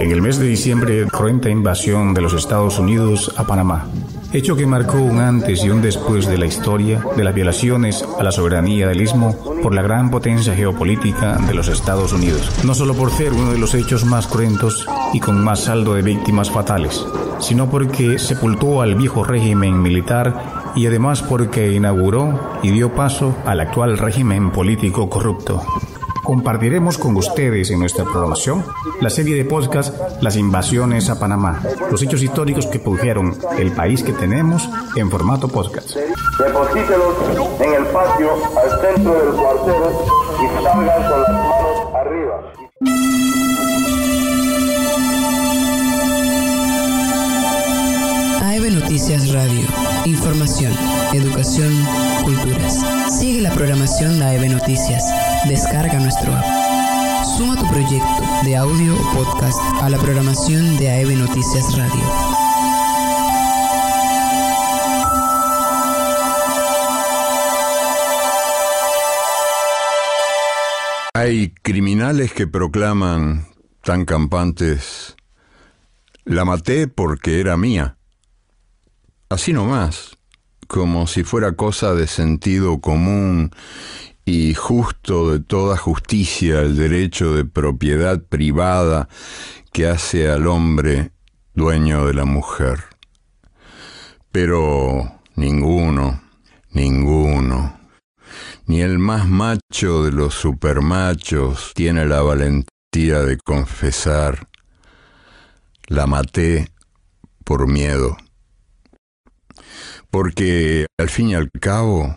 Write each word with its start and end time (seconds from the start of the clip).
En 0.00 0.10
el 0.10 0.22
mes 0.22 0.38
de 0.38 0.46
diciembre, 0.46 1.06
cruenta 1.06 1.50
invasión 1.50 2.14
de 2.14 2.22
los 2.22 2.32
Estados 2.32 2.78
Unidos 2.78 3.34
a 3.36 3.44
Panamá. 3.44 3.86
Hecho 4.32 4.56
que 4.56 4.66
marcó 4.66 4.96
un 4.96 5.18
antes 5.18 5.62
y 5.62 5.70
un 5.70 5.82
después 5.82 6.26
de 6.26 6.38
la 6.38 6.46
historia 6.46 7.04
de 7.16 7.22
las 7.22 7.34
violaciones 7.34 8.04
a 8.18 8.22
la 8.22 8.32
soberanía 8.32 8.88
del 8.88 9.02
istmo 9.02 9.36
por 9.62 9.74
la 9.74 9.82
gran 9.82 10.10
potencia 10.10 10.54
geopolítica 10.54 11.36
de 11.36 11.52
los 11.52 11.68
Estados 11.68 12.12
Unidos, 12.12 12.50
no 12.64 12.74
solo 12.74 12.94
por 12.94 13.10
ser 13.10 13.32
uno 13.34 13.52
de 13.52 13.58
los 13.58 13.74
hechos 13.74 14.04
más 14.04 14.26
cruentos 14.26 14.86
y 15.12 15.20
con 15.20 15.44
más 15.44 15.64
saldo 15.64 15.94
de 15.94 16.02
víctimas 16.02 16.50
fatales, 16.50 17.04
sino 17.38 17.68
porque 17.68 18.18
sepultó 18.18 18.82
al 18.82 18.94
viejo 18.94 19.22
régimen 19.22 19.82
militar 19.82 20.72
y 20.76 20.86
además 20.86 21.22
porque 21.22 21.72
inauguró 21.72 22.58
y 22.62 22.70
dio 22.70 22.94
paso 22.94 23.36
al 23.44 23.60
actual 23.60 23.98
régimen 23.98 24.50
político 24.50 25.10
corrupto 25.10 25.62
compartiremos 26.30 26.96
con 26.96 27.16
ustedes 27.16 27.72
en 27.72 27.80
nuestra 27.80 28.04
programación 28.04 28.64
la 29.00 29.10
serie 29.10 29.34
de 29.34 29.44
podcast 29.44 30.22
Las 30.22 30.36
invasiones 30.36 31.10
a 31.10 31.18
Panamá, 31.18 31.60
los 31.90 32.00
hechos 32.04 32.22
históricos 32.22 32.68
que 32.68 32.78
produjeron 32.78 33.36
el 33.58 33.72
país 33.72 34.04
que 34.04 34.12
tenemos 34.12 34.70
en 34.94 35.10
formato 35.10 35.48
podcast. 35.48 35.96
Deposítelos 35.96 37.16
en 37.58 37.74
el 37.74 37.84
patio 37.86 38.30
al 38.56 38.80
centro 38.80 39.12
del 39.12 39.34
cuartel 39.34 39.82
y 40.40 40.54
salgan 40.54 40.76
con 40.76 40.86
las 40.86 41.30
manos 41.32 41.94
arriba. 41.96 43.39
Noticias 49.10 49.34
Radio. 49.34 49.66
Información, 50.04 50.72
educación, 51.12 51.72
culturas. 52.22 52.78
Sigue 53.18 53.40
la 53.40 53.50
programación 53.50 54.20
de 54.20 54.24
AEB 54.24 54.50
Noticias 54.50 55.02
Descarga 55.48 55.98
nuestro 55.98 56.32
app. 56.32 56.44
Suma 57.36 57.56
tu 57.56 57.66
proyecto 57.66 58.22
de 58.44 58.56
audio 58.56 58.94
o 58.94 59.12
podcast 59.12 59.58
a 59.82 59.90
la 59.90 59.98
programación 59.98 60.78
de 60.78 60.90
AEB 60.90 61.16
Noticias 61.16 61.76
Radio. 61.76 62.04
Hay 71.14 71.52
criminales 71.62 72.32
que 72.32 72.46
proclaman 72.46 73.48
tan 73.82 74.04
campantes, 74.04 75.16
la 76.24 76.44
maté 76.44 76.86
porque 76.86 77.40
era 77.40 77.56
mía. 77.56 77.96
Así 79.30 79.52
nomás, 79.52 80.18
como 80.66 81.06
si 81.06 81.22
fuera 81.22 81.52
cosa 81.52 81.94
de 81.94 82.08
sentido 82.08 82.80
común 82.80 83.52
y 84.24 84.54
justo 84.54 85.30
de 85.30 85.38
toda 85.38 85.76
justicia 85.76 86.58
el 86.62 86.76
derecho 86.76 87.36
de 87.36 87.44
propiedad 87.44 88.20
privada 88.20 89.08
que 89.72 89.86
hace 89.86 90.28
al 90.28 90.48
hombre 90.48 91.12
dueño 91.54 92.06
de 92.06 92.14
la 92.14 92.24
mujer. 92.24 92.80
Pero 94.32 95.20
ninguno, 95.36 96.20
ninguno, 96.72 97.78
ni 98.66 98.80
el 98.80 98.98
más 98.98 99.28
macho 99.28 100.02
de 100.02 100.10
los 100.10 100.34
supermachos 100.34 101.70
tiene 101.76 102.04
la 102.04 102.20
valentía 102.20 103.20
de 103.20 103.38
confesar, 103.38 104.48
la 105.86 106.08
maté 106.08 106.72
por 107.44 107.68
miedo. 107.68 108.16
Porque 110.10 110.86
al 110.98 111.08
fin 111.08 111.30
y 111.30 111.34
al 111.34 111.50
cabo, 111.50 112.16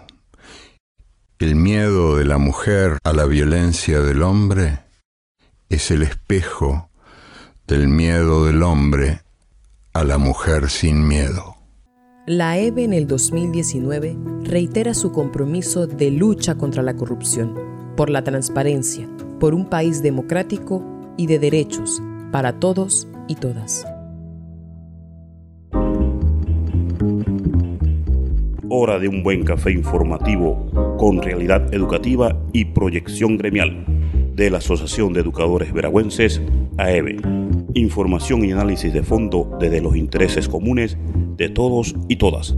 el 1.39 1.55
miedo 1.55 2.15
de 2.17 2.25
la 2.25 2.37
mujer 2.37 2.97
a 3.03 3.13
la 3.13 3.25
violencia 3.25 3.99
del 4.01 4.23
hombre 4.23 4.79
es 5.69 5.91
el 5.91 6.03
espejo 6.03 6.89
del 7.67 7.87
miedo 7.87 8.45
del 8.45 8.63
hombre 8.63 9.21
a 9.93 10.03
la 10.03 10.17
mujer 10.17 10.69
sin 10.69 11.07
miedo. 11.07 11.55
La 12.25 12.57
EVE 12.57 12.85
en 12.85 12.93
el 12.93 13.07
2019 13.07 14.17
reitera 14.43 14.93
su 14.93 15.11
compromiso 15.11 15.87
de 15.87 16.09
lucha 16.09 16.55
contra 16.55 16.81
la 16.81 16.95
corrupción, 16.95 17.53
por 17.97 18.09
la 18.09 18.23
transparencia, 18.23 19.09
por 19.39 19.53
un 19.53 19.69
país 19.69 20.01
democrático 20.01 20.83
y 21.17 21.27
de 21.27 21.39
derechos 21.39 22.01
para 22.31 22.59
todos 22.59 23.07
y 23.27 23.35
todas. 23.35 23.85
Hora 28.75 28.97
de 28.97 29.07
un 29.07 29.21
buen 29.21 29.43
café 29.43 29.71
informativo 29.71 30.95
con 30.97 31.21
realidad 31.21 31.71
educativa 31.75 32.35
y 32.53 32.65
proyección 32.65 33.37
gremial 33.37 33.85
de 34.33 34.49
la 34.49 34.57
Asociación 34.57 35.13
de 35.13 35.19
Educadores 35.19 35.71
Veragüenses, 35.71 36.41
AEBE. 36.79 37.17
Información 37.75 38.43
y 38.43 38.51
análisis 38.51 38.91
de 38.91 39.03
fondo 39.03 39.55
desde 39.59 39.79
los 39.79 39.95
intereses 39.95 40.49
comunes 40.49 40.97
de 41.37 41.49
todos 41.49 41.93
y 42.09 42.15
todas. 42.15 42.55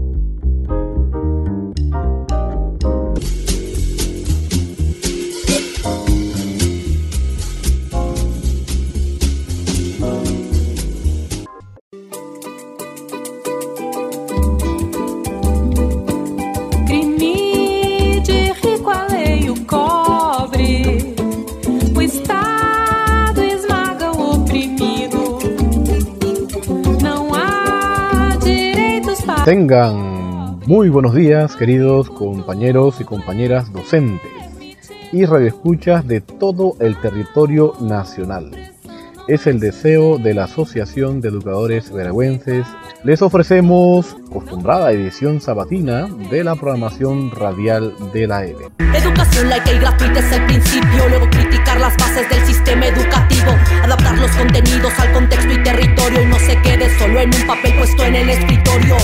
Tengan 29.46 30.58
muy 30.66 30.88
buenos 30.88 31.14
días, 31.14 31.54
queridos 31.54 32.10
compañeros 32.10 33.00
y 33.00 33.04
compañeras 33.04 33.72
docentes 33.72 34.28
y 35.12 35.24
radioescuchas 35.24 36.04
de 36.04 36.20
todo 36.20 36.74
el 36.80 37.00
territorio 37.00 37.74
nacional. 37.80 38.50
Es 39.28 39.46
el 39.46 39.60
deseo 39.60 40.18
de 40.18 40.34
la 40.34 40.44
Asociación 40.46 41.20
de 41.20 41.28
Educadores 41.28 41.92
Veragüenses. 41.92 42.66
Les 43.04 43.22
ofrecemos 43.22 44.16
acostumbrada 44.36 44.92
edición 44.92 45.40
sabatina 45.40 46.06
de 46.30 46.44
la 46.44 46.54
programación 46.54 47.30
radial 47.30 47.94
de 48.12 48.26
la 48.26 48.44
EVE. 48.44 48.68
Educación 48.94 49.48
laica 49.48 49.72
y 49.72 49.78
gratuita 49.78 50.20
es 50.20 50.32
el 50.32 50.46
principio, 50.46 51.08
luego 51.08 51.28
criticar 51.30 51.80
las 51.80 51.96
bases 51.96 52.28
del 52.28 52.44
sistema 52.44 52.86
educativo, 52.86 53.52
adaptar 53.82 54.18
los 54.18 54.30
contenidos 54.32 54.92
al 54.98 55.12
contexto 55.12 55.52
y 55.52 55.62
territorio 55.62 56.22
y 56.22 56.26
no 56.26 56.38
se 56.38 56.60
quede 56.62 56.98
solo 56.98 57.20
en 57.20 57.34
un 57.34 57.46
papel 57.46 57.76
puesto 57.78 58.04
en 58.04 58.14
el 58.14 58.28
escritorio. 58.28 58.96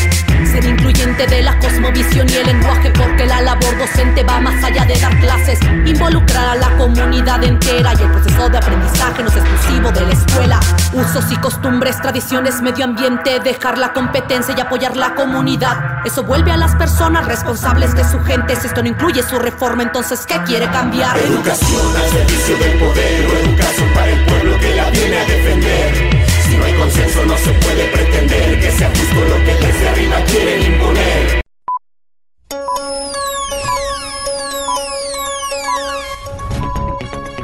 Ser 0.44 0.65
incluyente 0.65 1.26
de 1.26 1.42
la 1.42 1.59
cosmovisión 1.59 2.28
y 2.28 2.34
el 2.34 2.47
lenguaje 2.47 2.91
porque 2.91 3.26
la 3.26 3.41
labor 3.42 3.78
docente 3.78 4.22
va 4.22 4.41
más 4.41 4.62
allá 4.62 4.84
de 4.84 4.98
dar 4.98 5.19
clases, 5.21 5.59
involucrar 5.87 6.48
a 6.48 6.54
la 6.56 6.76
comunidad 6.76 7.42
entera 7.42 7.92
y 7.98 8.03
el 8.03 8.10
proceso 8.10 8.48
de 8.50 8.59
aprendizaje 8.59 9.22
no 9.22 9.28
es 9.28 9.37
exclusivo 9.37 9.91
de 9.92 10.00
la 10.03 10.12
escuela. 10.12 10.60
Usos 10.92 11.32
y 11.32 11.37
costumbres, 11.37 12.00
tradiciones, 12.00 12.60
medio 12.60 12.84
ambiente, 12.84 13.41
dejar 13.41 13.78
la 13.78 13.92
competencia 13.92 14.54
y 14.56 14.60
apoyar 14.60 14.97
la 14.97 15.15
comunidad. 15.22 16.05
Eso 16.05 16.25
vuelve 16.25 16.50
a 16.50 16.56
las 16.56 16.75
personas 16.75 17.27
responsables 17.27 17.94
de 17.94 18.05
su 18.05 18.19
gente. 18.21 18.56
Si 18.56 18.66
esto 18.66 18.83
no 18.83 18.88
incluye 18.88 19.22
su 19.22 19.38
reforma, 19.38 19.84
entonces 19.84 20.27
¿qué 20.27 20.37
quiere 20.44 20.66
cambiar? 20.71 21.16
Educación 21.16 21.97
al 21.97 22.10
servicio 22.10 22.56
del 22.59 22.78
poder 22.78 23.27
o 23.27 23.38
educación 23.38 23.88
para 23.94 24.10
el 24.10 24.25
pueblo 24.25 24.59
que 24.59 24.75
la 24.75 24.91
viene 24.91 25.16
a 25.19 25.25
defender. 25.25 26.27
Si 26.43 26.56
no 26.56 26.65
hay 26.65 26.75
consenso 26.75 27.25
no 27.25 27.37
se 27.37 27.53
puede 27.53 27.84
pretender 27.93 28.60
que 28.60 28.71
sea 28.72 28.88
justo 28.88 29.15
lo 29.15 29.37
que 29.44 29.66
desde 29.66 29.88
arriba 29.88 30.16
quieren 30.27 30.72
imponer. 30.72 31.43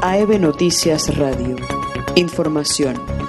AEB 0.01 0.39
Noticias 0.39 1.15
Radio. 1.17 1.55
Información. 2.15 3.28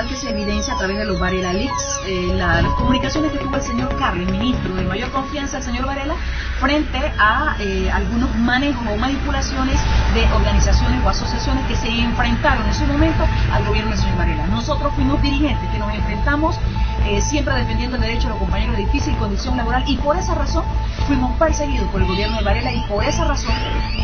Que 0.00 0.16
se 0.16 0.30
evidencia 0.30 0.72
a 0.72 0.78
través 0.78 0.96
de 0.96 1.04
los 1.04 1.20
Varela 1.20 1.52
Leaks, 1.52 2.00
eh, 2.06 2.32
las 2.34 2.64
comunicaciones 2.76 3.30
que 3.30 3.36
tuvo 3.36 3.56
el 3.56 3.62
señor 3.62 3.94
Carly, 3.98 4.24
ministro 4.24 4.74
de 4.74 4.84
mayor 4.84 5.10
confianza 5.10 5.58
el 5.58 5.62
señor 5.62 5.84
Varela, 5.84 6.14
frente 6.58 6.98
a 7.18 7.56
eh, 7.60 7.90
algunos 7.92 8.34
manejos 8.36 8.82
o 8.90 8.96
manipulaciones 8.96 9.78
de 10.14 10.24
organizaciones 10.32 11.04
o 11.04 11.08
asociaciones 11.10 11.66
que 11.66 11.76
se 11.76 11.88
enfrentaron 11.88 12.66
en 12.66 12.72
su 12.72 12.86
momento 12.86 13.22
al 13.52 13.66
gobierno 13.66 13.90
del 13.90 14.00
señor 14.00 14.16
Varela. 14.16 14.46
Nosotros 14.46 14.94
fuimos 14.94 15.20
dirigentes 15.20 15.68
que 15.70 15.78
nos 15.78 15.92
enfrentamos 15.92 16.56
eh, 17.06 17.20
siempre 17.20 17.54
defendiendo 17.54 17.96
el 17.96 18.02
derecho 18.02 18.24
de 18.24 18.28
los 18.30 18.38
compañeros 18.38 18.76
de 18.76 18.84
difícil 18.84 19.16
condición 19.16 19.56
laboral 19.56 19.82
y 19.86 19.96
por 19.96 20.16
esa 20.16 20.34
razón 20.34 20.64
fuimos 21.06 21.36
perseguidos 21.36 21.88
por 21.90 22.00
el 22.00 22.06
gobierno 22.06 22.36
de 22.38 22.44
Varela 22.44 22.72
y 22.72 22.80
por 22.82 23.04
esa 23.04 23.24
razón 23.24 23.54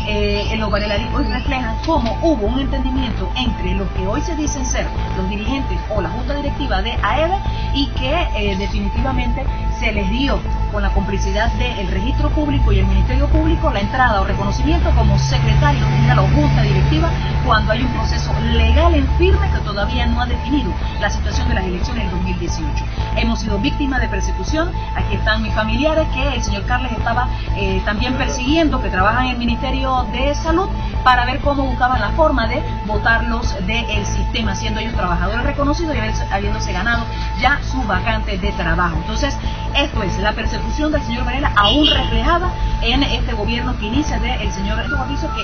eh, 0.07 0.53
los 0.57 0.69
Varela 0.69 0.97
hoy 1.15 1.23
reflejan 1.25 1.77
cómo 1.85 2.17
hubo 2.21 2.47
un 2.47 2.59
entendimiento 2.59 3.29
entre 3.37 3.73
los 3.75 3.89
que 3.91 4.05
hoy 4.05 4.21
se 4.21 4.35
dicen 4.35 4.65
ser 4.65 4.85
los 5.17 5.29
dirigentes 5.29 5.79
o 5.95 6.01
la 6.01 6.09
junta 6.09 6.35
directiva 6.35 6.81
de 6.81 6.91
AEBE 7.01 7.37
y 7.73 7.87
que 7.87 8.27
eh, 8.35 8.57
definitivamente 8.57 9.45
se 9.79 9.91
les 9.93 10.09
dio 10.09 10.39
con 10.71 10.83
la 10.83 10.89
complicidad 10.91 11.51
del 11.53 11.87
registro 11.87 12.29
público 12.29 12.71
y 12.71 12.79
el 12.79 12.85
Ministerio 12.85 13.27
Público 13.27 13.71
la 13.71 13.79
entrada 13.79 14.21
o 14.21 14.25
reconocimiento 14.25 14.91
como 14.91 15.17
secretario 15.17 15.85
general 15.85 16.19
o 16.19 16.27
junta 16.27 16.61
directiva 16.61 17.09
cuando 17.45 17.71
hay 17.71 17.81
un 17.81 17.91
proceso 17.93 18.31
legal 18.53 18.93
en 18.93 19.07
firme 19.17 19.49
que 19.51 19.59
todavía 19.59 20.05
no 20.05 20.21
ha 20.21 20.25
definido 20.25 20.71
la 20.99 21.09
situación 21.09 21.47
de 21.49 21.55
las 21.55 21.63
elecciones 21.63 22.03
del 22.03 22.11
2018. 22.11 22.85
Hemos 23.15 23.39
sido 23.39 23.57
víctimas 23.59 24.01
de 24.01 24.09
persecución, 24.09 24.69
aquí 24.95 25.15
están 25.15 25.41
mis 25.41 25.53
familiares 25.53 26.07
que 26.13 26.35
el 26.35 26.43
señor 26.43 26.65
Carles 26.65 26.91
estaba 26.91 27.29
eh, 27.55 27.81
también 27.85 28.15
persiguiendo, 28.15 28.81
que 28.81 28.89
trabajan 28.89 29.25
en 29.25 29.31
el 29.31 29.37
Ministerio 29.37 30.05
de 30.11 30.35
Salud, 30.35 30.69
para 31.03 31.25
ver 31.25 31.39
cómo 31.39 31.63
buscaban 31.63 32.01
la 32.01 32.09
forma 32.09 32.47
de 32.47 32.61
votarlos 32.85 33.55
del 33.65 34.05
sistema, 34.05 34.53
siendo 34.55 34.79
ellos 34.79 34.93
trabajadores 34.93 35.43
reconocidos 35.43 35.95
y 35.95 36.33
habiéndose 36.33 36.73
ganado 36.73 37.05
ya 37.41 37.59
su 37.63 37.81
vacante 37.83 38.37
de 38.37 38.51
trabajo. 38.51 38.97
Entonces, 38.97 39.37
esto 39.75 40.03
es 40.03 40.17
la 40.19 40.33
persecución 40.33 40.91
del 40.91 41.01
señor 41.03 41.25
Varela 41.25 41.51
aún 41.55 41.87
reflejada 41.87 42.51
en 42.81 43.03
este 43.03 43.33
gobierno 43.33 43.77
que 43.79 43.87
inicia 43.87 44.19
del 44.19 44.51
señor 44.51 44.79
Eduardo 44.79 45.15
que 45.35 45.43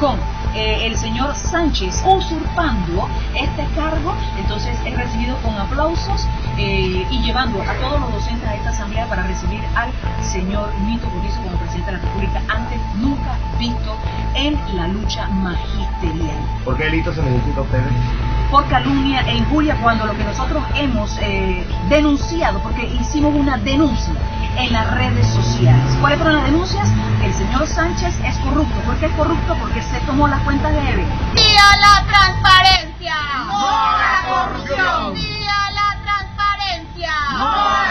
con 0.00 0.18
eh, 0.54 0.86
el 0.86 0.96
señor 0.96 1.34
Sánchez 1.34 2.02
usurpando 2.06 3.08
este 3.34 3.64
cargo, 3.76 4.14
entonces 4.38 4.76
es 4.84 4.96
recibido 4.96 5.36
con 5.42 5.54
aplausos 5.54 6.26
eh, 6.58 7.06
y 7.10 7.22
llevando 7.22 7.60
a 7.62 7.74
todos 7.74 8.00
los 8.00 8.12
docentes 8.12 8.48
a 8.48 8.54
esta 8.54 8.70
asamblea 8.70 9.06
para 9.06 9.24
recibir 9.24 9.60
al 9.76 9.90
señor 10.22 10.72
Nito 10.86 11.06
Borizo 11.10 11.40
como 11.42 11.56
presidente 11.58 11.92
de 11.92 11.98
la 11.98 12.02
República, 12.02 12.42
antes 12.48 12.80
nunca 12.96 13.36
visto 13.58 13.96
en 14.34 14.58
la 14.74 14.88
lucha 14.88 15.28
magisterial. 15.28 16.38
¿Por 16.64 16.76
qué 16.76 16.84
delito 16.84 17.12
se 17.12 17.22
necesita 17.22 17.60
ustedes? 17.60 17.92
Por 18.50 18.66
calumnia 18.66 19.20
e 19.28 19.36
injuria 19.36 19.76
cuando 19.80 20.06
lo 20.06 20.16
que 20.16 20.24
nosotros 20.24 20.64
hemos 20.74 21.16
eh, 21.20 21.64
denunciado, 21.88 22.58
porque 22.60 22.84
hicimos 23.00 23.32
una 23.34 23.56
denuncia 23.58 24.12
en 24.58 24.72
las 24.72 24.90
redes 24.92 25.24
sociales. 25.28 25.96
¿Cuáles 26.00 26.18
fueron 26.18 26.36
las 26.36 26.46
denuncias? 26.46 26.88
El 27.22 27.32
señor 27.32 27.66
Sánchez 27.68 28.12
es 28.24 28.36
corrupto. 28.38 28.74
¿Por 28.80 28.96
qué 28.96 29.06
es 29.06 29.12
corrupto? 29.12 29.56
Porque 29.60 29.80
se 29.82 30.00
tomó 30.00 30.26
las 30.26 30.40
cuentas 30.40 30.72
de 30.72 30.80
EVE. 30.80 31.06
¡Día 31.34 31.62
la 31.80 32.04
transparencia! 32.08 33.14
¡No 33.46 33.68
a 33.68 33.98
la 34.02 34.28
corrupción! 34.28 35.14
¡Día 35.14 35.54
la 35.72 35.96
transparencia! 36.02 37.12
¡No 37.38 37.89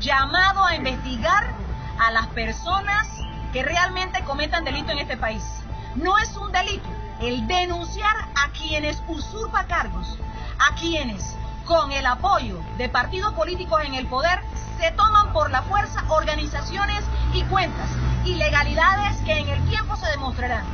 llamado 0.00 0.64
a 0.64 0.76
investigar 0.76 1.52
a 1.98 2.10
las 2.12 2.28
personas 2.28 3.08
que 3.52 3.62
realmente 3.62 4.22
cometan 4.24 4.64
delito 4.64 4.92
en 4.92 4.98
este 4.98 5.16
país. 5.16 5.42
No 5.96 6.16
es 6.18 6.36
un 6.36 6.52
delito 6.52 6.88
el 7.20 7.46
denunciar 7.48 8.14
a 8.36 8.50
quienes 8.52 9.02
usurpan 9.08 9.66
cargos, 9.66 10.18
a 10.58 10.74
quienes 10.76 11.36
con 11.66 11.92
el 11.92 12.06
apoyo 12.06 12.60
de 12.76 12.88
partidos 12.88 13.34
políticos 13.34 13.82
en 13.84 13.94
el 13.94 14.06
poder 14.06 14.40
se 14.78 14.92
toman 14.92 15.32
por 15.32 15.50
la 15.50 15.62
fuerza 15.62 16.04
organizaciones 16.08 17.04
y 17.34 17.42
cuentas, 17.44 17.90
ilegalidades 18.24 19.16
que 19.22 19.38
en 19.38 19.48
el 19.48 19.68
tiempo 19.68 19.96
se 19.96 20.08
demostrarán. 20.10 20.64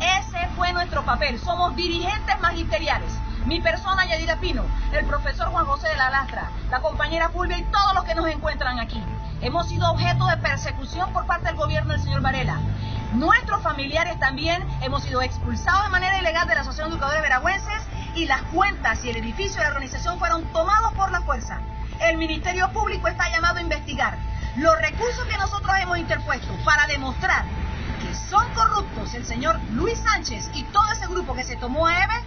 Ese 0.00 0.48
fue 0.56 0.72
nuestro 0.72 1.04
papel. 1.04 1.38
Somos 1.38 1.76
dirigentes 1.76 2.40
magisteriales. 2.40 3.21
Mi 3.46 3.60
persona, 3.60 4.06
Yadira 4.06 4.36
Pino, 4.36 4.64
el 4.92 5.04
profesor 5.04 5.48
Juan 5.48 5.66
José 5.66 5.88
de 5.88 5.96
la 5.96 6.10
Lastra, 6.10 6.50
la 6.70 6.80
compañera 6.80 7.28
Fulvia 7.28 7.58
y 7.58 7.64
todos 7.64 7.94
los 7.94 8.04
que 8.04 8.14
nos 8.14 8.28
encuentran 8.28 8.78
aquí. 8.78 9.02
Hemos 9.40 9.68
sido 9.68 9.90
objeto 9.90 10.26
de 10.26 10.36
persecución 10.36 11.12
por 11.12 11.26
parte 11.26 11.46
del 11.46 11.56
gobierno 11.56 11.92
del 11.92 12.00
señor 12.00 12.20
Varela. 12.20 12.60
Nuestros 13.14 13.60
familiares 13.62 14.18
también 14.20 14.64
hemos 14.80 15.02
sido 15.02 15.22
expulsados 15.22 15.82
de 15.82 15.88
manera 15.90 16.18
ilegal 16.18 16.46
de 16.46 16.54
la 16.54 16.60
Asociación 16.60 16.90
de 16.90 16.94
Educadores 16.94 17.22
Veragüenses 17.22 17.82
y 18.14 18.26
las 18.26 18.42
cuentas 18.42 19.04
y 19.04 19.10
el 19.10 19.16
edificio 19.16 19.56
de 19.56 19.64
la 19.64 19.70
organización 19.70 20.20
fueron 20.20 20.44
tomados 20.52 20.92
por 20.92 21.10
la 21.10 21.22
fuerza. 21.22 21.60
El 22.00 22.18
Ministerio 22.18 22.70
Público 22.72 23.08
está 23.08 23.28
llamado 23.28 23.58
a 23.58 23.62
investigar 23.62 24.18
los 24.56 24.80
recursos 24.80 25.24
que 25.24 25.38
nosotros 25.38 25.72
hemos 25.80 25.98
interpuesto 25.98 26.52
para 26.64 26.86
demostrar 26.86 27.44
que 28.00 28.14
son 28.14 28.46
corruptos 28.54 29.14
el 29.14 29.24
señor 29.24 29.58
Luis 29.72 29.98
Sánchez 29.98 30.50
y 30.54 30.62
todo 30.64 30.90
ese 30.92 31.06
grupo 31.06 31.34
que 31.34 31.44
se 31.44 31.56
tomó 31.56 31.86
a 31.86 32.04
EVE, 32.04 32.22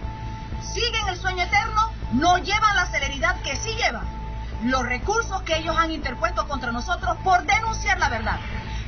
siguen 0.72 1.08
el 1.08 1.18
sueño 1.18 1.44
eterno, 1.44 1.90
no 2.12 2.38
llevan 2.38 2.76
la 2.76 2.86
celeridad 2.86 3.40
que 3.42 3.56
sí 3.56 3.74
llevan 3.76 4.16
los 4.64 4.86
recursos 4.86 5.42
que 5.42 5.58
ellos 5.58 5.76
han 5.78 5.90
interpuesto 5.90 6.48
contra 6.48 6.72
nosotros 6.72 7.16
por 7.22 7.44
denunciar 7.44 7.98
la 7.98 8.08
verdad. 8.08 8.38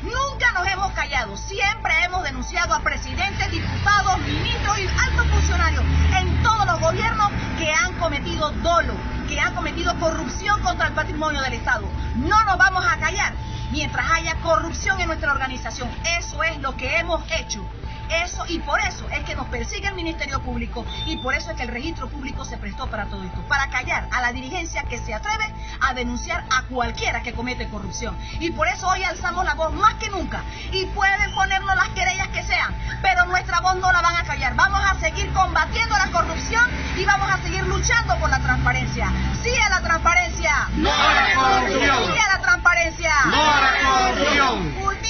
Nunca 0.03 0.53
nos 0.53 0.67
hemos 0.69 0.93
callado, 0.93 1.37
siempre 1.37 1.93
hemos 2.05 2.23
denunciado 2.23 2.73
a 2.75 2.81
presidentes, 2.81 3.51
diputados, 3.51 4.19
ministros 4.21 4.79
y 4.79 4.87
altos 4.87 5.27
funcionarios 5.27 5.85
en 6.17 6.43
todos 6.43 6.67
los 6.67 6.81
gobiernos 6.81 7.31
que 7.59 7.73
han 7.73 7.93
cometido 7.95 8.51
dolo, 8.63 8.95
que 9.29 9.41
han 9.41 9.55
cometido 9.55 9.99
corrupción 9.99 10.61
contra 10.63 10.87
el 10.87 10.95
patrimonio 10.95 11.43
del 11.43 11.55
Estado. 11.55 11.87
No 12.17 12.43
nos 12.45 12.57
vamos 12.57 12.87
a 12.87 12.97
callar 12.99 13.33
mientras 13.73 14.11
haya 14.11 14.37
corrupción 14.37 15.01
en 15.01 15.09
nuestra 15.09 15.33
organización. 15.33 15.91
Eso 16.19 16.43
es 16.45 16.59
lo 16.59 16.77
que 16.77 16.99
hemos 16.99 17.23
hecho. 17.33 17.65
Eso 18.11 18.45
y 18.49 18.59
por 18.61 18.81
eso 18.81 19.07
es 19.11 19.25
que 19.25 19.35
nos 19.35 19.47
persigue 19.49 19.89
el 19.89 19.95
Ministerio 19.95 20.41
Público 20.41 20.85
y 21.07 21.17
por 21.19 21.35
eso 21.35 21.51
es 21.51 21.57
que 21.57 21.65
el 21.65 21.69
registro 21.69 22.09
público 22.09 22.45
se 22.45 22.57
prestó 22.57 22.87
para 22.89 23.07
todo 23.07 23.23
esto, 23.25 23.41
para 23.49 23.69
callar 23.69 24.09
a 24.13 24.21
la 24.21 24.33
dirigencia 24.33 24.83
que 24.85 24.99
se 24.99 25.15
atreve 25.15 25.53
a 25.81 25.95
denunciar 25.95 26.45
a 26.51 26.63
cualquiera 26.63 27.23
que 27.23 27.33
comete 27.33 27.69
corrupción. 27.69 28.17
Y 28.41 28.51
por 28.51 28.69
eso 28.69 28.89
hoy 28.89 29.03
alzamos 29.03 29.45
la 29.45 29.55
voz 29.55 29.73
más 29.75 29.95
que 29.95 30.09
nunca 30.11 30.43
y 30.73 30.87
pueden 30.87 31.35
ponernos 31.35 31.75
las 31.77 31.89
querellas 31.91 32.29
que 32.29 32.43
sean, 32.43 32.75
pero 33.03 33.27
nuestra 33.27 33.61
voz 33.61 33.77
no 33.77 33.93
la 33.93 34.01
van 34.01 34.17
a 34.17 34.25
callar. 34.25 34.55
Vamos 34.55 34.81
a 34.83 34.99
seguir 35.01 35.33
combatiendo 35.33 35.97
la 35.97 36.11
corrupción 36.11 36.65
y 36.97 37.05
vamos 37.05 37.31
a 37.31 37.39
seguir 37.39 37.65
luchando 37.65 38.17
por 38.19 38.31
la 38.31 38.41
transparencia. 38.41 39.13
Sí 39.43 39.55
a 39.55 39.69
la 39.69 39.81
transparencia. 39.81 40.69
¡No 40.77 40.91
a 40.93 41.15
la 41.15 41.35
corrupción! 41.35 41.97
Sí 42.07 42.19
a 42.19 42.37
la 42.37 42.43
transparencia. 42.43 43.13
¡No 43.27 43.43
a 43.43 43.61
la 43.61 44.15
corrupción! 44.15 45.08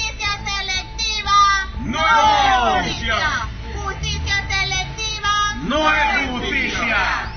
¡No 1.79 1.99
es 1.99 2.85
justicia! 2.85 3.47
Justicia 3.73 4.47
selectiva. 4.49 5.53
¡No 5.63 5.93
es 5.93 6.29
justicia! 6.29 7.31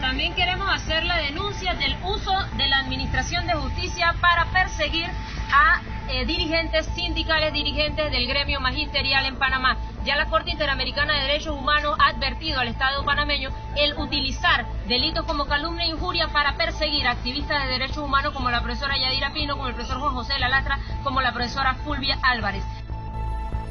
También 0.00 0.34
queremos 0.34 0.68
hacer 0.74 1.04
la 1.04 1.18
denuncia 1.18 1.74
del 1.74 1.96
uso 2.02 2.32
de 2.56 2.68
la 2.68 2.78
Administración 2.78 3.46
de 3.46 3.52
Justicia 3.54 4.14
para 4.20 4.46
perseguir 4.46 5.10
a 5.52 5.82
eh, 6.08 6.24
dirigentes 6.24 6.86
sindicales, 6.94 7.52
dirigentes 7.52 8.10
del 8.10 8.26
gremio 8.26 8.60
magisterial 8.60 9.26
en 9.26 9.36
Panamá. 9.36 9.76
Ya 10.04 10.16
la 10.16 10.26
Corte 10.26 10.50
Interamericana 10.50 11.14
de 11.14 11.20
Derechos 11.22 11.56
Humanos 11.56 11.96
ha 12.00 12.08
advertido 12.08 12.60
al 12.60 12.68
Estado 12.68 13.04
panameño 13.04 13.50
el 13.76 13.94
utilizar 13.98 14.66
delitos 14.88 15.26
como 15.26 15.46
calumnia 15.46 15.84
e 15.84 15.90
injuria 15.90 16.28
para 16.28 16.56
perseguir 16.56 17.06
a 17.06 17.12
activistas 17.12 17.62
de 17.62 17.68
derechos 17.68 17.98
humanos 17.98 18.32
como 18.32 18.50
la 18.50 18.62
profesora 18.62 18.98
Yadira 18.98 19.32
Pino, 19.32 19.56
como 19.56 19.68
el 19.68 19.74
profesor 19.74 20.00
Juan 20.00 20.14
José 20.14 20.32
de 20.34 20.40
la 20.40 20.48
Lastra, 20.48 20.78
como 21.04 21.20
la 21.20 21.32
profesora 21.32 21.74
Fulvia 21.84 22.18
Álvarez. 22.22 22.64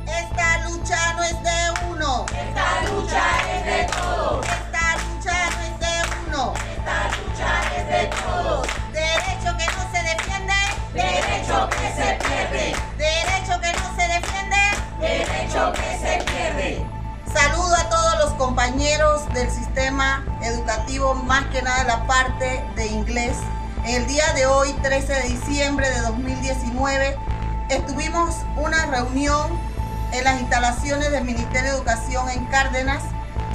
Esta 0.05 0.57
lucha 0.69 1.13
no 1.13 1.23
es 1.23 1.43
de 1.43 1.85
uno. 1.89 2.25
Esta 2.27 2.81
lucha 2.89 3.23
es 3.53 3.65
de 3.65 3.83
todos. 3.93 4.45
Esta 4.45 4.95
lucha 4.97 5.49
no 5.51 5.61
es 5.61 5.79
de 5.79 5.95
uno. 6.27 6.53
Esta 6.77 6.97
lucha 7.17 7.61
es 7.77 7.87
de 7.87 8.07
todos. 8.15 8.67
Derecho 8.91 9.57
que 9.57 9.65
no 9.65 9.91
se 9.91 10.03
defiende. 10.03 10.53
Derecho 10.93 11.69
que 11.69 11.87
se 11.95 12.17
pierde. 12.25 12.75
Derecho 12.97 13.61
que 13.61 13.73
no 13.73 13.95
se 13.95 14.07
defiende. 14.07 14.57
Derecho 14.99 15.73
que 15.73 15.97
se 15.99 16.23
pierde. 16.31 16.85
Saludo 17.33 17.75
a 17.75 17.89
todos 17.89 18.19
los 18.19 18.33
compañeros 18.33 19.31
del 19.33 19.49
sistema 19.49 20.25
educativo, 20.41 21.13
más 21.13 21.45
que 21.45 21.61
nada 21.61 21.83
la 21.85 22.07
parte 22.07 22.63
de 22.75 22.87
inglés. 22.87 23.37
El 23.85 24.05
día 24.07 24.25
de 24.33 24.45
hoy, 24.45 24.73
13 24.83 25.13
de 25.13 25.23
diciembre 25.29 25.89
de 25.89 26.01
2019, 26.01 27.17
estuvimos 27.69 28.35
una 28.57 28.85
reunión 28.87 29.70
en 30.11 30.23
las 30.23 30.39
instalaciones 30.39 31.11
del 31.11 31.23
Ministerio 31.23 31.71
de 31.71 31.77
Educación 31.77 32.29
en 32.29 32.45
Cárdenas, 32.47 33.03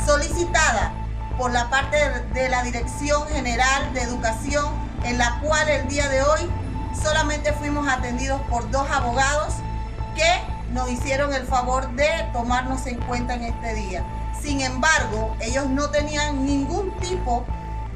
solicitada 0.07 0.93
por 1.37 1.53
la 1.53 1.69
parte 1.69 1.97
de 2.33 2.49
la 2.49 2.63
Dirección 2.63 3.27
General 3.29 3.93
de 3.93 4.03
Educación, 4.03 4.67
en 5.05 5.19
la 5.19 5.39
cual 5.41 5.69
el 5.69 5.87
día 5.89 6.09
de 6.09 6.23
hoy 6.23 6.51
solamente 7.03 7.53
fuimos 7.53 7.87
atendidos 7.89 8.41
por 8.43 8.71
dos 8.71 8.91
abogados 8.91 9.55
que 10.15 10.73
nos 10.73 10.91
hicieron 10.91 11.33
el 11.35 11.47
favor 11.47 11.91
de 11.93 12.09
tomarnos 12.33 12.87
en 12.87 12.99
cuenta 13.03 13.35
en 13.35 13.45
este 13.45 13.75
día. 13.75 14.05
Sin 14.41 14.61
embargo, 14.61 15.37
ellos 15.41 15.67
no 15.67 15.91
tenían 15.91 16.45
ningún 16.47 16.97
tipo 16.99 17.45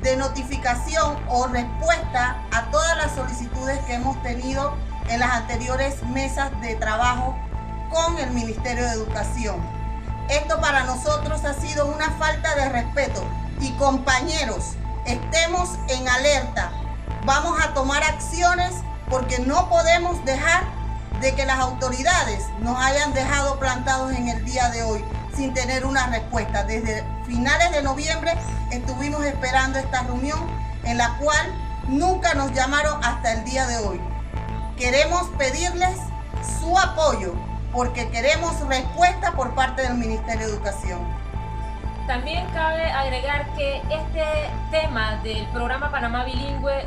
de 0.03 0.17
notificación 0.17 1.17
o 1.29 1.47
respuesta 1.47 2.43
a 2.53 2.71
todas 2.71 2.97
las 2.97 3.15
solicitudes 3.15 3.79
que 3.81 3.95
hemos 3.95 4.21
tenido 4.23 4.75
en 5.09 5.21
las 5.21 5.31
anteriores 5.33 6.03
mesas 6.05 6.51
de 6.61 6.75
trabajo 6.77 7.37
con 7.91 8.19
el 8.19 8.31
Ministerio 8.31 8.85
de 8.85 8.93
Educación. 8.93 9.61
Esto 10.29 10.61
para 10.61 10.85
nosotros 10.85 11.45
ha 11.45 11.55
sido 11.55 11.87
una 11.87 12.11
falta 12.13 12.55
de 12.55 12.69
respeto 12.69 13.23
y 13.61 13.73
compañeros, 13.73 14.75
estemos 15.05 15.71
en 15.89 16.09
alerta. 16.09 16.71
Vamos 17.25 17.59
a 17.61 17.75
tomar 17.75 18.03
acciones 18.03 18.73
porque 19.11 19.41
no 19.41 19.69
podemos 19.69 20.25
dejar 20.25 20.65
de 21.21 21.35
que 21.35 21.45
las 21.45 21.59
autoridades 21.59 22.45
nos 22.61 22.79
hayan 22.79 23.13
dejado 23.13 23.59
plantados 23.59 24.13
en 24.13 24.29
el 24.29 24.45
día 24.45 24.71
de 24.71 24.85
hoy 24.85 25.05
sin 25.37 25.53
tener 25.53 25.85
una 25.85 26.07
respuesta. 26.07 26.63
Desde 26.63 27.05
finales 27.27 27.73
de 27.73 27.83
noviembre 27.83 28.33
estuvimos 28.71 29.25
esperando 29.25 29.79
esta 29.79 30.03
reunión 30.05 30.39
en 30.85 30.97
la 30.97 31.19
cual 31.19 31.53
nunca 31.89 32.35
nos 32.35 32.53
llamaron 32.53 33.05
hasta 33.05 33.33
el 33.33 33.45
día 33.45 33.67
de 33.67 33.79
hoy. 33.79 34.01
Queremos 34.77 35.29
pedirles 35.37 35.99
su 36.61 36.79
apoyo 36.79 37.35
porque 37.73 38.09
queremos 38.11 38.61
respuesta 38.67 39.33
por 39.33 39.55
parte 39.55 39.83
del 39.83 39.95
Ministerio 39.95 40.47
de 40.47 40.53
Educación. 40.55 41.01
También 42.07 42.45
cabe 42.53 42.85
agregar 42.91 43.47
que 43.55 43.77
este 43.89 44.25
tema 44.71 45.17
del 45.23 45.47
programa 45.49 45.91
Panamá 45.91 46.25
Bilingüe 46.25 46.85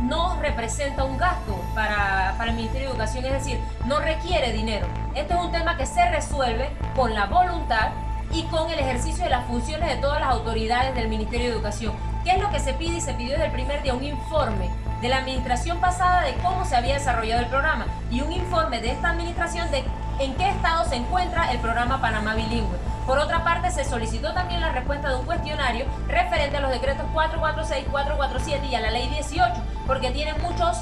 no 0.00 0.40
representa 0.40 1.04
un 1.04 1.16
gasto 1.16 1.54
para, 1.74 2.34
para, 2.36 2.50
el 2.50 2.56
Ministerio 2.56 2.88
de 2.88 2.94
Educación, 2.94 3.24
es 3.26 3.32
decir, 3.32 3.60
no 3.86 4.00
requiere 4.00 4.52
dinero. 4.52 4.86
Este 5.14 5.34
es 5.34 5.40
un 5.40 5.52
tema 5.52 5.76
que 5.76 5.86
se 5.86 6.08
resuelve 6.10 6.70
con 6.96 7.14
la 7.14 7.26
voluntad 7.26 7.90
y 8.32 8.42
con 8.44 8.68
el 8.70 8.78
ejercicio 8.78 9.24
de 9.24 9.30
las 9.30 9.46
funciones 9.46 9.88
de 9.88 9.96
todas 9.96 10.20
las 10.20 10.30
autoridades 10.30 10.94
del 10.94 11.08
Ministerio 11.08 11.46
de 11.46 11.52
Educación. 11.52 12.13
¿Qué 12.24 12.30
es 12.30 12.40
lo 12.40 12.50
que 12.50 12.58
se 12.58 12.72
pide 12.72 12.96
y 12.96 13.00
se 13.02 13.12
pidió 13.12 13.32
desde 13.32 13.46
el 13.46 13.52
primer 13.52 13.82
día? 13.82 13.92
Un 13.92 14.02
informe 14.02 14.70
de 15.02 15.08
la 15.10 15.18
administración 15.18 15.78
pasada 15.78 16.22
de 16.22 16.32
cómo 16.36 16.64
se 16.64 16.74
había 16.74 16.94
desarrollado 16.94 17.42
el 17.42 17.48
programa 17.48 17.84
y 18.10 18.22
un 18.22 18.32
informe 18.32 18.80
de 18.80 18.92
esta 18.92 19.10
administración 19.10 19.70
de 19.70 19.84
en 20.20 20.34
qué 20.36 20.48
estado 20.48 20.86
se 20.86 20.96
encuentra 20.96 21.52
el 21.52 21.58
programa 21.58 22.00
Panamá 22.00 22.34
Bilingüe. 22.34 22.78
Por 23.06 23.18
otra 23.18 23.44
parte, 23.44 23.70
se 23.70 23.84
solicitó 23.84 24.32
también 24.32 24.62
la 24.62 24.72
respuesta 24.72 25.10
de 25.10 25.16
un 25.16 25.26
cuestionario 25.26 25.84
referente 26.08 26.56
a 26.56 26.60
los 26.60 26.70
decretos 26.70 27.04
446, 27.12 27.84
447 27.90 28.66
y 28.68 28.74
a 28.74 28.80
la 28.80 28.90
ley 28.90 29.06
18, 29.08 29.52
porque 29.86 30.10
tienen 30.10 30.40
muchos 30.40 30.78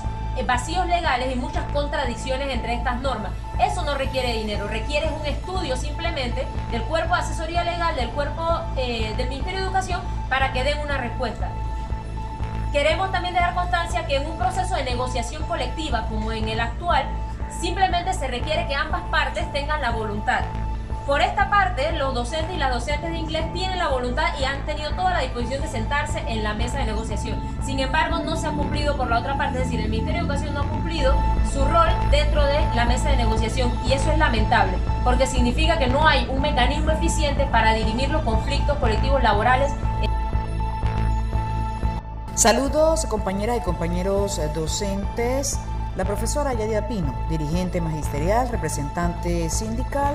vacíos 0.46 0.86
legales 0.86 1.34
y 1.34 1.38
muchas 1.38 1.64
contradicciones 1.72 2.50
entre 2.50 2.74
estas 2.74 3.00
normas. 3.00 3.32
Eso 3.60 3.82
no 3.84 3.94
requiere 3.94 4.32
dinero, 4.32 4.66
requiere 4.66 5.08
un 5.08 5.26
estudio 5.26 5.76
simplemente 5.76 6.46
del 6.70 6.82
cuerpo 6.82 7.14
de 7.14 7.20
asesoría 7.20 7.64
legal, 7.64 7.94
del 7.94 8.08
cuerpo 8.10 8.60
eh, 8.76 9.14
del 9.16 9.28
Ministerio 9.28 9.60
de 9.60 9.66
Educación, 9.66 10.00
para 10.28 10.52
que 10.52 10.64
den 10.64 10.78
una 10.78 10.96
respuesta. 10.96 11.50
Queremos 12.72 13.12
también 13.12 13.34
dejar 13.34 13.54
constancia 13.54 14.06
que 14.06 14.16
en 14.16 14.26
un 14.26 14.38
proceso 14.38 14.74
de 14.74 14.84
negociación 14.84 15.42
colectiva 15.44 16.06
como 16.08 16.32
en 16.32 16.48
el 16.48 16.60
actual, 16.60 17.04
simplemente 17.60 18.14
se 18.14 18.26
requiere 18.28 18.66
que 18.66 18.74
ambas 18.74 19.02
partes 19.10 19.52
tengan 19.52 19.82
la 19.82 19.90
voluntad 19.90 20.40
por 21.06 21.20
esta 21.20 21.50
parte, 21.50 21.92
los 21.92 22.14
docentes 22.14 22.54
y 22.54 22.58
las 22.58 22.72
docentes 22.72 23.10
de 23.10 23.18
inglés 23.18 23.52
tienen 23.52 23.78
la 23.78 23.88
voluntad 23.88 24.38
y 24.38 24.44
han 24.44 24.64
tenido 24.66 24.92
toda 24.92 25.10
la 25.10 25.20
disposición 25.20 25.60
de 25.62 25.68
sentarse 25.68 26.20
en 26.28 26.44
la 26.44 26.54
mesa 26.54 26.78
de 26.78 26.84
negociación. 26.84 27.40
Sin 27.64 27.80
embargo, 27.80 28.20
no 28.20 28.36
se 28.36 28.46
ha 28.46 28.50
cumplido 28.50 28.96
por 28.96 29.10
la 29.10 29.18
otra 29.18 29.36
parte, 29.36 29.58
es 29.58 29.64
decir, 29.64 29.80
el 29.80 29.90
Ministerio 29.90 30.20
de 30.20 30.26
Educación 30.26 30.54
no 30.54 30.60
ha 30.60 30.68
cumplido 30.68 31.14
su 31.52 31.64
rol 31.64 31.88
dentro 32.10 32.44
de 32.44 32.60
la 32.76 32.84
mesa 32.84 33.10
de 33.10 33.16
negociación 33.16 33.72
y 33.84 33.94
eso 33.94 34.12
es 34.12 34.18
lamentable, 34.18 34.78
porque 35.02 35.26
significa 35.26 35.78
que 35.78 35.88
no 35.88 36.06
hay 36.06 36.26
un 36.30 36.40
mecanismo 36.40 36.92
eficiente 36.92 37.46
para 37.46 37.74
dirimir 37.74 38.08
los 38.10 38.22
conflictos 38.22 38.78
colectivos 38.78 39.22
laborales. 39.22 39.72
Saludos 42.34 43.06
compañeras 43.06 43.58
y 43.58 43.60
compañeros 43.60 44.40
docentes. 44.54 45.58
La 45.96 46.04
profesora 46.04 46.54
Yadia 46.54 46.88
Pino, 46.88 47.14
dirigente 47.28 47.80
magisterial, 47.80 48.48
representante 48.48 49.50
sindical 49.50 50.14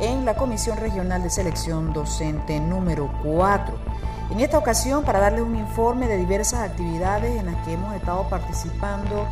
en 0.00 0.24
la 0.24 0.34
Comisión 0.34 0.76
Regional 0.76 1.22
de 1.22 1.30
Selección 1.30 1.92
Docente 1.92 2.60
número 2.60 3.10
4. 3.22 3.74
En 4.30 4.40
esta 4.40 4.58
ocasión, 4.58 5.04
para 5.04 5.20
darles 5.20 5.42
un 5.42 5.56
informe 5.56 6.08
de 6.08 6.16
diversas 6.16 6.60
actividades 6.60 7.38
en 7.38 7.46
las 7.46 7.56
que 7.64 7.74
hemos 7.74 7.94
estado 7.94 8.28
participando 8.28 9.26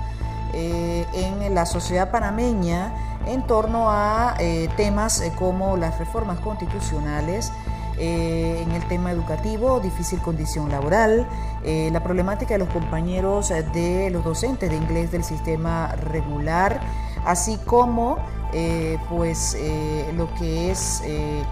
eh, 0.52 1.04
en 1.14 1.52
la 1.52 1.66
sociedad 1.66 2.12
panameña 2.12 2.92
en 3.26 3.44
torno 3.44 3.90
a 3.90 4.36
eh, 4.38 4.68
temas 4.76 5.20
eh, 5.20 5.32
como 5.36 5.76
las 5.76 5.98
reformas 5.98 6.38
constitucionales, 6.40 7.52
en 7.96 8.72
el 8.72 8.84
tema 8.88 9.12
educativo, 9.12 9.78
difícil 9.78 10.18
condición 10.18 10.68
laboral, 10.68 11.28
la 11.64 12.02
problemática 12.02 12.54
de 12.54 12.58
los 12.58 12.68
compañeros 12.70 13.50
de 13.50 14.10
los 14.10 14.24
docentes 14.24 14.68
de 14.68 14.74
inglés 14.74 15.12
del 15.12 15.22
sistema 15.22 15.94
regular, 15.94 16.80
así 17.24 17.58
como 17.64 18.18
eh, 18.52 18.98
pues 19.08 19.56
eh, 19.58 20.12
lo 20.16 20.32
que 20.34 20.70
es 20.70 21.02
eh, 21.04 21.42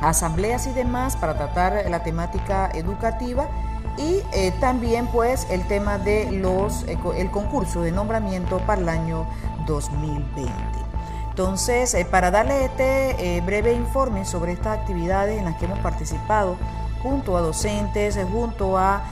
asambleas 0.00 0.66
y 0.66 0.72
demás 0.72 1.16
para 1.16 1.34
tratar 1.34 1.84
la 1.90 2.02
temática 2.02 2.70
educativa 2.74 3.48
y 3.98 4.22
también 4.58 5.06
pues 5.08 5.46
el 5.50 5.66
tema 5.68 5.98
de 5.98 6.32
los 6.32 6.84
el 6.84 7.30
concurso 7.30 7.82
de 7.82 7.92
nombramiento 7.92 8.58
para 8.60 8.80
el 8.80 8.88
año 8.88 9.26
2020. 9.66 10.50
Entonces, 11.28 11.94
para 12.10 12.30
darle 12.30 12.64
este 12.64 13.42
breve 13.44 13.74
informe 13.74 14.24
sobre 14.24 14.52
estas 14.52 14.78
actividades 14.78 15.38
en 15.38 15.44
las 15.44 15.56
que 15.56 15.66
hemos 15.66 15.78
participado 15.80 16.56
junto 17.02 17.36
a 17.36 17.42
docentes, 17.42 18.18
junto 18.32 18.78
a 18.78 19.02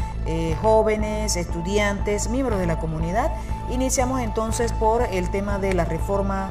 jóvenes, 0.60 1.36
estudiantes, 1.36 2.28
miembros 2.28 2.58
de 2.58 2.66
la 2.66 2.78
comunidad, 2.78 3.32
iniciamos 3.70 4.20
entonces 4.20 4.72
por 4.72 5.02
el 5.02 5.30
tema 5.30 5.58
de 5.58 5.74
la 5.74 5.84
reforma 5.84 6.50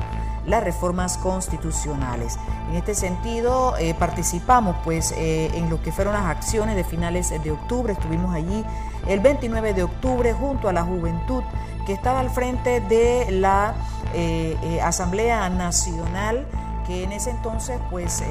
las 0.50 0.64
reformas 0.64 1.18
constitucionales. 1.18 2.38
En 2.70 2.76
este 2.76 2.96
sentido, 2.96 3.78
eh, 3.78 3.94
participamos 3.94 4.76
pues 4.84 5.14
eh, 5.18 5.52
en 5.54 5.70
lo 5.70 5.82
que 5.82 5.92
fueron 5.92 6.14
las 6.14 6.26
acciones 6.26 6.76
de 6.76 6.84
finales 6.84 7.30
de 7.30 7.52
octubre, 7.52 7.94
estuvimos 7.94 8.34
allí 8.34 8.66
el 9.08 9.20
29 9.20 9.74
de 9.74 9.84
octubre 9.84 10.34
junto 10.34 10.68
a 10.68 10.74
la 10.74 10.84
juventud 10.84 11.44
que 11.86 11.94
estaba 11.94 12.20
al 12.20 12.30
frente 12.30 12.82
de 12.82 13.32
la 13.32 13.76
eh, 14.14 14.80
Asamblea 14.84 15.50
Nacional 15.50 16.46
que 16.90 17.04
en 17.04 17.12
ese 17.12 17.30
entonces 17.30 17.80
pues 17.92 18.24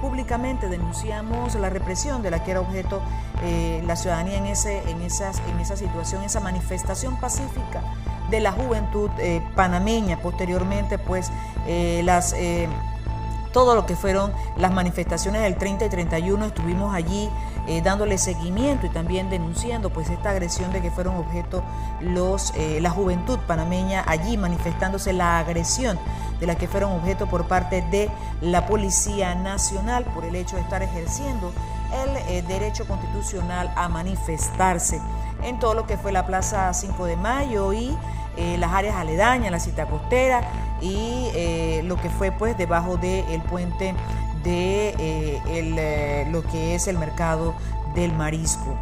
públicamente 0.00 0.70
denunciamos 0.70 1.54
la 1.56 1.68
represión 1.68 2.22
de 2.22 2.30
la 2.30 2.42
que 2.42 2.52
era 2.52 2.60
objeto 2.60 3.02
la 3.84 3.94
ciudadanía 3.94 4.38
en, 4.38 4.46
ese, 4.46 4.88
en, 4.90 5.02
esas, 5.02 5.42
en 5.50 5.60
esa 5.60 5.76
situación, 5.76 6.24
esa 6.24 6.40
manifestación 6.40 7.20
pacífica 7.20 7.82
de 8.30 8.40
la 8.40 8.52
juventud 8.52 9.10
eh, 9.18 9.42
panameña. 9.54 10.20
Posteriormente, 10.20 10.98
pues, 10.98 11.30
eh, 11.66 12.02
las, 12.04 12.32
eh, 12.32 12.68
todo 13.52 13.74
lo 13.74 13.86
que 13.86 13.96
fueron 13.96 14.32
las 14.56 14.72
manifestaciones 14.72 15.42
del 15.42 15.56
30 15.56 15.86
y 15.86 15.88
31, 15.88 16.46
estuvimos 16.46 16.94
allí 16.94 17.30
dándole 17.82 18.16
seguimiento 18.18 18.86
y 18.86 18.90
también 18.90 19.28
denunciando 19.28 19.90
pues 19.90 20.08
esta 20.08 20.30
agresión 20.30 20.72
de 20.72 20.80
que 20.80 20.90
fueron 20.90 21.16
objeto 21.16 21.64
los, 22.00 22.52
la 22.80 22.90
juventud 22.90 23.38
panameña 23.46 24.04
allí 24.06 24.36
manifestándose 24.36 25.12
la 25.12 25.38
agresión 25.38 25.98
de 26.38 26.46
la 26.46 26.54
que 26.54 26.68
fueron 26.68 26.92
objeto 26.92 27.26
por 27.26 27.48
parte 27.48 27.82
de 27.90 28.10
la 28.40 28.66
Policía 28.66 29.34
Nacional 29.34 30.04
por 30.04 30.24
el 30.24 30.36
hecho 30.36 30.56
de 30.56 30.62
estar 30.62 30.82
ejerciendo 30.82 31.52
el 32.28 32.46
derecho 32.46 32.86
constitucional 32.86 33.72
a 33.76 33.88
manifestarse 33.88 35.00
en 35.42 35.58
todo 35.58 35.74
lo 35.74 35.86
que 35.86 35.96
fue 35.96 36.12
la 36.12 36.26
Plaza 36.26 36.72
5 36.72 37.04
de 37.06 37.16
Mayo 37.16 37.72
y 37.72 37.96
eh, 38.36 38.56
las 38.58 38.72
áreas 38.72 38.96
aledañas, 38.96 39.50
la 39.50 39.60
cita 39.60 39.86
costera 39.86 40.42
y 40.80 41.28
eh, 41.34 41.82
lo 41.84 41.96
que 41.96 42.10
fue 42.10 42.32
pues 42.32 42.56
debajo 42.58 42.96
del 42.96 43.40
puente 43.42 43.94
de 44.46 44.94
eh, 45.00 46.26
lo 46.30 46.42
que 46.44 46.76
es 46.76 46.86
el 46.86 46.98
mercado 46.98 47.54
del 47.94 48.12
marisco. 48.12 48.76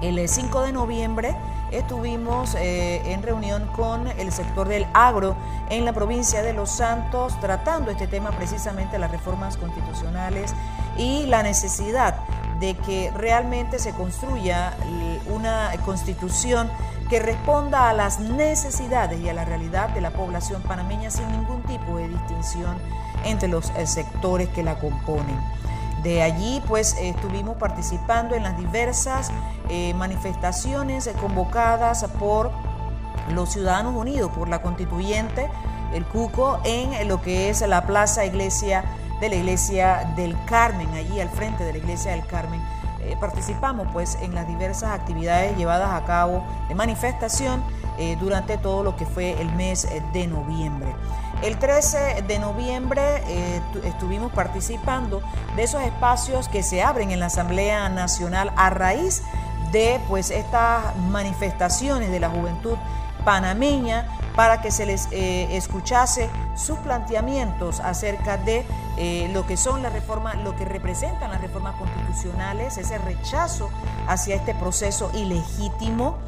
El 0.00 0.26
5 0.26 0.62
de 0.62 0.72
noviembre 0.72 1.36
estuvimos 1.70 2.56
en 2.58 3.22
reunión 3.22 3.66
con 3.76 4.08
el 4.08 4.32
sector 4.32 4.66
del 4.66 4.86
agro 4.94 5.36
en 5.68 5.84
la 5.84 5.92
provincia 5.92 6.42
de 6.42 6.54
Los 6.54 6.70
Santos 6.70 7.38
tratando 7.40 7.90
este 7.90 8.06
tema 8.06 8.30
precisamente 8.30 8.98
las 8.98 9.10
reformas 9.10 9.58
constitucionales 9.58 10.54
y 10.96 11.26
la 11.26 11.42
necesidad 11.42 12.16
de 12.60 12.76
que 12.76 13.12
realmente 13.14 13.78
se 13.78 13.92
construya 13.92 14.74
una 15.28 15.70
constitución 15.84 16.70
que 17.10 17.18
responda 17.18 17.90
a 17.90 17.92
las 17.92 18.20
necesidades 18.20 19.20
y 19.20 19.28
a 19.28 19.34
la 19.34 19.44
realidad 19.44 19.90
de 19.90 20.00
la 20.00 20.12
población 20.12 20.62
panameña 20.62 21.10
sin 21.10 21.28
ningún 21.32 21.62
tipo 21.62 21.96
de 21.98 22.08
distinción 22.08 22.76
entre 23.24 23.48
los 23.48 23.70
eh, 23.70 23.86
sectores 23.86 24.48
que 24.50 24.62
la 24.62 24.78
componen. 24.78 25.38
De 26.02 26.22
allí 26.22 26.62
pues 26.66 26.96
estuvimos 26.98 27.56
participando 27.56 28.34
en 28.34 28.42
las 28.42 28.56
diversas 28.56 29.30
eh, 29.68 29.92
manifestaciones 29.94 31.10
convocadas 31.20 32.04
por 32.18 32.50
los 33.34 33.52
Ciudadanos 33.52 33.94
Unidos, 33.94 34.30
por 34.34 34.48
la 34.48 34.62
constituyente, 34.62 35.48
el 35.92 36.04
Cuco, 36.06 36.60
en 36.64 37.06
lo 37.08 37.20
que 37.20 37.50
es 37.50 37.60
la 37.66 37.86
plaza 37.86 38.24
iglesia 38.24 38.84
de 39.20 39.28
la 39.28 39.34
iglesia 39.34 40.12
del 40.16 40.36
Carmen, 40.46 40.88
allí 40.94 41.20
al 41.20 41.28
frente 41.28 41.64
de 41.64 41.72
la 41.72 41.78
iglesia 41.78 42.12
del 42.12 42.26
Carmen 42.26 42.60
eh, 43.02 43.16
participamos 43.20 43.88
pues 43.92 44.16
en 44.22 44.34
las 44.34 44.46
diversas 44.46 44.98
actividades 44.98 45.56
llevadas 45.56 45.90
a 45.90 46.04
cabo 46.06 46.44
de 46.68 46.74
manifestación 46.74 47.62
durante 48.18 48.56
todo 48.56 48.82
lo 48.82 48.96
que 48.96 49.04
fue 49.04 49.38
el 49.42 49.52
mes 49.56 49.86
de 50.14 50.26
noviembre. 50.26 50.88
El 51.42 51.58
13 51.58 52.24
de 52.28 52.38
noviembre 52.38 53.22
estuvimos 53.84 54.30
participando 54.32 55.22
de 55.56 55.62
esos 55.62 55.82
espacios 55.82 56.48
que 56.48 56.62
se 56.62 56.82
abren 56.82 57.10
en 57.12 57.20
la 57.20 57.26
Asamblea 57.26 57.88
Nacional 57.88 58.52
a 58.56 58.68
raíz 58.68 59.22
de 59.72 60.00
pues 60.08 60.30
estas 60.30 60.94
manifestaciones 60.96 62.10
de 62.10 62.20
la 62.20 62.28
juventud 62.28 62.76
panameña 63.24 64.06
para 64.36 64.60
que 64.60 64.70
se 64.70 64.86
les 64.86 65.08
eh, 65.12 65.56
escuchase 65.56 66.30
sus 66.56 66.78
planteamientos 66.78 67.80
acerca 67.80 68.36
de 68.36 68.64
eh, 68.96 69.28
lo 69.32 69.46
que 69.46 69.56
son 69.56 69.82
las 69.82 69.92
reformas, 69.92 70.36
lo 70.38 70.56
que 70.56 70.64
representan 70.64 71.30
las 71.30 71.40
reformas 71.40 71.74
constitucionales, 71.76 72.76
ese 72.78 72.98
rechazo 72.98 73.70
hacia 74.06 74.36
este 74.36 74.54
proceso 74.54 75.10
ilegítimo 75.14 76.18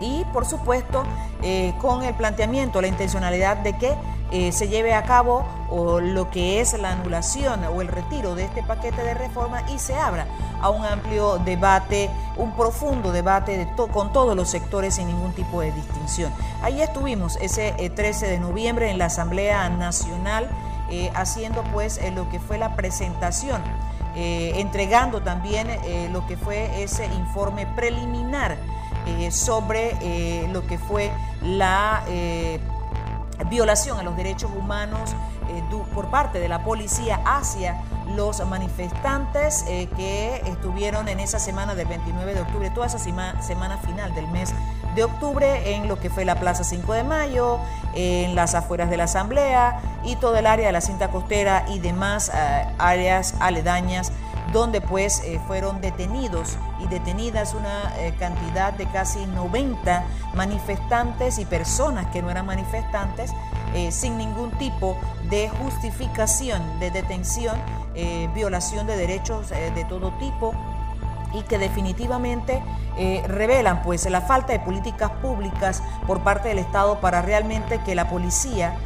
y 0.00 0.24
por 0.32 0.46
supuesto 0.46 1.04
eh, 1.42 1.74
con 1.80 2.02
el 2.02 2.14
planteamiento, 2.14 2.80
la 2.80 2.88
intencionalidad 2.88 3.56
de 3.58 3.76
que 3.76 3.94
eh, 4.32 4.52
se 4.52 4.68
lleve 4.68 4.94
a 4.94 5.02
cabo 5.02 5.46
o 5.70 6.00
lo 6.00 6.30
que 6.30 6.60
es 6.60 6.78
la 6.78 6.92
anulación 6.92 7.64
o 7.64 7.80
el 7.80 7.88
retiro 7.88 8.34
de 8.34 8.44
este 8.44 8.62
paquete 8.62 9.02
de 9.02 9.14
reforma 9.14 9.62
y 9.70 9.78
se 9.78 9.94
abra 9.94 10.26
a 10.60 10.70
un 10.70 10.84
amplio 10.84 11.38
debate, 11.38 12.10
un 12.36 12.52
profundo 12.52 13.12
debate 13.12 13.56
de 13.56 13.66
con 13.92 14.12
todos 14.12 14.34
los 14.34 14.48
sectores 14.48 14.94
sin 14.94 15.06
ningún 15.08 15.32
tipo 15.32 15.60
de 15.60 15.72
distinción. 15.72 16.32
Ahí 16.62 16.80
estuvimos 16.80 17.36
ese 17.36 17.72
13 17.72 18.26
eh, 18.26 18.30
de 18.30 18.38
noviembre 18.40 18.90
en 18.90 18.98
la 18.98 19.06
Asamblea 19.06 19.68
Nacional 19.68 20.48
haciendo 21.14 21.64
pues 21.72 22.00
lo 22.14 22.28
que 22.28 22.38
fue 22.38 22.58
la 22.58 22.76
presentación, 22.76 23.60
entregando 24.14 25.20
también 25.20 25.66
lo 26.12 26.24
que 26.28 26.36
fue 26.36 26.84
ese 26.84 27.06
informe 27.06 27.66
preliminar 27.74 28.56
eh, 29.06 29.30
sobre 29.30 29.96
eh, 30.02 30.48
lo 30.52 30.66
que 30.66 30.78
fue 30.78 31.12
la 31.40 32.02
eh, 32.08 32.58
violación 33.48 33.98
a 33.98 34.02
los 34.02 34.16
derechos 34.16 34.50
humanos 34.56 35.14
por 35.94 36.10
parte 36.10 36.40
de 36.40 36.48
la 36.48 36.64
policía 36.64 37.20
hacia 37.24 37.80
los 38.14 38.44
manifestantes 38.46 39.62
que 39.96 40.42
estuvieron 40.46 41.08
en 41.08 41.20
esa 41.20 41.38
semana 41.38 41.74
del 41.74 41.86
29 41.86 42.34
de 42.34 42.40
octubre, 42.40 42.70
toda 42.70 42.86
esa 42.86 42.98
semana 42.98 43.78
final 43.78 44.14
del 44.14 44.26
mes 44.28 44.52
de 44.96 45.04
octubre 45.04 45.74
en 45.74 45.88
lo 45.88 46.00
que 46.00 46.10
fue 46.10 46.24
la 46.24 46.40
Plaza 46.40 46.64
5 46.64 46.92
de 46.94 47.04
Mayo, 47.04 47.60
en 47.94 48.34
las 48.34 48.54
afueras 48.54 48.90
de 48.90 48.96
la 48.96 49.04
Asamblea 49.04 49.80
y 50.04 50.16
todo 50.16 50.36
el 50.36 50.46
área 50.46 50.66
de 50.66 50.72
la 50.72 50.80
cinta 50.80 51.08
costera 51.08 51.64
y 51.68 51.78
demás 51.78 52.32
áreas 52.78 53.34
aledañas 53.40 54.10
donde 54.52 54.80
pues 54.80 55.20
eh, 55.24 55.40
fueron 55.46 55.80
detenidos 55.80 56.56
detenidas 56.86 57.54
una 57.54 57.92
eh, 57.98 58.14
cantidad 58.18 58.72
de 58.72 58.86
casi 58.86 59.26
90 59.26 60.04
manifestantes 60.34 61.38
y 61.38 61.44
personas 61.44 62.06
que 62.06 62.22
no 62.22 62.30
eran 62.30 62.46
manifestantes 62.46 63.32
eh, 63.74 63.92
sin 63.92 64.18
ningún 64.18 64.50
tipo 64.52 64.96
de 65.30 65.48
justificación 65.48 66.62
de 66.80 66.90
detención, 66.90 67.56
violación 68.34 68.86
de 68.86 68.94
derechos 68.94 69.48
de 69.48 69.84
todo 69.88 70.12
tipo 70.18 70.52
y 71.32 71.40
que 71.44 71.56
definitivamente 71.56 72.62
revelan 73.26 73.82
pues 73.82 74.04
la 74.10 74.20
falta 74.20 74.52
de 74.52 74.60
políticas 74.60 75.10
públicas 75.22 75.82
por 76.06 76.20
parte 76.20 76.50
del 76.50 76.58
Estado 76.58 77.00
para 77.00 77.22
realmente 77.22 77.80
que 77.84 77.94
la 77.94 78.10
policía 78.10 78.76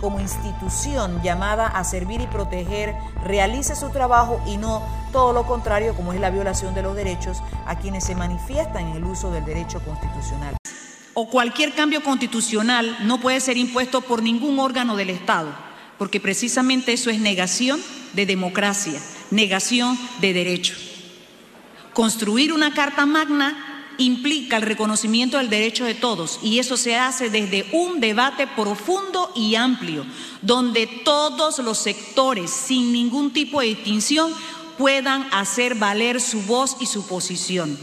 como 0.00 0.20
institución 0.20 1.20
llamada 1.22 1.66
a 1.66 1.84
servir 1.84 2.20
y 2.20 2.26
proteger 2.26 2.94
realice 3.24 3.74
su 3.76 3.90
trabajo 3.90 4.40
y 4.46 4.56
no 4.56 4.82
todo 5.12 5.32
lo 5.32 5.46
contrario 5.46 5.94
como 5.94 6.12
es 6.12 6.20
la 6.20 6.30
violación 6.30 6.74
de 6.74 6.82
los 6.82 6.94
derechos 6.94 7.42
a 7.66 7.76
quienes 7.76 8.04
se 8.04 8.14
manifiestan 8.14 8.88
en 8.88 8.96
el 8.96 9.04
uso 9.04 9.30
del 9.30 9.44
derecho 9.44 9.80
constitucional. 9.80 10.56
O 11.14 11.28
cualquier 11.28 11.74
cambio 11.74 12.02
constitucional 12.02 12.96
no 13.02 13.20
puede 13.20 13.40
ser 13.40 13.56
impuesto 13.56 14.00
por 14.00 14.22
ningún 14.22 14.58
órgano 14.58 14.96
del 14.96 15.10
Estado, 15.10 15.52
porque 15.98 16.20
precisamente 16.20 16.92
eso 16.92 17.10
es 17.10 17.20
negación 17.20 17.80
de 18.12 18.26
democracia, 18.26 19.00
negación 19.30 19.98
de 20.20 20.32
derecho. 20.32 20.74
Construir 21.92 22.52
una 22.52 22.72
Carta 22.72 23.06
Magna 23.06 23.69
implica 23.98 24.56
el 24.56 24.62
reconocimiento 24.62 25.38
del 25.38 25.50
derecho 25.50 25.84
de 25.84 25.94
todos 25.94 26.38
y 26.42 26.58
eso 26.58 26.76
se 26.76 26.96
hace 26.96 27.30
desde 27.30 27.66
un 27.72 28.00
debate 28.00 28.46
profundo 28.46 29.30
y 29.34 29.54
amplio, 29.54 30.04
donde 30.42 30.86
todos 30.86 31.58
los 31.58 31.78
sectores, 31.78 32.50
sin 32.50 32.92
ningún 32.92 33.32
tipo 33.32 33.60
de 33.60 33.68
distinción, 33.68 34.32
puedan 34.78 35.26
hacer 35.32 35.74
valer 35.74 36.20
su 36.20 36.40
voz 36.42 36.76
y 36.80 36.86
su 36.86 37.06
posición, 37.06 37.78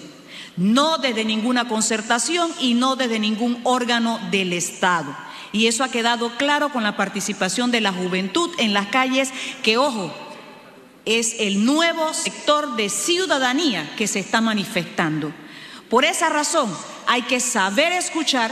no 0.56 0.98
desde 0.98 1.26
ninguna 1.26 1.68
concertación 1.68 2.52
y 2.60 2.74
no 2.74 2.96
desde 2.96 3.20
ningún 3.20 3.60
órgano 3.64 4.20
del 4.32 4.54
Estado. 4.54 5.16
Y 5.52 5.68
eso 5.68 5.84
ha 5.84 5.92
quedado 5.92 6.36
claro 6.38 6.70
con 6.70 6.84
la 6.84 6.98
participación 6.98 7.72
de 7.72 7.82
la 7.82 7.94
juventud 7.94 8.50
en 8.58 8.74
las 8.74 8.88
calles, 8.88 9.32
que 9.64 9.78
ojo, 9.78 10.12
es 11.06 11.36
el 11.40 11.64
nuevo 11.64 12.14
sector 12.14 12.76
de 12.76 12.90
ciudadanía 12.90 13.96
que 13.96 14.08
se 14.08 14.20
está 14.20 14.42
manifestando. 14.42 15.32
Por 15.90 16.06
esa 16.06 16.30
razón 16.30 16.76
hay 17.06 17.22
que 17.24 17.40
saber 17.40 17.94
escuchar 17.94 18.52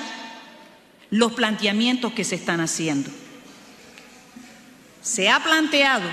los 1.10 1.34
planteamientos 1.34 2.14
que 2.14 2.24
se 2.24 2.36
están 2.36 2.62
haciendo. 2.62 3.10
Se 5.02 5.30
ha 5.30 5.44
planteado 5.44 6.10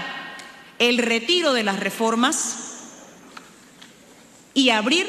el 0.78 0.98
retiro 0.98 1.52
de 1.52 1.62
las 1.62 1.78
reformas 1.78 2.72
y 4.54 4.70
abrir 4.70 5.06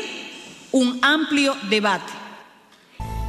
un 0.72 1.00
amplio 1.04 1.56
debate. 1.70 2.12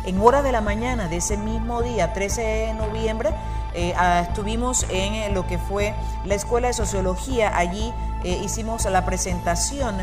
En 0.06 0.20
hora 0.20 0.42
de 0.42 0.52
la 0.52 0.60
mañana 0.60 1.08
de 1.08 1.16
ese 1.16 1.38
mismo 1.38 1.82
día, 1.82 2.12
13 2.12 2.42
de 2.42 2.74
noviembre, 2.74 3.30
eh, 3.74 3.94
ah, 3.96 4.24
estuvimos 4.28 4.84
en 4.90 5.14
eh, 5.14 5.30
lo 5.32 5.46
que 5.46 5.58
fue 5.58 5.94
la 6.24 6.34
Escuela 6.34 6.68
de 6.68 6.74
Sociología. 6.74 7.56
Allí 7.56 7.92
eh, 8.24 8.40
hicimos 8.44 8.84
la 8.86 9.04
presentación 9.06 9.96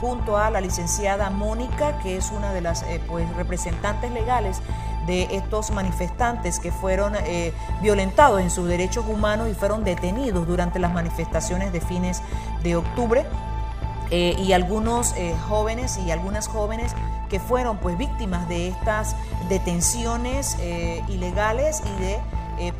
junto 0.00 0.38
a 0.38 0.50
la 0.50 0.60
licenciada 0.60 1.28
Mónica, 1.28 1.98
que 1.98 2.16
es 2.16 2.30
una 2.30 2.54
de 2.54 2.62
las 2.62 2.84
pues, 3.08 3.28
representantes 3.36 4.10
legales 4.12 4.62
de 5.06 5.28
estos 5.32 5.70
manifestantes 5.70 6.58
que 6.58 6.72
fueron 6.72 7.14
eh, 7.16 7.52
violentados 7.82 8.40
en 8.40 8.50
sus 8.50 8.68
derechos 8.68 9.04
humanos 9.08 9.48
y 9.48 9.54
fueron 9.54 9.84
detenidos 9.84 10.46
durante 10.46 10.78
las 10.78 10.92
manifestaciones 10.92 11.72
de 11.72 11.80
fines 11.80 12.22
de 12.62 12.76
octubre. 12.76 13.24
Eh, 14.12 14.34
y 14.38 14.52
algunos 14.54 15.14
eh, 15.16 15.36
jóvenes 15.48 15.96
y 16.04 16.10
algunas 16.10 16.48
jóvenes 16.48 16.96
que 17.28 17.38
fueron 17.38 17.78
pues 17.78 17.96
víctimas 17.96 18.48
de 18.48 18.66
estas 18.66 19.14
detenciones 19.48 20.56
ilegales 21.08 21.80
y 21.86 22.02
de 22.02 22.18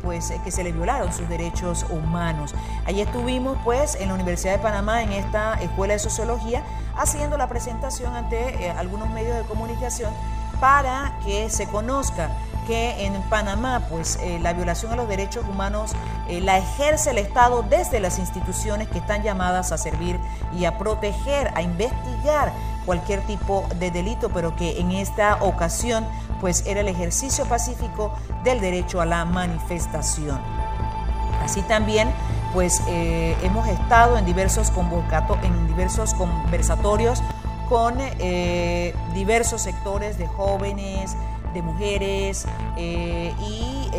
pues 0.01 0.33
que 0.43 0.51
se 0.51 0.63
les 0.63 0.73
violaron 0.73 1.11
sus 1.11 1.27
derechos 1.27 1.85
humanos. 1.89 2.53
Allí 2.85 3.01
estuvimos 3.01 3.57
pues 3.63 3.95
en 3.95 4.09
la 4.09 4.15
Universidad 4.15 4.53
de 4.53 4.59
Panamá 4.59 5.03
en 5.03 5.11
esta 5.11 5.55
escuela 5.61 5.93
de 5.93 5.99
sociología 5.99 6.63
haciendo 6.95 7.37
la 7.37 7.47
presentación 7.47 8.15
ante 8.15 8.69
algunos 8.71 9.09
medios 9.09 9.37
de 9.37 9.43
comunicación 9.43 10.11
para 10.59 11.17
que 11.25 11.49
se 11.49 11.67
conozca 11.67 12.29
que 12.67 13.05
en 13.05 13.19
Panamá 13.23 13.81
pues 13.89 14.17
eh, 14.21 14.39
la 14.39 14.53
violación 14.53 14.91
a 14.91 14.95
los 14.95 15.07
derechos 15.07 15.43
humanos 15.49 15.93
eh, 16.29 16.39
la 16.41 16.59
ejerce 16.59 17.09
el 17.09 17.17
Estado 17.17 17.65
desde 17.67 17.99
las 17.99 18.19
instituciones 18.19 18.87
que 18.87 18.99
están 18.99 19.23
llamadas 19.23 19.71
a 19.71 19.77
servir 19.77 20.19
y 20.53 20.65
a 20.65 20.77
proteger, 20.77 21.51
a 21.55 21.63
investigar 21.63 22.53
cualquier 22.85 23.21
tipo 23.21 23.65
de 23.79 23.91
delito, 23.91 24.29
pero 24.29 24.55
que 24.55 24.79
en 24.79 24.91
esta 24.91 25.37
ocasión 25.41 26.05
pues 26.41 26.63
era 26.65 26.81
el 26.81 26.87
ejercicio 26.87 27.45
pacífico 27.45 28.11
del 28.43 28.59
derecho 28.59 28.99
a 28.99 29.05
la 29.05 29.23
manifestación. 29.23 30.41
Así 31.43 31.61
también 31.61 32.11
pues 32.53 32.81
eh, 32.87 33.37
hemos 33.43 33.67
estado 33.67 34.17
en 34.17 34.25
diversos, 34.25 34.71
en 35.43 35.67
diversos 35.67 36.13
conversatorios 36.13 37.23
con 37.69 37.95
eh, 37.99 38.93
diversos 39.13 39.61
sectores 39.61 40.17
de 40.17 40.27
jóvenes, 40.27 41.15
de 41.53 41.61
mujeres 41.61 42.45
eh, 42.77 43.33
y, 43.39 43.89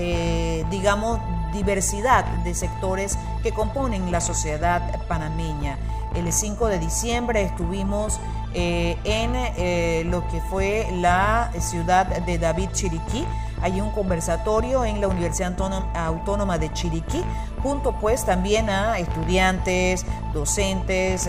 digamos, 0.71 1.21
diversidad 1.53 2.25
de 2.45 2.55
sectores 2.55 3.19
que 3.43 3.53
componen 3.53 4.11
la 4.11 4.21
sociedad 4.21 5.03
panameña. 5.07 5.79
El 6.15 6.31
5 6.33 6.69
de 6.69 6.79
diciembre 6.79 7.43
estuvimos 7.43 8.19
en 8.55 10.11
lo 10.11 10.27
que 10.29 10.41
fue 10.43 10.87
la 10.95 11.51
ciudad 11.59 12.07
de 12.07 12.39
David 12.39 12.71
Chiriquí. 12.73 13.25
Hay 13.63 13.81
un 13.81 13.91
conversatorio 13.93 14.85
en 14.85 15.01
la 15.01 15.09
Universidad 15.09 15.55
Autónoma 15.95 16.59
de 16.59 16.73
Chiriquí, 16.73 17.23
junto 17.63 17.93
pues 17.93 18.25
también 18.25 18.69
a 18.69 18.99
estudiantes, 18.99 20.05
docentes, 20.35 21.29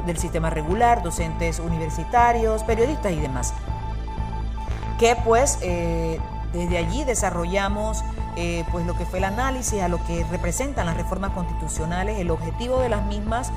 del 0.00 0.18
sistema 0.18 0.50
regular, 0.50 1.02
docentes 1.02 1.58
universitarios, 1.58 2.62
periodistas 2.64 3.12
y 3.12 3.20
demás. 3.20 3.54
Que 4.98 5.16
pues 5.16 5.58
eh, 5.62 6.18
desde 6.52 6.78
allí 6.78 7.04
desarrollamos 7.04 8.02
eh, 8.36 8.64
pues 8.72 8.86
lo 8.86 8.96
que 8.96 9.04
fue 9.04 9.18
el 9.18 9.24
análisis 9.24 9.82
a 9.82 9.88
lo 9.88 10.02
que 10.06 10.24
representan 10.30 10.86
las 10.86 10.96
reformas 10.96 11.32
constitucionales, 11.32 12.18
el 12.18 12.30
objetivo 12.30 12.78
de 12.80 12.88
las 12.88 13.04
mismas, 13.04 13.52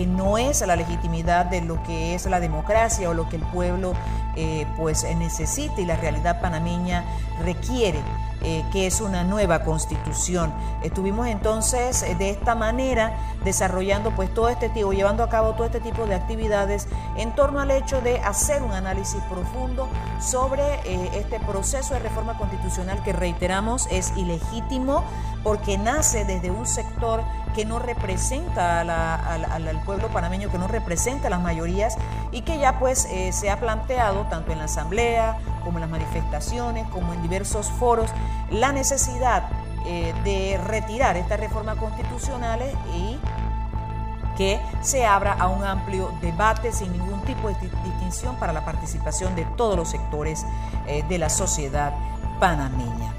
que 0.00 0.06
no 0.06 0.38
es 0.38 0.66
la 0.66 0.76
legitimidad 0.76 1.44
de 1.44 1.60
lo 1.60 1.82
que 1.82 2.14
es 2.14 2.24
la 2.24 2.40
democracia 2.40 3.10
o 3.10 3.12
lo 3.12 3.28
que 3.28 3.36
el 3.36 3.42
pueblo 3.42 3.92
eh, 4.34 4.66
pues 4.78 5.04
necesita 5.18 5.78
y 5.78 5.84
la 5.84 5.96
realidad 5.96 6.40
panameña 6.40 7.04
requiere. 7.44 8.00
Eh, 8.42 8.64
que 8.72 8.86
es 8.86 9.02
una 9.02 9.22
nueva 9.22 9.64
constitución. 9.64 10.50
Estuvimos 10.82 11.26
entonces 11.26 12.02
eh, 12.02 12.14
de 12.14 12.30
esta 12.30 12.54
manera 12.54 13.12
desarrollando 13.44 14.16
pues 14.16 14.32
todo 14.32 14.48
este 14.48 14.70
tipo, 14.70 14.94
llevando 14.94 15.22
a 15.22 15.28
cabo 15.28 15.52
todo 15.52 15.66
este 15.66 15.80
tipo 15.80 16.06
de 16.06 16.14
actividades 16.14 16.88
en 17.18 17.34
torno 17.34 17.60
al 17.60 17.70
hecho 17.70 18.00
de 18.00 18.18
hacer 18.20 18.62
un 18.62 18.72
análisis 18.72 19.20
profundo 19.24 19.90
sobre 20.22 20.62
este 21.18 21.38
proceso 21.40 21.92
de 21.92 22.00
reforma 22.00 22.38
constitucional 22.38 23.02
que 23.02 23.12
reiteramos 23.12 23.86
es 23.90 24.10
ilegítimo 24.16 25.04
porque 25.42 25.76
nace 25.76 26.24
desde 26.24 26.50
un 26.50 26.66
sector 26.66 27.22
que 27.54 27.64
no 27.64 27.78
representa 27.78 28.80
al 28.80 29.82
pueblo 29.84 30.08
panameño, 30.08 30.50
que 30.50 30.58
no 30.58 30.68
representa 30.68 31.28
a 31.28 31.30
las 31.30 31.40
mayorías 31.40 31.96
y 32.32 32.42
que 32.42 32.58
ya 32.58 32.78
pues 32.78 33.08
se 33.30 33.50
ha 33.50 33.58
planteado 33.58 34.26
tanto 34.26 34.52
en 34.52 34.58
la 34.58 34.64
asamblea 34.64 35.38
como 35.64 35.78
en 35.78 35.82
las 35.82 35.90
manifestaciones, 35.90 36.86
como 36.88 37.12
en 37.12 37.22
diversos 37.22 37.70
foros, 37.70 38.10
la 38.50 38.72
necesidad 38.72 39.48
eh, 39.86 40.12
de 40.24 40.60
retirar 40.66 41.16
esta 41.16 41.38
reforma 41.38 41.74
constitucional 41.74 42.60
y 42.94 43.18
que 44.36 44.60
se 44.82 45.06
abra 45.06 45.32
a 45.32 45.48
un 45.48 45.64
amplio 45.64 46.12
debate 46.20 46.70
sin 46.70 46.92
ningún 46.92 47.20
tipo 47.22 47.48
de 47.48 47.54
distinción 47.84 48.36
para 48.36 48.52
la 48.52 48.62
participación 48.64 49.34
de 49.36 49.44
todos 49.56 49.76
los 49.76 49.88
sectores 49.88 50.44
eh, 50.86 51.02
de 51.08 51.16
la 51.16 51.30
sociedad 51.30 51.94
panameña. 52.38 53.14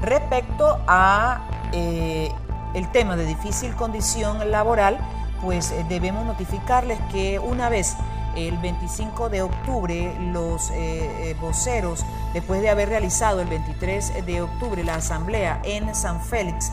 Respecto 0.00 0.78
a 0.86 1.40
eh, 1.72 2.32
el 2.76 2.92
tema 2.92 3.16
de 3.16 3.24
difícil 3.24 3.74
condición 3.74 4.50
laboral, 4.50 4.98
pues 5.42 5.74
debemos 5.88 6.26
notificarles 6.26 7.00
que 7.10 7.38
una 7.38 7.68
vez 7.70 7.96
el 8.36 8.58
25 8.58 9.30
de 9.30 9.42
octubre 9.42 10.14
los 10.20 10.70
eh, 10.70 11.30
eh, 11.30 11.36
voceros, 11.40 12.04
después 12.34 12.60
de 12.60 12.68
haber 12.68 12.90
realizado 12.90 13.40
el 13.40 13.48
23 13.48 14.26
de 14.26 14.42
octubre 14.42 14.84
la 14.84 14.96
asamblea 14.96 15.60
en 15.64 15.94
San 15.94 16.20
Félix, 16.20 16.70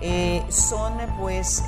eh, 0.00 0.42
son 0.48 0.94
pues 1.18 1.62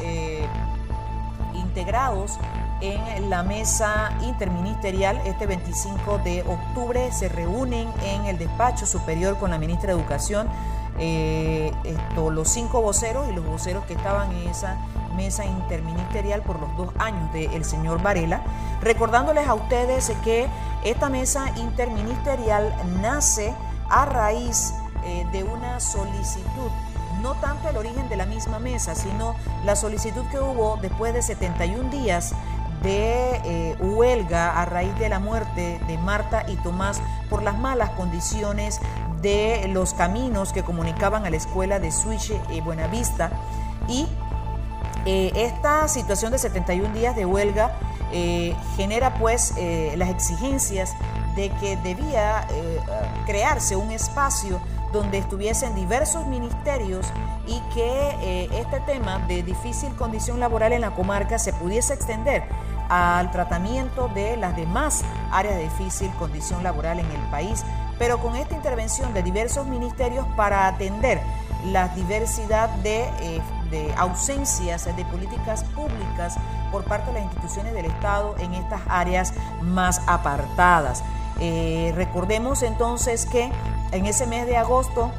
integrados 1.55 2.39
en 2.81 3.31
la 3.31 3.43
mesa 3.43 4.11
interministerial. 4.23 5.21
Este 5.27 5.47
25 5.47 6.19
de 6.19 6.43
octubre 6.43 7.13
se 7.13 7.29
reúnen 7.29 7.89
en 8.03 8.25
el 8.25 8.39
despacho 8.39 8.87
superior 8.87 9.39
con 9.39 9.51
la 9.51 9.59
ministra 9.59 9.93
de 9.93 10.01
Educación, 10.01 10.49
los 12.35 12.49
cinco 12.49 12.83
voceros 12.83 13.29
y 13.29 13.33
los 13.33 13.45
voceros 13.47 13.85
que 13.87 13.95
estaban 13.95 14.31
en 14.33 14.49
esa 14.49 14.77
mesa 15.15 15.45
interministerial 15.45 16.43
por 16.43 16.61
los 16.61 16.77
dos 16.77 16.91
años 16.99 17.33
del 17.33 17.65
señor 17.65 18.03
Varela, 18.03 18.43
recordándoles 18.83 19.47
a 19.47 19.55
ustedes 19.55 20.13
que 20.25 20.47
esta 20.85 21.09
mesa 21.09 21.53
interministerial 21.57 22.75
nace 23.01 23.55
a 23.89 24.05
raíz 24.05 24.75
eh, 25.05 25.27
de 25.33 25.45
una 25.45 25.81
solicitud, 25.81 26.71
no 27.23 27.35
tanto 27.35 27.69
el 27.69 27.77
origen 27.77 28.09
de 28.09 28.17
la 28.17 28.27
misma 28.27 28.59
mesa, 28.59 28.95
sino 28.95 29.35
la 29.65 29.77
solicitud 29.77 30.25
que 30.31 30.41
hubo 30.41 30.79
después 30.83 31.15
de 31.15 31.23
71 31.23 31.91
días 31.91 32.35
de 32.83 33.41
eh, 33.45 33.77
huelga 33.81 34.61
a 34.61 34.67
raíz 34.67 34.95
de 34.99 35.09
la 35.09 35.19
muerte 35.19 35.81
de 35.87 35.99
Marta 35.99 36.45
y 36.49 36.57
Tomás 36.57 37.01
por 37.31 37.43
las 37.43 37.59
malas 37.59 37.91
condiciones 37.91 38.79
de 39.25 39.69
los 39.69 39.95
caminos 39.95 40.53
que 40.53 40.63
comunicaban 40.63 41.25
a 41.25 41.31
la 41.31 41.37
escuela 41.37 41.81
de 41.81 41.91
Suiche 41.91 42.39
y 42.53 42.61
Buenavista. 42.61 43.31
Y 43.89 44.07
eh, 45.07 45.33
esta 45.35 45.89
situación 45.89 46.31
de 46.31 46.39
71 46.39 46.95
días 46.95 47.17
de 47.17 47.25
huelga 47.25 47.73
eh, 48.13 48.55
genera 48.77 49.15
pues 49.15 49.55
eh, 49.57 49.95
las 49.97 50.11
exigencias 50.11 50.95
de 51.35 51.51
que 51.59 51.77
debía 51.79 52.47
crearse 53.27 53.75
un 53.75 53.91
espacio 53.91 54.61
donde 54.93 55.19
estuviesen 55.19 55.75
diversos 55.75 56.29
ministerios 56.29 57.09
y 57.49 57.59
que 57.75 58.49
este 58.53 58.79
tema 58.81 59.19
de 59.27 59.43
difícil 59.43 59.93
condición 59.97 60.39
laboral 60.39 60.73
en 60.73 60.83
la 60.83 60.95
comarca 60.95 61.41
se 61.41 61.53
pudiese 61.53 61.93
extender 61.93 62.45
al 62.89 63.31
tratamiento 63.31 64.09
de 64.09 64.37
las 64.37 64.57
demás 64.57 65.05
áreas 65.31 65.57
de 65.57 65.65
difícil 65.65 66.11
condición 66.19 66.63
laboral 66.63 67.01
en 67.01 67.11
el 67.11 67.31
país, 67.31 67.65
pero 67.99 68.19
con 68.19 68.37
esta 68.37 68.55
intervención 68.55 69.15
de 69.15 69.23
diversos 69.23 69.67
ministerios 69.67 70.27
para 70.37 70.67
atender 70.67 71.21
la 71.65 71.89
diversidad 71.89 72.69
de 72.83 73.09
de 73.75 73.93
ausencias 73.97 74.85
de 74.85 75.05
políticas 75.07 75.65
públicas 75.65 76.37
por 76.71 76.85
parte 76.85 77.09
de 77.09 77.15
las 77.15 77.25
instituciones 77.25 77.75
del 77.75 77.87
Estado 77.87 78.37
en 78.39 78.55
estas 78.55 78.81
áreas 78.89 79.35
más 79.63 80.01
apartadas. 80.07 81.03
Eh, 81.41 81.93
recordemos 81.97 82.63
entonces 82.63 83.27
que 83.27 83.51
en 83.93 84.07
ese 84.07 84.27
mes 84.27 84.47
de 84.47 84.57
agosto 84.57 85.11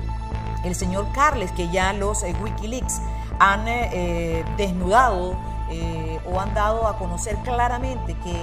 el 0.63 0.73
señor 0.73 1.05
Carles, 1.13 1.51
que 1.51 1.69
ya 1.69 1.93
los 1.93 2.23
eh, 2.23 2.33
Wikileaks 2.41 3.01
han 3.39 3.67
eh, 3.67 4.45
desnudado 4.57 5.35
o 6.31 6.39
han 6.39 6.53
dado 6.53 6.87
a 6.87 6.97
conocer 6.97 7.35
claramente 7.43 8.15
que 8.23 8.35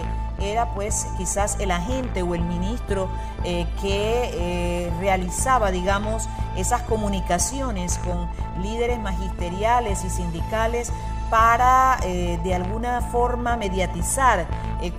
era 0.43 0.67
pues 0.75 1.07
quizás 1.17 1.59
el 1.61 1.71
agente 1.71 2.23
o 2.23 2.35
el 2.35 2.43
ministro 2.43 3.09
eh, 3.45 3.67
que 3.81 4.31
eh, 4.35 4.93
realizaba, 4.99 5.71
digamos, 5.71 6.29
esas 6.57 6.83
comunicaciones 6.83 7.99
con 7.99 8.29
líderes 8.63 8.99
magisteriales 9.01 10.05
y 10.05 10.11
sindicales 10.11 10.93
para 11.31 11.99
eh, 12.05 12.39
de 12.43 12.55
alguna 12.55 13.01
forma 13.01 13.57
mediatizar, 13.57 14.47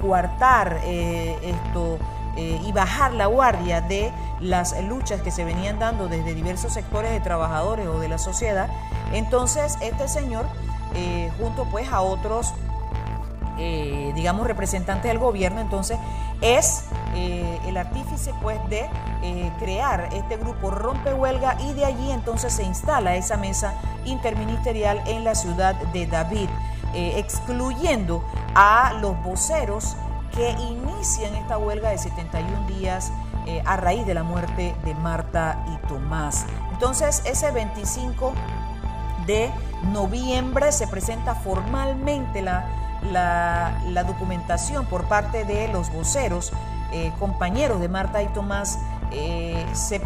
coartar 0.02 0.80
esto 0.86 2.00
y 2.38 2.72
bajar 2.72 3.14
la 3.14 3.26
guardia 3.26 3.82
de 3.82 4.12
las 4.40 4.82
luchas 4.84 5.22
que 5.22 5.30
se 5.30 5.44
venían 5.44 5.78
dando 5.78 6.08
desde 6.08 6.34
diversos 6.34 6.74
sectores 6.74 7.12
de 7.12 7.20
trabajadores 7.20 7.86
o 7.88 8.00
de 8.00 8.08
la 8.08 8.18
sociedad. 8.18 8.70
Entonces, 9.12 9.78
este 9.82 10.08
señor, 10.08 10.46
junto 11.38 11.66
pues 11.66 11.92
a 11.92 12.02
otros 12.02 12.54
eh, 13.58 14.12
digamos, 14.16 14.48
representante 14.48 15.08
del 15.08 15.20
gobierno, 15.20 15.62
entonces 15.62 16.00
es 16.42 16.86
eh, 17.14 17.60
el 17.68 17.78
artífice 17.78 18.34
pues 18.42 18.58
de 18.68 18.90
eh, 19.22 19.52
crear 19.60 20.10
este 20.14 20.38
grupo 20.38 20.72
rompe 20.72 21.14
huelga 21.14 21.56
y 21.62 21.74
de 21.74 21.86
allí 21.86 22.12
entonces 22.12 22.52
se 22.54 22.64
instala 22.64 23.16
esa 23.16 23.38
mesa 23.38 23.76
interministerial 24.06 25.02
en 25.06 25.24
la 25.24 25.36
ciudad 25.36 25.76
de 25.94 26.08
David, 26.08 26.50
excluyendo 26.96 28.24
a 28.54 28.94
los 29.02 29.20
voceros 29.24 29.96
que 30.36 30.52
inician 30.52 31.34
esta 31.36 31.58
huelga 31.58 31.90
de 31.90 31.98
71 31.98 32.68
días 32.68 33.12
a 33.66 33.78
raíz 33.78 34.06
de 34.06 34.14
la 34.14 34.22
muerte 34.22 34.76
de 34.86 34.94
Marta 34.96 35.66
y 35.74 35.88
Tomás. 35.88 36.46
Entonces 36.72 37.24
ese 37.26 37.50
25 37.50 38.34
de 39.26 39.52
noviembre 39.92 40.72
se 40.72 40.88
presenta 40.88 41.34
formalmente 41.34 42.44
la 42.44 42.83
la, 43.12 44.04
documentación 44.06 44.86
por 44.86 45.06
parte 45.06 45.46
de 45.46 45.68
los 45.70 45.92
voceros, 45.92 46.52
eh, 46.92 47.12
compañeros 47.20 47.80
de 47.80 47.90
Marta 47.90 48.22
y 48.22 48.28
Tomás, 48.28 48.80
eh, 49.12 49.66
se, 49.74 50.02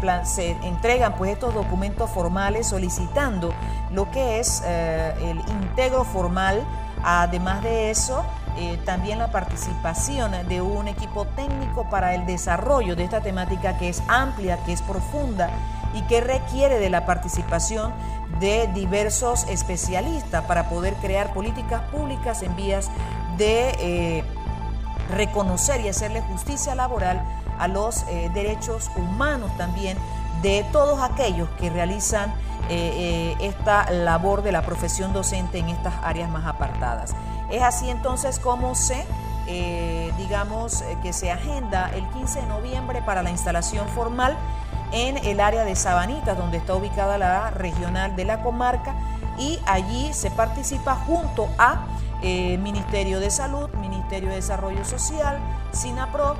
entregan 0.62 1.14
pues 1.14 1.32
estos 1.32 1.54
documentos 1.54 2.10
formales 2.10 2.66
solicitando 2.66 3.52
lo 3.90 4.10
que 4.10 4.38
es 4.38 4.62
eh, 4.64 5.14
el 5.22 5.38
integro 5.38 6.04
formal, 6.04 6.62
además 7.02 7.62
de 7.62 7.90
eso, 7.90 8.24
también 8.84 9.20
la 9.20 9.30
participación 9.30 10.32
de 10.48 10.60
un 10.60 10.88
equipo 10.88 11.26
técnico 11.36 11.88
para 11.88 12.16
el 12.16 12.26
desarrollo 12.26 12.96
de 12.96 13.04
esta 13.04 13.20
temática 13.20 13.78
que 13.78 13.88
es 13.88 14.02
amplia, 14.08 14.58
que 14.66 14.72
es 14.72 14.82
profunda 14.82 15.48
y 15.94 16.02
que 16.02 16.20
requiere 16.20 16.78
de 16.78 16.90
la 16.90 17.06
participación 17.06 17.92
de 18.40 18.68
diversos 18.68 19.44
especialistas 19.48 20.44
para 20.44 20.68
poder 20.68 20.94
crear 20.94 21.32
políticas 21.32 21.82
públicas 21.90 22.42
en 22.42 22.54
vías 22.56 22.90
de 23.36 23.70
eh, 23.80 24.24
reconocer 25.10 25.80
y 25.80 25.88
hacerle 25.88 26.20
justicia 26.20 26.74
laboral 26.74 27.22
a 27.58 27.66
los 27.66 28.04
eh, 28.08 28.30
derechos 28.34 28.90
humanos 28.96 29.50
también 29.56 29.98
de 30.42 30.64
todos 30.70 31.00
aquellos 31.00 31.48
que 31.58 31.70
realizan 31.70 32.32
eh, 32.70 33.34
esta 33.40 33.90
labor 33.90 34.42
de 34.42 34.52
la 34.52 34.62
profesión 34.62 35.12
docente 35.12 35.58
en 35.58 35.68
estas 35.68 35.94
áreas 36.02 36.30
más 36.30 36.46
apartadas. 36.46 37.14
Es 37.50 37.62
así 37.62 37.88
entonces 37.88 38.38
como 38.38 38.74
se, 38.74 39.06
digamos, 40.18 40.84
que 41.02 41.14
se 41.14 41.32
agenda 41.32 41.90
el 41.94 42.06
15 42.10 42.42
de 42.42 42.46
noviembre 42.46 43.00
para 43.00 43.22
la 43.22 43.30
instalación 43.30 43.88
formal 43.88 44.36
en 44.92 45.16
el 45.18 45.40
área 45.40 45.64
de 45.64 45.76
Sabanitas, 45.76 46.36
donde 46.36 46.58
está 46.58 46.74
ubicada 46.74 47.18
la 47.18 47.50
regional 47.50 48.16
de 48.16 48.24
la 48.24 48.42
comarca, 48.42 48.94
y 49.38 49.58
allí 49.66 50.12
se 50.12 50.30
participa 50.30 50.94
junto 50.94 51.48
a 51.58 51.86
eh, 52.22 52.58
Ministerio 52.58 53.20
de 53.20 53.30
Salud, 53.30 53.68
Ministerio 53.80 54.30
de 54.30 54.36
Desarrollo 54.36 54.84
Social, 54.84 55.38
SINAPRO 55.72 56.36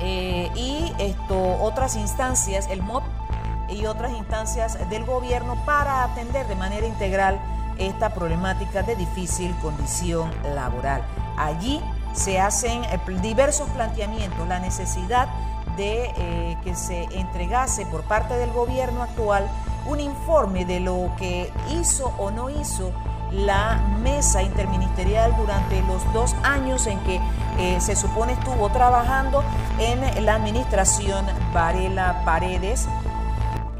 eh, 0.00 0.50
y 0.56 0.92
esto, 0.98 1.62
otras 1.62 1.94
instancias, 1.96 2.68
el 2.68 2.82
MOP 2.82 3.04
y 3.68 3.86
otras 3.86 4.12
instancias 4.12 4.78
del 4.90 5.04
gobierno 5.04 5.56
para 5.64 6.04
atender 6.04 6.46
de 6.48 6.56
manera 6.56 6.86
integral 6.86 7.40
esta 7.78 8.10
problemática 8.10 8.82
de 8.82 8.96
difícil 8.96 9.54
condición 9.62 10.30
laboral. 10.54 11.02
Allí 11.36 11.80
se 12.12 12.40
hacen 12.40 12.84
eh, 12.84 12.98
diversos 13.22 13.68
planteamientos, 13.70 14.46
la 14.48 14.58
necesidad 14.58 15.28
de 15.28 15.53
eh, 15.78 16.56
que 16.62 16.74
se 16.74 17.04
entregase 17.12 17.86
por 17.86 18.02
parte 18.02 18.34
del 18.34 18.50
gobierno 18.52 19.02
actual 19.02 19.48
un 19.86 20.00
informe 20.00 20.64
de 20.64 20.80
lo 20.80 21.10
que 21.18 21.52
hizo 21.70 22.12
o 22.18 22.30
no 22.30 22.48
hizo 22.50 22.92
la 23.32 23.80
mesa 24.02 24.42
interministerial 24.42 25.36
durante 25.36 25.82
los 25.82 26.12
dos 26.12 26.34
años 26.44 26.86
en 26.86 26.98
que 27.00 27.20
eh, 27.58 27.80
se 27.80 27.96
supone 27.96 28.32
estuvo 28.34 28.70
trabajando 28.70 29.42
en 29.78 30.24
la 30.24 30.36
administración 30.36 31.26
Varela 31.52 32.22
Paredes. 32.24 32.86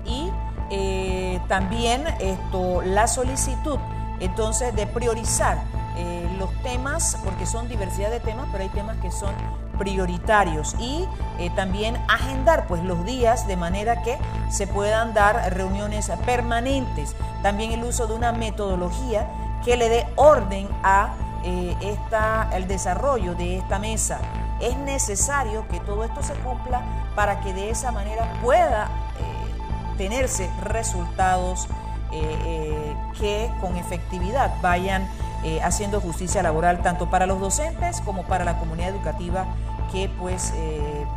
Y 0.05 0.31
eh, 0.71 1.41
también 1.49 2.05
esto, 2.19 2.83
la 2.83 3.07
solicitud 3.07 3.79
entonces 4.21 4.75
de 4.75 4.87
priorizar 4.87 5.63
eh, 5.97 6.37
los 6.39 6.51
temas, 6.63 7.19
porque 7.25 7.47
son 7.47 7.69
diversidad 7.69 8.11
de 8.11 8.21
temas, 8.21 8.49
pero 8.51 8.65
hay 8.65 8.71
temas 8.71 8.97
que 8.99 9.11
son 9.11 9.35
prioritarios 9.79 10.77
y 10.79 11.05
también 11.57 11.97
agendar 12.07 12.69
pues 12.69 12.85
los 12.85 13.05
días 13.05 13.49
de 13.49 13.57
manera 13.57 14.03
que 14.03 14.17
se 14.49 14.69
puedan 14.69 15.15
dar 15.15 15.53
reuniones 15.53 16.11
permanentes. 16.25 17.17
También 17.43 17.73
el 17.73 17.83
uso 17.83 18.07
de 18.07 18.15
una 18.15 18.33
metodología 18.33 19.29
que 19.65 19.77
le 19.77 19.89
dé 19.89 20.07
orden 20.17 20.69
a 20.85 21.15
eh, 21.47 21.77
esta, 21.83 22.49
el 22.55 22.67
desarrollo 22.67 23.35
de 23.35 23.59
esta 23.59 23.79
mesa. 23.79 24.19
Es 24.61 24.77
necesario 24.79 25.69
que 25.69 25.79
todo 25.81 26.05
esto 26.05 26.23
se 26.23 26.33
cumpla 26.35 26.83
para 27.15 27.41
que 27.41 27.53
de 27.53 27.69
esa 27.69 27.93
manera 27.93 28.33
pueda 28.43 28.85
eh, 28.85 29.99
tenerse 29.99 30.51
resultados 30.63 31.69
eh, 32.13 32.97
que 33.19 33.51
con 33.61 33.77
efectividad 33.77 34.55
vayan 34.63 35.07
haciendo 35.63 36.01
justicia 36.01 36.43
laboral 36.43 36.83
tanto 36.83 37.11
para 37.11 37.27
los 37.27 37.41
docentes 37.41 38.01
como 38.01 38.23
para 38.25 38.45
la 38.45 38.59
comunidad 38.59 38.91
educativa 38.91 39.47
que 39.93 40.09
pues 40.19 40.53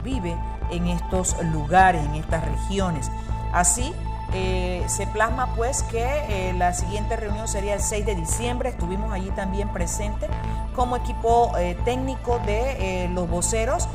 vive 0.03 0.35
en 0.71 0.87
estos 0.87 1.41
lugares, 1.43 2.03
en 2.05 2.15
estas 2.15 2.43
regiones. 2.43 3.09
Así, 3.53 3.93
eh, 4.33 4.83
se 4.87 5.07
plasma 5.07 5.55
pues 5.55 5.83
que 5.83 6.03
eh, 6.03 6.53
la 6.53 6.73
siguiente 6.73 7.15
reunión 7.15 7.47
sería 7.47 7.75
el 7.75 7.81
6 7.81 8.05
de 8.05 8.15
diciembre, 8.15 8.69
estuvimos 8.69 9.13
allí 9.13 9.29
también 9.31 9.69
presentes 9.69 10.29
como 10.75 10.97
equipo 10.97 11.57
eh, 11.57 11.77
técnico 11.85 12.39
de 12.45 13.09
los 13.13 13.29
voceros, 13.29 13.87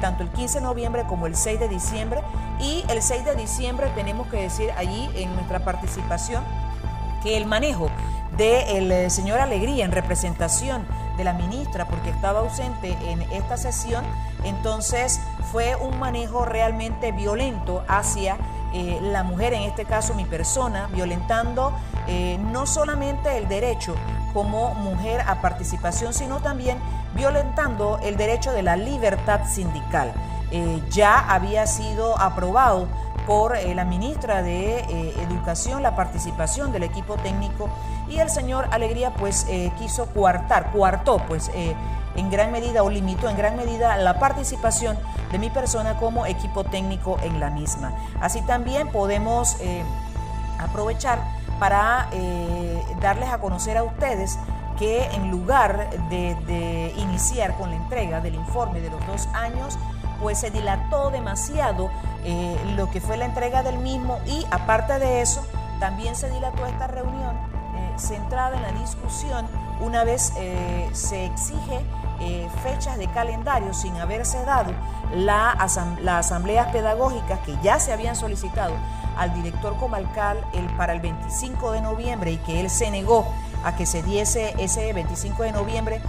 tanto 0.00 0.22
el 0.22 0.30
15 0.30 0.60
de 0.60 0.64
noviembre 0.64 1.02
como 1.08 1.26
el 1.26 1.34
6 1.34 1.58
de 1.58 1.68
diciembre. 1.68 2.22
Y 2.60 2.84
el 2.88 3.02
6 3.02 3.24
de 3.24 3.34
diciembre 3.34 3.90
tenemos 3.96 4.28
que 4.28 4.40
decir 4.40 4.70
allí 4.76 5.10
en 5.16 5.34
nuestra 5.34 5.64
participación 5.64 6.44
que 7.24 7.36
el 7.36 7.46
manejo 7.46 7.90
del 8.36 9.10
señor 9.10 9.40
Alegría 9.40 9.84
en 9.84 9.92
representación 9.92 10.86
de 11.16 11.24
la 11.24 11.32
ministra 11.32 11.86
porque 11.86 12.10
estaba 12.10 12.40
ausente 12.40 12.96
en 13.04 13.22
esta 13.32 13.56
sesión, 13.56 14.04
entonces 14.44 15.20
fue 15.50 15.76
un 15.76 15.98
manejo 15.98 16.44
realmente 16.44 17.12
violento 17.12 17.84
hacia 17.88 18.38
eh, 18.74 18.98
la 19.02 19.22
mujer, 19.22 19.52
en 19.52 19.62
este 19.62 19.84
caso 19.84 20.14
mi 20.14 20.24
persona, 20.24 20.88
violentando 20.94 21.72
eh, 22.08 22.38
no 22.50 22.66
solamente 22.66 23.36
el 23.36 23.46
derecho 23.46 23.94
como 24.32 24.74
mujer 24.74 25.20
a 25.26 25.42
participación, 25.42 26.14
sino 26.14 26.40
también 26.40 26.78
violentando 27.14 27.98
el 28.02 28.16
derecho 28.16 28.50
de 28.52 28.62
la 28.62 28.76
libertad 28.76 29.40
sindical. 29.46 30.14
Eh, 30.50 30.82
ya 30.90 31.18
había 31.18 31.66
sido 31.66 32.18
aprobado 32.18 32.88
por 33.26 33.56
la 33.56 33.84
ministra 33.84 34.42
de 34.42 34.80
Educación 35.22 35.82
la 35.82 35.94
participación 35.96 36.72
del 36.72 36.82
equipo 36.82 37.16
técnico 37.16 37.68
y 38.08 38.18
el 38.18 38.28
señor 38.28 38.68
Alegría 38.70 39.14
pues 39.14 39.46
quiso 39.78 40.06
coartar, 40.06 40.70
coartó 40.72 41.18
pues 41.28 41.50
en 42.16 42.30
gran 42.30 42.52
medida 42.52 42.82
o 42.82 42.90
limitó 42.90 43.28
en 43.28 43.36
gran 43.36 43.56
medida 43.56 43.96
la 43.96 44.18
participación 44.18 44.98
de 45.30 45.38
mi 45.38 45.50
persona 45.50 45.96
como 45.96 46.26
equipo 46.26 46.64
técnico 46.64 47.18
en 47.22 47.40
la 47.40 47.50
misma. 47.50 47.92
Así 48.20 48.42
también 48.42 48.88
podemos 48.88 49.56
eh, 49.60 49.82
aprovechar 50.58 51.18
para 51.58 52.08
eh, 52.12 52.82
darles 53.00 53.30
a 53.30 53.38
conocer 53.38 53.78
a 53.78 53.82
ustedes 53.82 54.38
que 54.78 55.04
en 55.06 55.30
lugar 55.30 55.90
de, 56.10 56.92
iniciar 56.96 57.56
con 57.56 57.70
la 57.70 57.76
entrega 57.76 58.20
del 58.20 58.34
informe 58.34 58.80
de 58.80 58.90
los 58.90 59.06
dos 59.06 59.28
años, 59.34 59.78
pues 60.22 60.38
se 60.38 60.50
dilató 60.50 61.10
demasiado 61.10 61.90
eh, 62.24 62.56
lo 62.76 62.90
que 62.90 63.00
fue 63.00 63.16
la 63.16 63.26
entrega 63.26 63.62
del 63.62 63.78
mismo 63.78 64.18
y 64.26 64.46
aparte 64.50 64.98
de 64.98 65.20
eso, 65.20 65.44
también 65.80 66.14
se 66.16 66.30
dilató 66.30 66.64
esta 66.66 66.86
reunión 66.86 67.36
centrada 67.98 68.56
en 68.56 68.62
la 68.62 68.72
discusión 68.72 69.46
una 69.80 70.02
vez 70.02 70.32
se 70.92 71.26
exige 71.26 71.84
eh, 72.24 72.48
fechas 72.62 72.98
de 72.98 73.08
calendario 73.08 73.74
sin 73.74 73.96
haberse 73.96 74.44
dado 74.44 74.72
la 75.12 75.56
las 76.00 76.26
asambleas 76.26 76.68
pedagógicas 76.68 77.40
que 77.40 77.56
ya 77.64 77.80
se 77.80 77.92
habían 77.92 78.14
solicitado 78.14 78.74
al 79.16 79.34
director 79.34 79.76
comarcal 79.76 80.38
para 80.76 80.92
el 80.92 81.00
25 81.00 81.72
de 81.72 81.80
noviembre 81.80 82.30
y 82.30 82.36
que 82.38 82.60
él 82.60 82.70
se 82.70 82.92
negó 82.92 83.26
a 83.64 83.74
que 83.74 83.86
se 83.86 84.04
diese 84.04 84.54
ese 84.62 84.92
25 84.92 85.42
de 85.42 85.52
noviembre, 85.52 86.00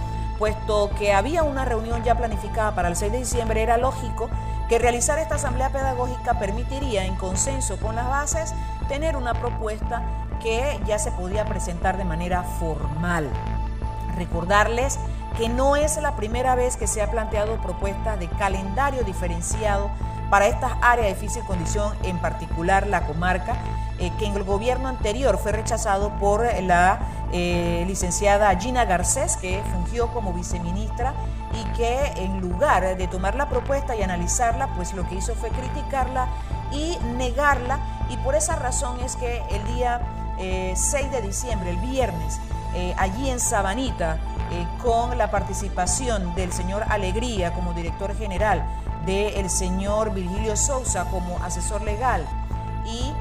puesto 0.44 0.90
que 0.98 1.14
había 1.14 1.42
una 1.42 1.64
reunión 1.64 2.04
ya 2.04 2.16
planificada 2.16 2.74
para 2.74 2.88
el 2.88 2.96
6 2.96 3.12
de 3.12 3.18
diciembre, 3.20 3.62
era 3.62 3.78
lógico 3.78 4.28
que 4.68 4.78
realizar 4.78 5.18
esta 5.18 5.36
asamblea 5.36 5.70
pedagógica 5.70 6.38
permitiría, 6.38 7.06
en 7.06 7.16
consenso 7.16 7.78
con 7.78 7.96
las 7.96 8.06
bases, 8.06 8.54
tener 8.86 9.16
una 9.16 9.32
propuesta 9.32 10.02
que 10.42 10.78
ya 10.84 10.98
se 10.98 11.12
podía 11.12 11.46
presentar 11.46 11.96
de 11.96 12.04
manera 12.04 12.42
formal. 12.42 13.30
Recordarles 14.18 14.98
que 15.38 15.48
no 15.48 15.76
es 15.76 15.96
la 15.96 16.14
primera 16.14 16.54
vez 16.54 16.76
que 16.76 16.88
se 16.88 17.00
ha 17.00 17.10
planteado 17.10 17.56
propuesta 17.62 18.18
de 18.18 18.28
calendario 18.28 19.02
diferenciado 19.02 19.90
para 20.28 20.46
estas 20.46 20.72
áreas 20.82 21.08
de 21.08 21.14
difícil 21.14 21.42
condición, 21.44 21.94
en 22.02 22.18
particular 22.18 22.86
la 22.86 23.06
comarca, 23.06 23.56
eh, 23.98 24.12
que 24.18 24.26
en 24.26 24.34
el 24.34 24.44
gobierno 24.44 24.88
anterior 24.88 25.38
fue 25.38 25.52
rechazado 25.52 26.10
por 26.18 26.44
la 26.64 26.98
eh, 27.34 27.84
licenciada 27.86 28.56
Gina 28.58 28.86
Garcés, 28.86 29.36
que 29.36 29.62
fungió 29.72 30.08
como 30.12 30.32
viceministra 30.32 31.12
y 31.52 31.76
que 31.76 32.12
en 32.16 32.40
lugar 32.40 32.96
de 32.96 33.08
tomar 33.08 33.34
la 33.34 33.50
propuesta 33.50 33.94
y 33.94 34.02
analizarla, 34.02 34.68
pues 34.76 34.94
lo 34.94 35.06
que 35.06 35.16
hizo 35.16 35.34
fue 35.34 35.50
criticarla 35.50 36.28
y 36.72 36.96
negarla. 37.16 37.78
Y 38.08 38.16
por 38.18 38.34
esa 38.34 38.56
razón 38.56 38.98
es 39.00 39.16
que 39.16 39.42
el 39.50 39.64
día 39.74 40.00
6 40.38 40.94
eh, 40.94 41.08
de 41.10 41.20
diciembre, 41.20 41.70
el 41.70 41.76
viernes, 41.78 42.40
allí 42.96 43.30
en 43.30 43.38
Sabanita, 43.38 44.18
eh, 44.50 44.66
con 44.82 45.16
la 45.16 45.30
participación 45.30 46.34
del 46.34 46.52
señor 46.52 46.84
Alegría 46.88 47.52
como 47.54 47.72
director 47.72 48.14
general, 48.16 48.62
del 49.06 49.48
señor 49.48 50.12
Virgilio 50.12 50.56
Sousa 50.56 51.06
como 51.10 51.38
asesor 51.42 51.82
legal 51.82 52.24
y 52.84 53.12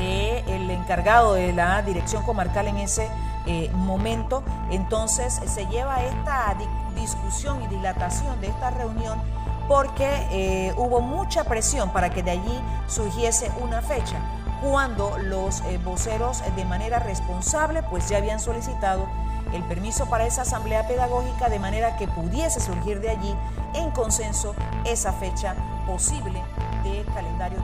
eh, 0.00 0.42
el 0.48 0.70
encargado 0.70 1.34
de 1.34 1.52
la 1.52 1.82
dirección 1.82 2.22
comarcal 2.24 2.66
en 2.66 2.78
ese 2.78 3.08
eh, 3.46 3.70
momento, 3.74 4.42
entonces 4.70 5.40
se 5.46 5.66
lleva 5.66 6.02
esta 6.02 6.56
discusión 6.94 7.62
y 7.62 7.68
dilatación 7.68 8.40
de 8.40 8.48
esta 8.48 8.70
reunión 8.70 9.20
porque 9.68 10.74
hubo 10.76 11.00
mucha 11.00 11.44
presión 11.44 11.90
para 11.90 12.10
que 12.10 12.24
de 12.24 12.32
allí 12.32 12.60
surgiese 12.88 13.52
una 13.60 13.80
fecha, 13.80 14.16
cuando 14.60 15.16
los 15.18 15.62
voceros 15.84 16.42
de 16.56 16.64
manera 16.64 16.98
responsable 16.98 17.84
pues 17.84 18.08
ya 18.08 18.18
habían 18.18 18.40
solicitado 18.40 19.06
el 19.52 19.62
permiso 19.64 20.06
para 20.06 20.26
esa 20.26 20.42
asamblea 20.42 20.86
pedagógica 20.86 21.48
de 21.48 21.58
manera 21.58 21.96
que 21.96 22.08
pudiese 22.08 22.60
surgir 22.60 23.00
de 23.00 23.10
allí 23.10 23.34
en 23.74 23.90
consenso 23.90 24.54
esa 24.84 25.12
fecha 25.12 25.54
posible 25.86 26.42
de 26.84 27.04
calendario 27.14 27.58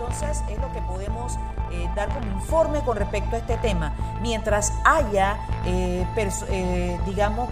Entonces 0.00 0.42
es 0.48 0.58
lo 0.58 0.72
que 0.72 0.80
podemos 0.82 1.38
eh, 1.72 1.88
dar 1.94 2.08
como 2.08 2.26
informe 2.32 2.80
con 2.80 2.96
respecto 2.96 3.36
a 3.36 3.38
este 3.38 3.56
tema. 3.58 3.92
Mientras 4.20 4.72
haya, 4.84 5.38
eh, 5.64 6.06
eh, 6.16 7.00
digamos, 7.06 7.48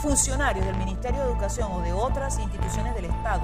funcionarios 0.00 0.64
del 0.64 0.76
Ministerio 0.76 1.20
de 1.20 1.26
Educación 1.26 1.70
o 1.72 1.80
de 1.80 1.92
otras 1.92 2.38
instituciones 2.38 2.94
del 2.94 3.06
Estado 3.06 3.42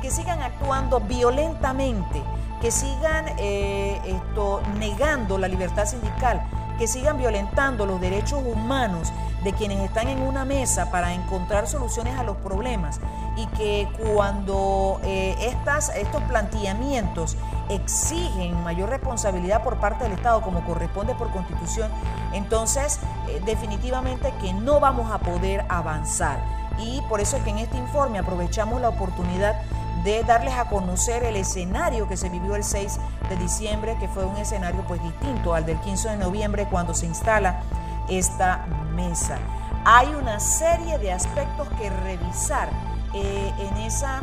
que 0.00 0.10
sigan 0.10 0.42
actuando 0.42 0.98
violentamente, 0.98 2.20
que 2.60 2.72
sigan 2.72 3.26
esto, 3.38 4.60
negando 4.78 5.38
la 5.38 5.46
libertad 5.46 5.86
sindical, 5.86 6.42
que 6.76 6.88
sigan 6.88 7.18
violentando 7.18 7.86
los 7.86 8.00
derechos 8.00 8.42
humanos 8.44 9.12
de 9.44 9.52
quienes 9.52 9.78
están 9.78 10.08
en 10.08 10.20
una 10.20 10.44
mesa 10.44 10.90
para 10.90 11.14
encontrar 11.14 11.68
soluciones 11.68 12.18
a 12.18 12.24
los 12.24 12.36
problemas 12.38 12.98
y 13.36 13.46
que 13.46 13.88
cuando 13.98 15.00
eh, 15.04 15.34
estas, 15.40 15.88
estos 15.96 16.22
planteamientos 16.24 17.36
exigen 17.68 18.62
mayor 18.62 18.90
responsabilidad 18.90 19.62
por 19.62 19.78
parte 19.78 20.04
del 20.04 20.12
Estado 20.12 20.42
como 20.42 20.64
corresponde 20.64 21.14
por 21.14 21.30
constitución, 21.30 21.90
entonces 22.32 23.00
eh, 23.28 23.40
definitivamente 23.44 24.32
que 24.40 24.52
no 24.52 24.80
vamos 24.80 25.10
a 25.10 25.18
poder 25.18 25.64
avanzar. 25.68 26.42
Y 26.78 27.00
por 27.08 27.20
eso 27.20 27.36
es 27.36 27.42
que 27.42 27.50
en 27.50 27.58
este 27.58 27.76
informe 27.76 28.18
aprovechamos 28.18 28.80
la 28.80 28.88
oportunidad 28.88 29.60
de 30.04 30.24
darles 30.24 30.54
a 30.54 30.68
conocer 30.68 31.22
el 31.22 31.36
escenario 31.36 32.08
que 32.08 32.16
se 32.16 32.28
vivió 32.28 32.56
el 32.56 32.64
6 32.64 32.98
de 33.28 33.36
diciembre, 33.36 33.96
que 34.00 34.08
fue 34.08 34.24
un 34.24 34.36
escenario 34.36 34.82
pues 34.88 35.02
distinto 35.02 35.54
al 35.54 35.64
del 35.64 35.78
15 35.78 36.10
de 36.10 36.16
noviembre 36.16 36.66
cuando 36.70 36.92
se 36.92 37.06
instala 37.06 37.60
esta 38.08 38.66
mesa. 38.94 39.38
Hay 39.84 40.08
una 40.08 40.40
serie 40.40 40.98
de 40.98 41.12
aspectos 41.12 41.68
que 41.78 41.90
revisar 41.90 42.68
eh, 43.14 43.52
en, 43.58 43.76
esa, 43.78 44.22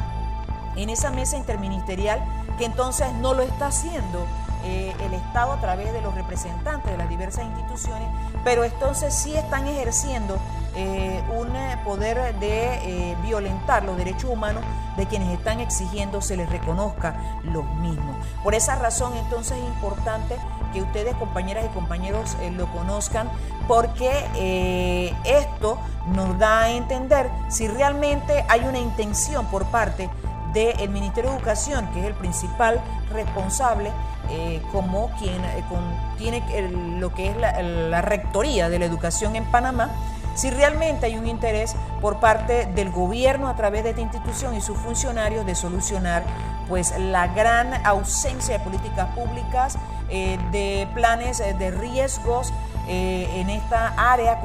en 0.76 0.90
esa 0.90 1.12
mesa 1.12 1.38
interministerial 1.38 2.24
que 2.58 2.66
entonces 2.66 3.12
no 3.14 3.34
lo 3.34 3.44
está 3.44 3.68
haciendo 3.68 4.26
eh, 4.64 4.94
el 5.02 5.14
Estado 5.14 5.54
a 5.54 5.62
través 5.62 5.94
de 5.94 6.02
los 6.02 6.14
representantes 6.16 6.92
de 6.92 6.98
las 6.98 7.10
diversas 7.10 7.46
instituciones, 7.46 8.10
pero 8.44 8.66
entonces 8.66 9.14
sí 9.14 9.36
están 9.36 9.68
ejerciendo 9.68 10.38
eh, 10.76 11.24
un 11.38 11.50
poder 11.86 12.36
de 12.40 13.16
violentar 13.24 13.84
los 13.84 13.98
derechos 13.98 14.30
humanos 14.30 14.64
de 14.98 15.06
quienes 15.06 15.30
están 15.30 15.62
exigiendo 15.62 16.22
se 16.22 16.36
les 16.36 16.50
reconozca 16.50 17.16
los 17.44 17.66
mismos. 17.76 18.18
Por 18.44 18.54
esa 18.54 18.76
razón 18.76 19.16
entonces 19.16 19.58
es 19.58 19.64
importante 19.64 20.36
que 20.72 20.82
ustedes, 20.82 21.16
compañeras 21.16 21.66
y 21.66 21.74
compañeros, 21.74 22.38
lo 22.56 22.72
conozcan, 22.72 23.30
porque 23.68 25.14
esto 25.26 25.78
nos 26.14 26.38
da 26.40 26.64
a 26.64 26.70
entender 26.72 27.30
si 27.50 27.68
realmente 27.68 28.46
hay 28.48 28.62
una 28.62 28.80
intención 28.80 29.46
por 29.48 29.66
parte 29.66 30.10
del 30.54 30.90
Ministerio 30.90 31.32
de 31.32 31.38
Educación, 31.38 31.88
que 31.94 32.00
es 32.00 32.06
el 32.08 32.14
principal 32.14 32.82
responsable, 33.14 33.92
eh, 34.30 34.62
como 34.72 35.12
quien 35.18 35.44
eh, 35.44 35.64
tiene 36.18 36.44
lo 37.00 37.14
que 37.14 37.30
es 37.30 37.38
la, 37.38 38.02
rectoría 38.02 38.70
de 38.70 38.80
la 38.80 38.86
educación 38.86 39.36
en 39.36 39.46
Panamá, 39.46 39.90
si 40.40 40.50
realmente 40.50 41.06
hay 41.06 41.18
un 41.18 41.28
interés 41.28 41.76
por 42.02 42.20
parte 42.20 42.66
del 42.68 42.92
gobierno 42.92 43.48
a 43.48 43.56
través 43.56 43.84
de 43.84 43.90
esta 43.90 44.02
institución 44.02 44.56
y 44.56 44.62
sus 44.62 44.78
funcionarios 44.78 45.46
de 45.46 45.56
solucionar 45.56 46.24
pues 46.68 46.98
la 46.98 47.28
gran 47.28 47.86
ausencia 47.86 48.58
de 48.58 48.64
políticas 48.64 49.08
públicas, 49.16 49.78
eh, 50.10 50.38
de 50.52 50.88
planes 50.94 51.40
de 51.40 51.72
riesgos 51.72 52.54
en 52.88 53.50
esta 53.52 53.94
área 53.98 54.40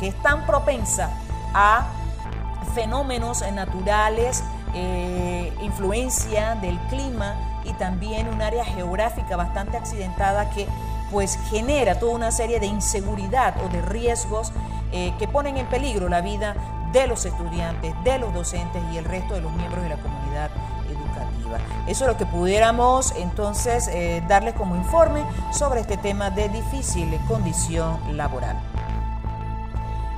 que 0.00 0.08
es 0.08 0.22
tan 0.22 0.46
propensa 0.46 1.10
a 1.52 1.86
fenómenos 2.74 3.44
naturales 3.52 4.42
eh, 4.76 5.52
influencia 5.62 6.56
del 6.56 6.76
clima 6.88 7.36
y 7.64 7.72
también 7.74 8.26
un 8.26 8.42
área 8.42 8.64
geográfica 8.64 9.36
bastante 9.36 9.76
accidentada 9.76 10.50
que 10.50 10.66
pues 11.12 11.38
genera 11.48 12.00
toda 12.00 12.12
una 12.12 12.32
serie 12.32 12.58
de 12.58 12.66
inseguridad 12.66 13.54
o 13.64 13.68
de 13.68 13.80
riesgos 13.82 14.52
eh, 14.96 15.12
que 15.18 15.26
ponen 15.26 15.56
en 15.56 15.66
peligro 15.66 16.08
la 16.08 16.20
vida 16.20 16.54
de 16.92 17.08
los 17.08 17.26
estudiantes, 17.26 17.92
de 18.04 18.16
los 18.20 18.32
docentes 18.32 18.80
y 18.92 18.96
el 18.96 19.04
resto 19.04 19.34
de 19.34 19.40
los 19.40 19.52
miembros 19.54 19.82
de 19.82 19.88
la 19.88 19.96
comunidad 19.96 20.50
educativa. 20.88 21.58
Eso 21.88 22.04
es 22.04 22.12
lo 22.12 22.16
que 22.16 22.26
pudiéramos 22.26 23.12
entonces 23.16 23.88
eh, 23.88 24.22
darles 24.28 24.54
como 24.54 24.76
informe 24.76 25.24
sobre 25.50 25.80
este 25.80 25.96
tema 25.96 26.30
de 26.30 26.48
difícil 26.48 27.18
condición 27.26 28.16
laboral. 28.16 28.56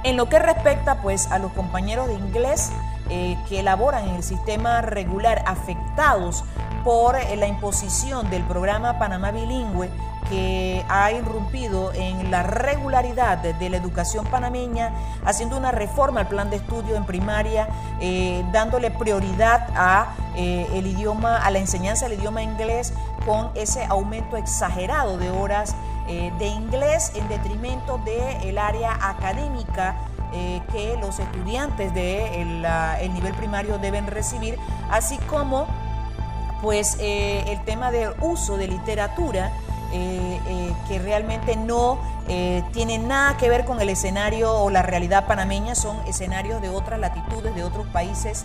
En 0.04 0.18
lo 0.18 0.28
que 0.28 0.38
respecta 0.38 1.00
pues 1.00 1.26
a 1.30 1.38
los 1.38 1.52
compañeros 1.52 2.08
de 2.08 2.14
inglés, 2.14 2.70
eh, 3.08 3.38
que 3.48 3.60
elaboran 3.60 4.06
en 4.06 4.16
el 4.16 4.22
sistema 4.22 4.82
regular 4.82 5.42
afectados 5.46 6.44
por 6.84 7.16
la 7.34 7.46
imposición 7.46 8.28
del 8.28 8.42
programa 8.42 8.98
Panamá 8.98 9.30
Bilingüe 9.30 9.90
que 10.28 10.84
ha 10.88 11.12
irrumpido 11.12 11.92
en 11.94 12.30
la 12.30 12.42
regularidad 12.42 13.38
de, 13.38 13.70
la 13.70 13.76
educación 13.76 14.26
panameña, 14.26 14.92
haciendo 15.24 15.56
una 15.56 15.72
reforma 15.72 16.20
al 16.20 16.28
plan 16.28 16.50
de 16.50 16.56
estudio 16.56 16.96
en 16.96 17.04
primaria, 17.04 17.68
eh, 18.00 18.44
dándole 18.52 18.90
prioridad 18.90 19.68
a 19.74 20.14
el 20.36 20.86
idioma, 20.86 21.38
a 21.38 21.50
la 21.50 21.58
enseñanza 21.58 22.08
del 22.08 22.18
idioma 22.18 22.42
inglés, 22.42 22.92
con 23.24 23.50
ese 23.54 23.84
aumento 23.86 24.36
exagerado 24.36 25.16
de 25.16 25.30
horas 25.30 25.74
de 26.06 26.46
inglés 26.46 27.10
en 27.14 27.26
detrimento 27.28 27.98
del 28.04 28.58
área 28.58 28.92
académica 29.00 29.96
eh, 30.32 30.60
que 30.72 30.98
los 31.00 31.20
estudiantes 31.20 31.94
del 31.94 32.62
de 32.62 33.04
el 33.04 33.14
nivel 33.14 33.32
primario 33.34 33.78
deben 33.78 34.06
recibir, 34.08 34.58
así 34.90 35.16
como 35.30 35.66
pues 36.60 36.96
eh, 37.00 37.44
el 37.46 37.62
tema 37.64 37.92
del 37.92 38.10
uso 38.20 38.56
de 38.56 38.66
literatura 38.66 39.52
eh, 39.92 40.72
que 40.88 40.98
realmente 40.98 41.56
no 41.56 41.98
tiene 42.72 42.98
nada 42.98 43.36
que 43.36 43.48
ver 43.48 43.64
con 43.64 43.80
el 43.80 43.88
escenario 43.88 44.52
o 44.52 44.68
la 44.68 44.82
realidad 44.82 45.28
panameña, 45.28 45.76
son 45.76 45.96
escenarios 46.08 46.60
de 46.60 46.68
otras 46.68 46.98
latitudes, 46.98 47.54
de 47.54 47.62
otros 47.62 47.86
países 47.92 48.42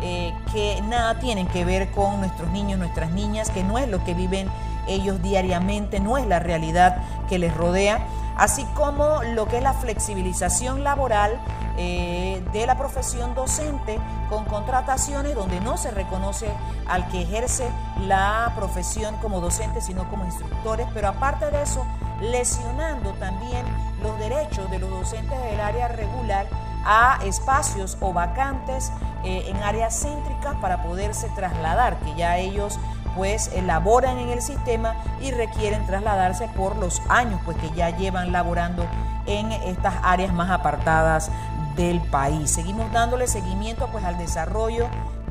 que 0.00 0.80
nada 0.88 1.18
tienen 1.18 1.46
que 1.46 1.66
ver 1.66 1.90
con 1.90 2.20
nuestros 2.20 2.50
niños, 2.50 2.78
nuestras 2.78 3.10
niñas, 3.10 3.50
que 3.50 3.64
no 3.64 3.76
es 3.76 3.86
lo 3.86 4.02
que 4.02 4.14
viven 4.14 4.48
ellos 4.88 5.22
diariamente, 5.22 6.00
no 6.00 6.16
es 6.16 6.26
la 6.26 6.38
realidad 6.38 7.02
que 7.28 7.38
les 7.38 7.54
rodea. 7.54 8.06
Así 8.36 8.64
como 8.74 9.22
lo 9.34 9.46
que 9.46 9.58
es 9.58 9.62
la 9.62 9.74
flexibilización 9.74 10.84
laboral 10.84 11.38
eh, 11.80 12.42
de 12.52 12.66
la 12.66 12.76
profesión 12.76 13.36
docente 13.36 14.00
con 14.28 14.44
contrataciones 14.46 15.36
donde 15.36 15.60
no 15.60 15.76
se 15.76 15.92
reconoce 15.92 16.50
al 16.88 17.06
que 17.08 17.22
ejerce 17.22 17.70
la 18.00 18.52
profesión 18.56 19.14
como 19.18 19.40
docente, 19.40 19.80
sino 19.80 20.08
como 20.10 20.24
instructores, 20.24 20.88
pero 20.92 21.06
aparte 21.06 21.48
de 21.52 21.62
eso, 21.62 21.86
lesionando 22.20 23.12
también 23.14 23.64
los 24.02 24.18
derechos 24.18 24.68
de 24.72 24.80
los 24.80 24.90
docentes 24.90 25.40
del 25.40 25.60
área 25.60 25.86
regular 25.86 26.48
a 26.84 27.20
espacios 27.24 27.96
o 28.00 28.12
vacantes 28.12 28.90
eh, 29.22 29.44
en 29.46 29.56
áreas 29.62 30.00
céntricas 30.02 30.56
para 30.56 30.82
poderse 30.82 31.28
trasladar, 31.36 31.96
que 32.00 32.12
ya 32.16 32.38
ellos 32.38 32.76
pues 33.16 33.50
elaboran 33.54 34.18
en 34.18 34.30
el 34.30 34.42
sistema 34.42 34.94
y 35.20 35.30
requieren 35.30 35.86
trasladarse 35.86 36.48
por 36.48 36.76
los 36.76 37.02
años 37.08 37.40
pues 37.44 37.56
que 37.58 37.70
ya 37.70 37.90
llevan 37.96 38.32
laborando 38.32 38.84
en 39.26 39.52
estas 39.52 39.94
áreas 40.02 40.32
más 40.32 40.50
apartadas 40.50 41.30
del 41.78 42.00
país. 42.02 42.50
Seguimos 42.50 42.92
dándole 42.92 43.26
seguimiento 43.28 43.88
pues 43.90 44.04
al 44.04 44.18
desarrollo 44.18 44.88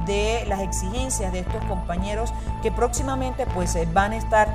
de 0.07 0.45
las 0.47 0.61
exigencias 0.61 1.31
de 1.33 1.39
estos 1.39 1.63
compañeros 1.65 2.33
que 2.63 2.71
próximamente 2.71 3.45
pues 3.53 3.75
eh, 3.75 3.87
van 3.93 4.13
a 4.13 4.17
estar 4.17 4.47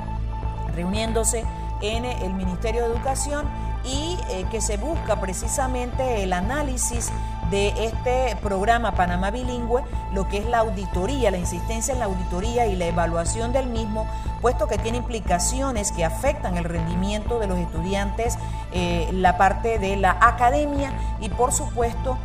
reuniéndose 0.75 1.45
en 1.81 2.05
el 2.05 2.33
Ministerio 2.33 2.81
de 2.81 2.87
Educación 2.87 3.45
y 3.85 4.17
eh, 4.29 4.45
que 4.49 4.61
se 4.61 4.77
busca 4.77 5.19
precisamente 5.19 6.23
el 6.23 6.33
análisis 6.33 7.11
de 7.51 7.85
este 7.85 8.35
programa 8.41 8.95
Panamá 8.95 9.29
Bilingüe, 9.29 9.83
lo 10.13 10.27
que 10.27 10.37
es 10.37 10.45
la 10.45 10.59
auditoría, 10.59 11.29
la 11.29 11.37
insistencia 11.37 11.93
en 11.93 11.99
la 11.99 12.05
auditoría 12.05 12.65
y 12.65 12.75
la 12.75 12.85
evaluación 12.85 13.51
del 13.53 13.67
mismo, 13.67 14.07
puesto 14.41 14.67
que 14.67 14.79
tiene 14.79 14.99
implicaciones 14.99 15.91
que 15.91 16.03
afectan 16.03 16.57
el 16.57 16.63
rendimiento 16.63 17.37
de 17.37 17.47
los 17.47 17.59
estudiantes, 17.59 18.39
eh, 18.75 19.07
la 19.11 19.37
parte 19.37 19.77
de 19.77 19.95
la 19.97 20.17
academia 20.19 20.91
y 21.21 21.29
por 21.29 21.51
supuesto 21.53 22.17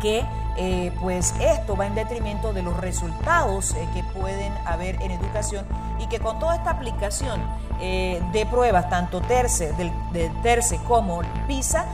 que 0.00 0.24
eh, 0.56 0.92
pues 1.00 1.34
esto 1.40 1.76
va 1.76 1.86
en 1.86 1.94
detrimento 1.94 2.52
de 2.52 2.62
los 2.62 2.76
resultados 2.78 3.72
eh, 3.74 3.88
que 3.94 4.02
pueden 4.18 4.52
haber 4.66 5.00
en 5.00 5.12
educación 5.12 5.64
y 6.00 6.08
que 6.08 6.18
con 6.18 6.40
toda 6.40 6.56
esta 6.56 6.70
aplicación 6.70 7.40
de 7.80 8.46
pruebas, 8.48 8.88
tanto 8.88 9.20
TERCE, 9.20 9.72
del, 9.72 9.90
de 10.12 10.30
TERCE 10.44 10.78
como 10.86 11.22
PISA, 11.48 11.84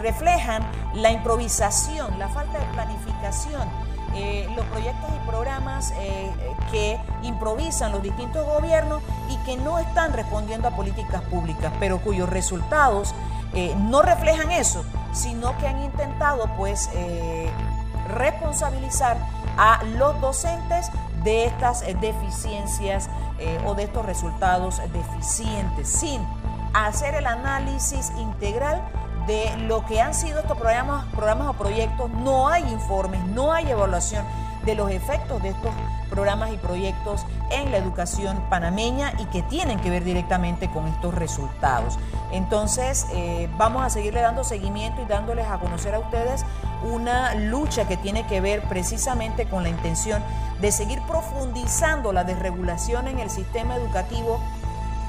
reflejan 0.00 0.62
la 0.94 1.10
improvisación, 1.10 2.18
la 2.18 2.28
falta 2.28 2.58
de 2.58 2.64
planificación, 2.72 3.68
eh, 4.14 4.48
los 4.56 4.64
proyectos 4.66 5.10
y 5.14 5.28
programas 5.28 5.92
eh, 5.98 6.30
que 6.70 6.98
improvisan 7.22 7.92
los 7.92 8.02
distintos 8.02 8.46
gobiernos 8.46 9.02
y 9.28 9.36
que 9.44 9.56
no 9.56 9.78
están 9.78 10.12
respondiendo 10.12 10.68
a 10.68 10.70
políticas 10.72 11.22
públicas, 11.22 11.72
pero 11.78 11.98
cuyos 11.98 12.28
resultados 12.28 13.14
no 13.78 14.00
reflejan 14.00 14.52
eso, 14.52 14.84
sino 15.12 15.58
que 15.58 15.66
han 15.66 15.82
intentado 15.82 16.48
pues 16.56 16.88
responsabilizar 18.06 19.16
a 19.58 19.82
los 19.98 20.20
docentes 20.20 20.88
de 21.24 21.46
estas 21.46 21.80
deficiencias 22.00 23.10
o 23.66 23.74
de 23.74 23.82
estos 23.82 24.06
resultados 24.06 24.80
deficientes, 24.92 25.88
sin 25.88 26.24
hacer 26.74 27.16
el 27.16 27.26
análisis 27.26 28.12
integral 28.18 28.80
de 29.26 29.56
lo 29.66 29.84
que 29.86 30.00
han 30.00 30.14
sido 30.14 30.40
estos 30.40 30.56
programas, 30.56 31.04
programas 31.14 31.48
o 31.48 31.52
proyectos, 31.54 32.10
no 32.10 32.48
hay 32.48 32.62
informes, 32.70 33.24
no 33.26 33.52
hay 33.52 33.70
evaluación 33.70 34.24
de 34.64 34.74
los 34.74 34.90
efectos 34.90 35.42
de 35.42 35.50
estos 35.50 35.72
programas 36.10 36.52
y 36.52 36.58
proyectos 36.58 37.24
en 37.50 37.70
la 37.70 37.78
educación 37.78 38.42
panameña 38.50 39.12
y 39.18 39.24
que 39.26 39.42
tienen 39.42 39.80
que 39.80 39.90
ver 39.90 40.04
directamente 40.04 40.70
con 40.70 40.86
estos 40.86 41.14
resultados. 41.14 41.98
Entonces, 42.32 43.06
eh, 43.12 43.48
vamos 43.56 43.82
a 43.84 43.90
seguirle 43.90 44.20
dando 44.20 44.44
seguimiento 44.44 45.00
y 45.02 45.06
dándoles 45.06 45.46
a 45.46 45.58
conocer 45.58 45.94
a 45.94 46.00
ustedes 46.00 46.44
una 46.82 47.34
lucha 47.34 47.86
que 47.86 47.96
tiene 47.96 48.26
que 48.26 48.40
ver 48.40 48.62
precisamente 48.62 49.46
con 49.46 49.62
la 49.62 49.68
intención 49.68 50.22
de 50.60 50.72
seguir 50.72 51.00
profundizando 51.02 52.12
la 52.12 52.24
desregulación 52.24 53.08
en 53.08 53.18
el 53.18 53.30
sistema 53.30 53.76
educativo 53.76 54.40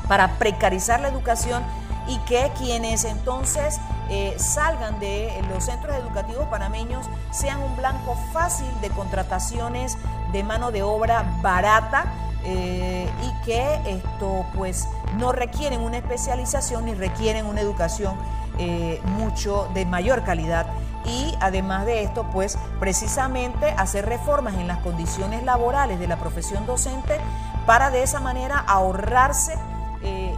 para 0.08 0.38
precarizar 0.38 1.00
la 1.00 1.10
educación 1.10 1.64
y 2.08 2.18
que 2.20 2.52
quienes 2.58 3.06
entonces 3.06 3.80
eh, 4.14 4.36
salgan 4.38 5.00
de 5.00 5.42
los 5.50 5.64
centros 5.64 5.96
educativos 5.96 6.46
panameños 6.48 7.06
sean 7.32 7.62
un 7.64 7.78
blanco 7.78 8.18
fácil 8.34 8.68
de 8.82 8.90
contrataciones 8.90 9.98
de 10.34 10.44
mano 10.44 10.72
de 10.72 10.84
obra 10.84 11.40
barata 11.42 12.12
eh, 12.44 13.10
y 13.24 13.46
que 13.46 13.80
esto 13.86 14.46
pues 14.54 14.90
no 15.18 15.32
requieren 15.32 15.80
una 15.80 15.98
especialización 15.98 16.88
ni 16.88 16.94
requieren 16.94 17.46
una 17.46 17.62
educación 17.62 18.16
eh, 18.58 19.02
mucho 19.18 19.70
de 19.74 19.86
mayor 19.86 20.26
calidad. 20.26 20.68
Y 21.06 21.34
además 21.40 21.86
de 21.86 22.04
esto, 22.04 22.30
pues 22.32 22.58
precisamente 22.82 23.72
hacer 23.78 24.06
reformas 24.06 24.56
en 24.56 24.68
las 24.68 24.80
condiciones 24.80 25.44
laborales 25.44 26.00
de 26.00 26.08
la 26.08 26.18
profesión 26.18 26.66
docente 26.66 27.18
para 27.66 27.92
de 27.92 28.04
esa 28.04 28.20
manera 28.20 28.60
ahorrarse 28.60 29.58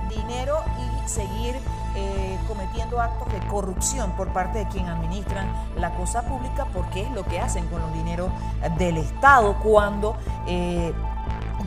dinero 0.10 0.58
seguir 1.06 1.56
eh, 1.96 2.40
cometiendo 2.48 3.00
actos 3.00 3.32
de 3.32 3.40
corrupción 3.48 4.12
por 4.14 4.30
parte 4.34 4.60
de 4.60 4.68
quien 4.68 4.88
administran 4.88 5.48
la 5.78 5.92
cosa 5.96 6.24
pública, 6.24 6.66
porque 6.74 7.04
es 7.04 7.12
lo 7.12 7.24
que 7.26 7.40
hacen 7.40 7.68
con 7.68 7.82
los 7.82 7.94
dineros 7.94 8.32
del 8.78 8.98
Estado 8.98 9.58
cuando 9.62 10.16
eh, 10.48 10.94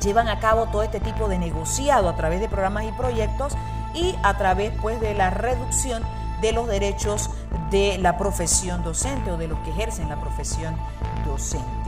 llevan 0.03 0.29
a 0.29 0.39
cabo 0.41 0.67
todo 0.67 0.83
este 0.83 1.01
tipo 1.01 1.29
de 1.29 1.39
negociado 1.39 2.09
a 2.09 2.17
través 2.17 2.41
de 2.41 2.49
programas 2.49 2.85
y 2.85 2.93
proyectos 2.93 3.55
y 3.95 4.15
a 4.23 4.37
través 4.37 4.73
pues 4.83 5.01
de 5.01 5.15
la 5.15 5.31
reducción 5.31 6.03
de 6.41 6.53
los 6.53 6.67
derechos 6.67 7.31
de 7.71 7.99
la 7.99 8.19
profesión 8.19 8.85
docente 8.85 9.31
o 9.33 9.37
de 9.37 9.49
los 9.49 9.59
que 9.61 9.71
ejercen 9.71 10.09
la 10.09 10.21
profesión 10.21 10.77
docente. 11.25 11.86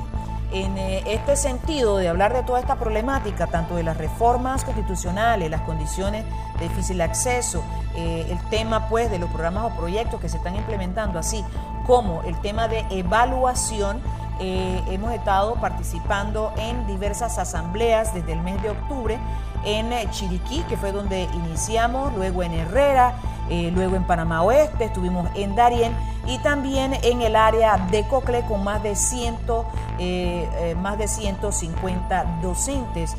En 0.50 0.78
eh, 0.78 1.02
este 1.06 1.36
sentido 1.36 1.98
de 1.98 2.08
hablar 2.08 2.32
de 2.32 2.42
toda 2.42 2.58
esta 2.58 2.76
problemática, 2.76 3.46
tanto 3.48 3.76
de 3.76 3.82
las 3.82 3.98
reformas 3.98 4.64
constitucionales, 4.64 5.50
las 5.50 5.60
condiciones 5.62 6.24
de 6.58 6.68
difícil 6.68 7.00
acceso, 7.02 7.62
eh, 7.94 8.26
el 8.30 8.38
tema 8.48 8.88
pues 8.88 9.10
de 9.10 9.18
los 9.18 9.28
programas 9.28 9.64
o 9.64 9.76
proyectos 9.76 10.20
que 10.20 10.28
se 10.30 10.38
están 10.38 10.56
implementando, 10.56 11.18
así 11.18 11.44
como 11.86 12.22
el 12.22 12.40
tema 12.40 12.66
de 12.66 12.86
evaluación, 12.90 14.00
eh, 14.40 14.82
hemos 14.88 15.12
estado 15.12 15.56
participando 15.56 16.52
en 16.56 16.86
diversas 16.86 17.38
asambleas 17.38 18.14
desde 18.14 18.32
el 18.32 18.40
mes 18.40 18.62
de 18.62 18.70
octubre 18.70 19.18
en 19.64 19.90
Chiriquí, 20.10 20.62
que 20.62 20.76
fue 20.78 20.92
donde 20.92 21.24
iniciamos, 21.34 22.14
luego 22.14 22.42
en 22.42 22.54
Herrera, 22.54 23.14
eh, 23.50 23.70
luego 23.74 23.96
en 23.96 24.04
Panamá 24.04 24.42
Oeste, 24.42 24.84
estuvimos 24.84 25.26
en 25.34 25.54
Darien 25.54 25.96
y 26.26 26.36
también 26.38 26.92
en 27.02 27.22
el 27.22 27.34
área 27.34 27.78
de 27.90 28.06
Cocle 28.06 28.42
con 28.42 28.62
más 28.62 28.82
de, 28.82 28.94
ciento, 28.94 29.64
eh, 29.98 30.46
eh, 30.56 30.74
más 30.74 30.98
de 30.98 31.08
150 31.08 32.40
docentes, 32.42 33.16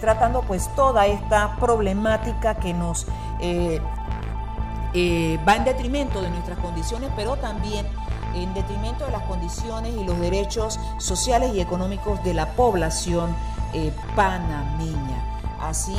tratando 0.00 0.42
pues 0.42 0.72
toda 0.76 1.06
esta 1.06 1.56
problemática 1.56 2.54
que 2.54 2.72
nos 2.72 3.08
va 3.08 3.80
en 5.56 5.64
detrimento 5.64 6.22
de 6.22 6.30
nuestras 6.30 6.60
condiciones, 6.60 7.10
pero 7.16 7.34
también 7.36 7.84
en 8.34 8.54
detrimento 8.54 9.04
de 9.04 9.10
las 9.10 9.22
condiciones 9.22 9.92
y 9.96 10.04
los 10.04 10.20
derechos 10.20 10.78
sociales 10.98 11.52
y 11.54 11.60
económicos 11.60 12.22
de 12.22 12.34
la 12.34 12.52
población 12.52 13.34
panameña. 14.14 15.40
Así 15.60 15.96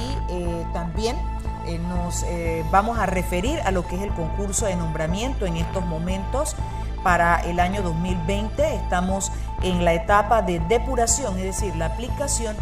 también 0.71 1.17
eh, 1.65 1.79
nos 1.79 2.23
eh, 2.23 2.65
vamos 2.71 2.97
a 2.97 3.05
referir 3.05 3.59
a 3.61 3.71
lo 3.71 3.87
que 3.87 3.95
es 3.95 4.01
el 4.01 4.13
concurso 4.13 4.65
de 4.65 4.75
nombramiento 4.75 5.45
en 5.45 5.57
estos 5.57 5.85
momentos 5.85 6.55
para 7.03 7.37
el 7.41 7.59
año 7.59 7.81
2020. 7.81 8.75
Estamos 8.75 9.31
en 9.61 9.83
la 9.85 9.93
etapa 9.93 10.41
de 10.41 10.59
depuración, 10.59 11.37
es 11.37 11.45
decir, 11.45 11.75
la 11.75 11.87
aplicación 11.87 12.55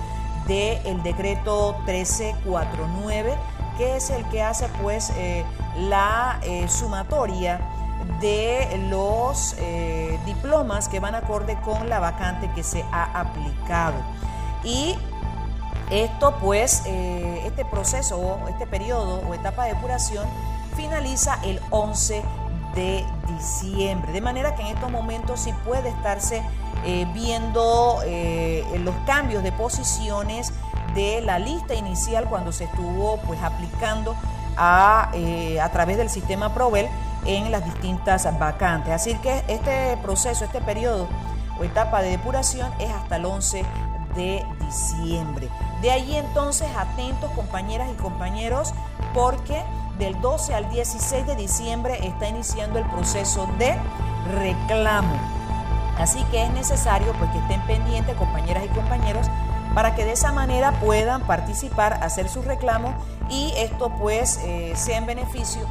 del 0.48 1.04
decreto 1.04 1.76
1349, 1.86 3.34
que 3.78 3.98
es 3.98 4.10
el 4.10 4.24
que 4.26 4.42
hace 4.42 4.68
pues 4.82 5.12
eh, 5.16 5.46
la 5.78 6.40
sumatoria 6.68 7.60
de 8.20 8.88
los 8.90 9.56
diplomas 10.26 10.90
que 10.90 11.00
van 11.00 11.16
acorde 11.16 11.56
con 11.62 11.90
la 11.90 12.00
vacante 12.00 12.50
que 12.56 12.64
se 12.64 12.84
ha 12.92 13.20
aplicado. 13.20 13.96
Y 14.64 14.96
esto 15.92 16.36
pues, 16.40 16.84
eh, 16.86 17.44
este 17.46 17.66
proceso, 17.66 18.40
este 18.50 18.66
periodo 18.66 19.22
o 19.28 19.34
etapa 19.34 19.66
de 19.66 19.74
depuración 19.74 20.26
finaliza 20.76 21.38
el 21.44 21.60
11 21.70 22.24
de 22.76 23.06
diciembre. 23.28 24.14
De 24.14 24.22
manera 24.22 24.56
que 24.56 24.62
en 24.62 24.70
estos 24.70 24.90
momentos 24.90 25.42
sí 25.42 25.54
puede 25.66 25.90
estarse 25.90 26.42
eh, 26.86 27.06
viendo 27.14 28.00
eh, 28.06 28.64
los 28.80 28.96
cambios 29.06 29.44
de 29.44 29.52
posiciones 29.52 30.54
de 30.96 31.20
la 31.22 31.40
lista 31.40 31.74
inicial 31.74 32.26
cuando 32.26 32.54
se 32.54 32.64
estuvo 32.64 33.18
pues 33.28 33.42
aplicando 33.44 34.16
a, 34.56 35.12
a 35.62 35.70
través 35.72 35.98
del 35.98 36.10
sistema 36.10 36.54
Provel 36.54 36.88
en 37.26 37.52
las 37.52 37.66
distintas 37.66 38.28
vacantes. 38.40 38.94
Así 38.94 39.16
que 39.16 39.44
este 39.50 39.98
proceso, 40.02 40.46
este 40.46 40.62
periodo 40.62 41.08
o 41.60 41.64
etapa 41.66 42.02
de 42.02 42.12
depuración 42.12 42.72
es 42.80 42.90
hasta 42.90 43.18
el 43.18 43.26
11 43.26 43.66
de 44.16 44.46
diciembre. 44.66 45.50
De 45.82 45.90
ahí 45.90 46.16
entonces 46.16 46.70
atentos 46.78 47.32
compañeras 47.32 47.90
y 47.92 47.96
compañeros 47.96 48.74
porque 49.14 49.64
del 49.98 50.20
12 50.22 50.54
al 50.54 50.70
16 50.70 51.26
de 51.26 51.36
diciembre 51.36 51.98
está 52.06 52.28
iniciando 52.28 52.80
el 52.80 52.86
proceso 52.86 53.48
de 53.58 53.76
reclamo. 54.40 55.16
Así 55.98 56.24
que 56.32 56.44
es 56.44 56.52
necesario 56.52 57.14
pues, 57.20 57.32
que 57.32 57.40
estén 57.40 57.62
pendientes 57.62 58.16
compañeras 58.16 58.64
y 58.66 58.70
compañeros 58.70 59.28
para 59.74 59.96
que 59.96 60.06
de 60.06 60.12
esa 60.12 60.32
manera 60.32 60.72
puedan 60.82 61.22
participar, 61.22 62.00
hacer 62.04 62.30
sus 62.30 62.46
reclamos 62.46 62.94
y 63.30 63.54
esto 63.58 63.90
pues 63.90 64.40
eh, 64.44 64.74
sea 64.76 64.98
en 64.98 65.06
beneficio 65.06 65.62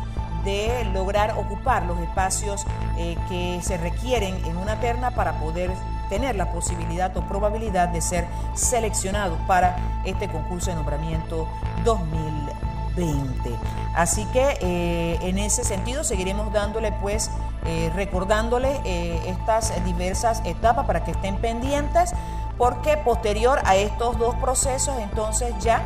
de 0.44 0.84
lograr 0.94 1.36
ocupar 1.36 1.84
los 1.84 1.98
espacios 2.00 2.66
eh, 2.96 3.16
que 3.28 3.60
se 3.62 3.76
requieren 3.76 4.34
en 4.46 4.56
una 4.56 4.80
terna 4.80 5.10
para 5.10 5.38
poder 5.38 5.70
tener 6.10 6.36
la 6.36 6.52
posibilidad 6.52 7.16
o 7.16 7.22
probabilidad 7.22 7.88
de 7.88 8.02
ser 8.02 8.26
seleccionados 8.54 9.38
para 9.46 9.76
este 10.04 10.28
concurso 10.28 10.70
de 10.70 10.76
nombramiento 10.76 11.48
2020. 11.84 13.50
Así 13.94 14.26
que 14.26 14.58
eh, 14.60 15.18
en 15.22 15.38
ese 15.38 15.64
sentido 15.64 16.04
seguiremos 16.04 16.52
dándole 16.52 16.92
pues, 17.00 17.30
eh, 17.64 17.90
recordándoles 17.94 18.78
eh, 18.84 19.18
estas 19.26 19.72
diversas 19.84 20.42
etapas 20.44 20.84
para 20.84 21.04
que 21.04 21.12
estén 21.12 21.36
pendientes, 21.36 22.12
porque 22.58 22.98
posterior 22.98 23.60
a 23.64 23.76
estos 23.76 24.18
dos 24.18 24.34
procesos 24.34 24.94
entonces 24.98 25.54
ya 25.60 25.82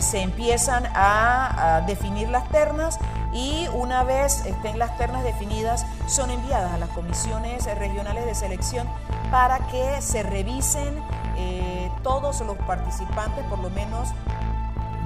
se 0.00 0.22
empiezan 0.22 0.88
a 0.92 1.84
definir 1.86 2.28
las 2.30 2.48
ternas 2.48 2.98
y 3.32 3.68
una 3.74 4.04
vez 4.04 4.44
estén 4.46 4.78
las 4.78 4.96
ternas 4.96 5.22
definidas, 5.22 5.84
son 6.06 6.30
enviadas 6.30 6.72
a 6.72 6.78
las 6.78 6.88
comisiones 6.90 7.66
regionales 7.78 8.24
de 8.24 8.34
selección 8.34 8.88
para 9.30 9.58
que 9.68 10.00
se 10.00 10.22
revisen 10.22 11.02
eh, 11.36 11.90
todos 12.02 12.40
los 12.40 12.56
participantes, 12.58 13.44
por 13.44 13.58
lo 13.58 13.70
menos 13.70 14.08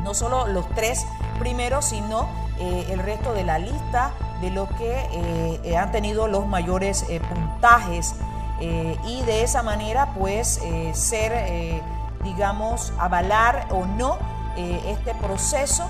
no 0.02 0.14
solo 0.14 0.46
los 0.46 0.68
tres 0.70 1.04
primeros, 1.38 1.86
sino 1.86 2.28
eh, 2.58 2.86
el 2.90 3.00
resto 3.00 3.32
de 3.32 3.44
la 3.44 3.58
lista 3.58 4.12
de 4.40 4.50
los 4.50 4.68
que 4.72 5.60
eh, 5.64 5.76
han 5.76 5.92
tenido 5.92 6.28
los 6.28 6.46
mayores 6.46 7.04
puntajes 7.28 8.14
y 8.60 9.22
de 9.22 9.42
esa 9.42 9.64
manera 9.64 10.14
pues 10.16 10.60
ser, 10.92 11.82
digamos, 12.22 12.92
avalar 12.96 13.66
o 13.72 13.86
no 13.86 14.18
este 14.56 15.14
proceso 15.16 15.84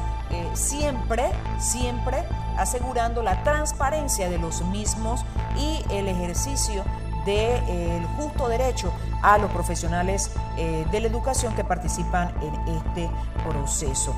siempre, 0.55 1.31
siempre 1.59 2.25
asegurando 2.57 3.23
la 3.23 3.43
transparencia 3.43 4.29
de 4.29 4.39
los 4.39 4.63
mismos 4.67 5.25
y 5.57 5.85
el 5.91 6.09
ejercicio 6.09 6.85
del 7.25 8.05
justo 8.17 8.49
derecho 8.49 8.93
a 9.23 9.39
los 9.39 9.51
profesionales 9.53 10.31
eh, 10.57 10.85
de 10.91 11.01
la 11.01 11.07
educación 11.07 11.55
que 11.55 11.65
participan 11.65 12.33
en 12.43 12.77
este 12.77 13.11
proceso. 13.49 14.15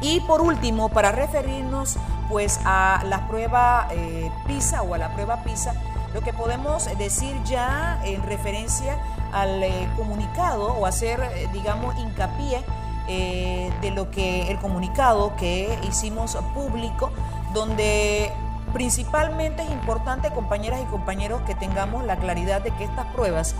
Y 0.00 0.20
por 0.20 0.42
último, 0.42 0.90
para 0.90 1.10
referirnos 1.10 1.96
pues 2.28 2.60
a 2.64 3.02
la 3.06 3.26
prueba 3.26 3.88
eh, 3.90 4.30
PISA 4.46 4.82
o 4.82 4.94
a 4.94 4.98
la 4.98 5.12
prueba 5.14 5.42
PISA, 5.42 5.74
lo 6.14 6.20
que 6.20 6.32
podemos 6.32 6.84
decir 6.98 7.34
ya 7.44 8.00
en 8.04 8.22
referencia 8.22 8.98
al 9.32 9.62
eh, 9.62 9.88
comunicado 9.96 10.74
o 10.74 10.86
hacer, 10.86 11.20
digamos, 11.52 11.98
hincapié 11.98 12.62
eh, 13.08 13.72
de 13.80 13.90
lo 13.90 14.10
que 14.10 14.50
el 14.50 14.58
comunicado 14.58 15.34
que 15.36 15.78
hicimos 15.88 16.36
público, 16.54 17.10
donde 17.54 18.30
principalmente 18.72 19.62
es 19.62 19.70
importante, 19.70 20.30
compañeras 20.30 20.80
y 20.82 20.84
compañeros, 20.86 21.40
que 21.42 21.54
tengamos 21.54 22.04
la 22.04 22.16
claridad 22.16 22.62
de 22.62 22.70
que 22.72 22.84
estas 22.84 23.06
pruebas 23.14 23.54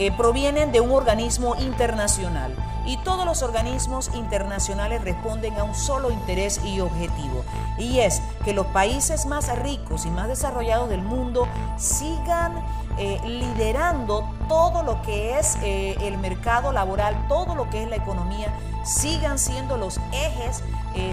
eh, 0.00 0.12
provienen 0.12 0.70
de 0.70 0.80
un 0.80 0.92
organismo 0.92 1.56
internacional. 1.56 2.54
Y 2.86 2.98
todos 2.98 3.26
los 3.26 3.42
organismos 3.42 4.12
internacionales 4.14 5.02
responden 5.02 5.58
a 5.58 5.64
un 5.64 5.74
solo 5.74 6.12
interés 6.12 6.60
y 6.64 6.80
objetivo, 6.80 7.44
y 7.76 7.98
es 7.98 8.22
que 8.44 8.54
los 8.54 8.66
países 8.66 9.26
más 9.26 9.54
ricos 9.58 10.06
y 10.06 10.10
más 10.10 10.28
desarrollados 10.28 10.88
del 10.88 11.02
mundo 11.02 11.48
sigan 11.76 12.64
eh, 12.96 13.20
liderando 13.26 14.24
todo 14.48 14.84
lo 14.84 15.02
que 15.02 15.38
es 15.38 15.58
eh, 15.62 15.96
el 16.00 16.16
mercado 16.16 16.72
laboral, 16.72 17.26
todo 17.28 17.56
lo 17.56 17.68
que 17.68 17.82
es 17.82 17.90
la 17.90 17.96
economía, 17.96 18.54
sigan 18.84 19.38
siendo 19.38 19.76
los 19.76 20.00
ejes 20.12 20.62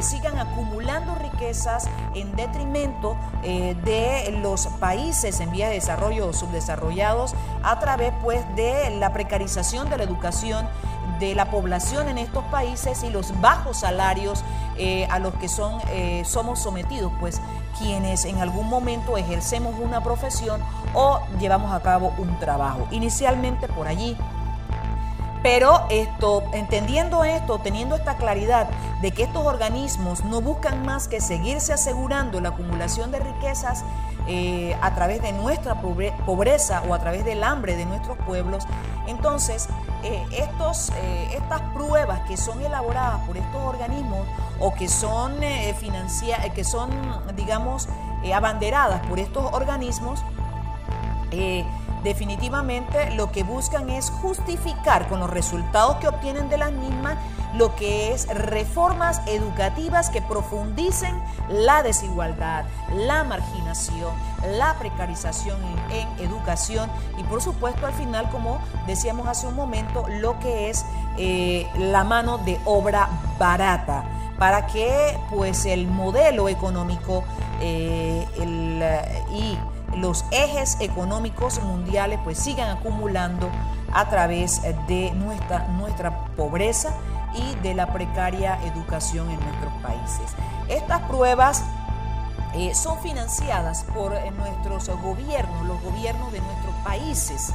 sigan 0.01 0.39
acumulando 0.39 1.13
riquezas 1.13 1.87
en 2.15 2.35
detrimento 2.35 3.17
de 3.43 4.35
los 4.41 4.65
países 4.79 5.39
en 5.41 5.51
vías 5.51 5.69
de 5.69 5.75
desarrollo 5.75 6.29
o 6.29 6.33
subdesarrollados 6.33 7.35
a 7.61 7.79
través 7.79 8.11
pues 8.23 8.43
de 8.55 8.74
la 8.91 9.13
precarización 9.13 9.89
de 9.89 9.97
la 9.97 10.03
educación 10.03 10.67
de 11.19 11.33
la 11.33 11.49
población 11.49 12.09
en 12.09 12.17
estos 12.17 12.43
países 12.45 13.03
y 13.03 13.09
los 13.09 13.39
bajos 13.39 13.77
salarios 13.77 14.43
eh, 14.77 15.07
a 15.09 15.19
los 15.19 15.33
que 15.35 15.47
son, 15.47 15.79
somos 16.25 16.59
sometidos, 16.59 17.13
pues 17.21 17.39
quienes 17.79 18.25
en 18.25 18.39
algún 18.39 18.67
momento 18.67 19.15
ejercemos 19.15 19.75
una 19.79 20.03
profesión 20.03 20.61
o 20.93 21.21
llevamos 21.39 21.71
a 21.71 21.81
cabo 21.81 22.13
un 22.17 22.37
trabajo. 22.39 22.85
Inicialmente 22.91 23.69
por 23.69 23.87
allí 23.87 24.17
pero 25.45 25.85
esto, 25.91 26.41
entendiendo 26.53 27.23
esto, 27.23 27.59
teniendo 27.59 27.95
esta 27.95 28.17
claridad 28.17 28.67
de 29.03 29.11
que 29.11 29.21
estos 29.21 29.45
organismos 29.45 30.25
no 30.25 30.41
buscan 30.41 30.83
más 30.83 31.07
que 31.07 31.21
seguirse 31.21 31.71
asegurando 31.71 32.41
la 32.41 32.49
acumulación 32.49 33.11
de 33.11 33.19
riquezas 33.19 33.85
eh, 34.27 34.75
a 34.81 34.95
través 34.95 35.21
de 35.21 35.33
nuestra 35.33 35.79
pobreza 35.79 36.81
o 36.89 36.95
a 36.95 36.99
través 36.99 37.25
del 37.25 37.43
hambre 37.43 37.75
de 37.75 37.85
nuestros 37.85 38.17
pueblos, 38.25 38.63
entonces 39.05 39.67
eh, 40.01 40.25
estos, 40.31 40.89
eh, 41.03 41.35
estas 41.35 41.61
pruebas 41.75 42.21
que 42.21 42.37
son 42.37 42.59
elaboradas 42.65 43.19
por 43.27 43.37
estos 43.37 43.61
organismos 43.61 44.25
o 44.59 44.73
que 44.73 44.87
son, 44.87 45.35
que 45.39 46.63
son 46.63 46.89
digamos, 47.35 47.87
abanderadas 48.33 49.05
por 49.05 49.19
estos 49.19 49.53
organismos, 49.53 50.23
definitivamente 52.05 53.11
lo 53.15 53.31
que 53.31 53.43
buscan 53.43 53.89
es 53.89 54.09
justificar 54.09 55.09
con 55.09 55.19
los 55.19 55.29
resultados 55.29 55.97
que 55.97 56.07
obtienen 56.07 56.47
de 56.47 56.57
las 56.57 56.71
mismas 56.71 57.17
lo 57.55 57.75
que 57.75 58.13
es 58.13 58.27
reformas 58.27 59.21
educativas 59.27 60.09
que 60.09 60.21
profundicen 60.21 61.17
la 61.49 61.83
desigualdad, 61.83 62.65
la 62.93 63.23
marginación, 63.23 64.13
la 64.57 64.75
precarización 64.77 65.57
en, 65.91 66.25
educación 66.25 66.89
y 67.17 67.23
por 67.23 67.41
supuesto 67.41 67.87
al 67.87 67.93
final, 67.93 68.29
como 68.29 68.59
decíamos 68.87 69.27
hace 69.27 69.47
un 69.47 69.55
momento, 69.55 70.05
lo 70.07 70.39
que 70.39 70.69
es 70.69 70.85
eh, 71.17 71.67
la 71.77 72.03
mano 72.03 72.37
de 72.39 72.59
obra 72.65 73.09
barata 73.39 74.03
para 74.37 74.67
que 74.67 75.17
pues 75.29 75.65
el 75.65 75.87
modelo 75.87 76.49
económico 76.49 77.23
eh, 77.61 78.27
y 79.33 79.57
los 79.95 80.25
ejes 80.31 80.77
económicos 80.79 81.61
mundiales 81.63 82.19
pues 82.23 82.37
sigan 82.37 82.77
acumulando 82.77 83.49
a 83.93 84.09
través 84.09 84.61
de 84.87 85.11
nuestra, 85.15 85.67
nuestra 85.69 86.25
pobreza 86.35 86.93
y 87.35 87.55
de 87.61 87.73
la 87.73 87.91
precaria 87.93 88.59
educación 88.63 89.29
en 89.29 89.39
nuestros 89.39 89.73
países. 89.81 90.33
Estas 90.67 91.01
pruebas 91.03 91.63
eh, 92.53 92.73
son 92.73 92.99
financiadas 92.99 93.83
por 93.93 94.13
eh, 94.13 94.31
nuestros 94.31 94.87
gobiernos, 95.01 95.65
los 95.65 95.81
gobiernos 95.81 96.31
de 96.31 96.39
nuestros 96.39 96.75
países. 96.83 97.53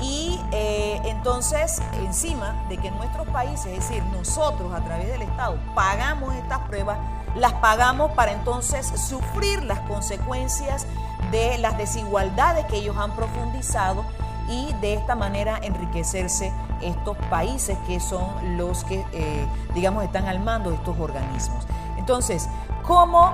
Y 0.00 0.40
eh, 0.50 1.00
entonces, 1.04 1.80
encima 2.04 2.66
de 2.68 2.78
que 2.78 2.90
nuestros 2.90 3.28
países, 3.28 3.66
es 3.66 3.88
decir, 3.88 4.02
nosotros 4.04 4.72
a 4.74 4.80
través 4.84 5.06
del 5.06 5.22
Estado, 5.22 5.56
pagamos 5.74 6.34
estas 6.34 6.58
pruebas, 6.60 6.98
las 7.36 7.52
pagamos 7.54 8.10
para 8.12 8.32
entonces 8.32 8.86
sufrir 9.08 9.62
las 9.62 9.80
consecuencias 9.80 10.86
de 11.34 11.58
las 11.58 11.76
desigualdades 11.76 12.64
que 12.66 12.76
ellos 12.76 12.96
han 12.96 13.10
profundizado 13.16 14.04
y 14.48 14.72
de 14.74 14.94
esta 14.94 15.16
manera 15.16 15.58
enriquecerse 15.62 16.52
estos 16.80 17.16
países 17.28 17.76
que 17.88 17.98
son 17.98 18.56
los 18.56 18.84
que, 18.84 19.04
eh, 19.12 19.46
digamos, 19.74 20.04
están 20.04 20.28
al 20.28 20.38
mando 20.38 20.70
de 20.70 20.76
estos 20.76 20.96
organismos. 20.96 21.66
Entonces, 21.98 22.48
¿cómo 22.84 23.32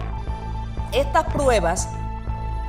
estas 0.92 1.24
pruebas 1.26 1.90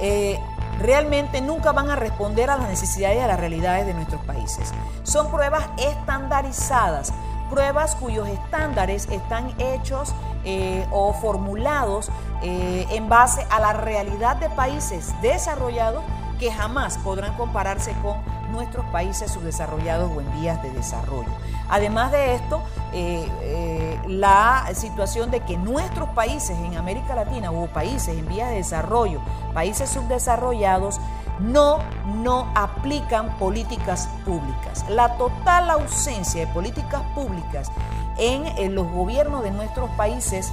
eh, 0.01 0.37
realmente 0.79 1.39
nunca 1.39 1.71
van 1.71 1.89
a 1.89 1.95
responder 1.95 2.49
a 2.49 2.57
las 2.57 2.67
necesidades 2.67 3.15
y 3.15 3.21
a 3.21 3.27
las 3.27 3.39
realidades 3.39 3.85
de 3.85 3.93
nuestros 3.93 4.21
países? 4.25 4.73
Son 5.03 5.31
pruebas 5.31 5.63
estandarizadas, 5.77 7.13
pruebas 7.49 7.95
cuyos 7.95 8.27
estándares 8.27 9.07
están 9.09 9.53
hechos 9.59 10.13
eh, 10.43 10.85
o 10.91 11.13
formulados 11.13 12.11
eh, 12.41 12.87
en 12.91 13.09
base 13.09 13.45
a 13.49 13.59
la 13.59 13.73
realidad 13.73 14.37
de 14.37 14.49
países 14.49 15.13
desarrollados 15.21 16.03
que 16.39 16.51
jamás 16.51 16.97
podrán 16.97 17.35
compararse 17.37 17.93
con 18.01 18.17
nuestros 18.51 18.85
países 18.87 19.31
subdesarrollados 19.31 20.11
o 20.11 20.21
en 20.21 20.41
vías 20.41 20.61
de 20.63 20.71
desarrollo. 20.71 21.29
Además 21.69 22.11
de 22.11 22.35
esto, 22.35 22.61
eh, 22.93 23.99
la 24.07 24.67
situación 24.73 25.31
de 25.31 25.41
que 25.41 25.57
nuestros 25.57 26.09
países 26.09 26.57
en 26.57 26.75
América 26.75 27.15
Latina 27.15 27.51
o 27.51 27.67
países 27.67 28.17
en 28.17 28.27
vías 28.27 28.49
de 28.49 28.55
desarrollo, 28.55 29.21
países 29.53 29.89
subdesarrollados, 29.89 30.99
no, 31.41 31.79
no 32.21 32.51
aplican 32.55 33.37
políticas 33.37 34.09
públicas. 34.25 34.85
La 34.89 35.17
total 35.17 35.69
ausencia 35.69 36.45
de 36.45 36.53
políticas 36.53 37.01
públicas 37.15 37.71
en, 38.17 38.75
los 38.75 38.87
gobiernos 38.91 39.43
de 39.43 39.51
nuestros 39.51 39.89
países 39.91 40.51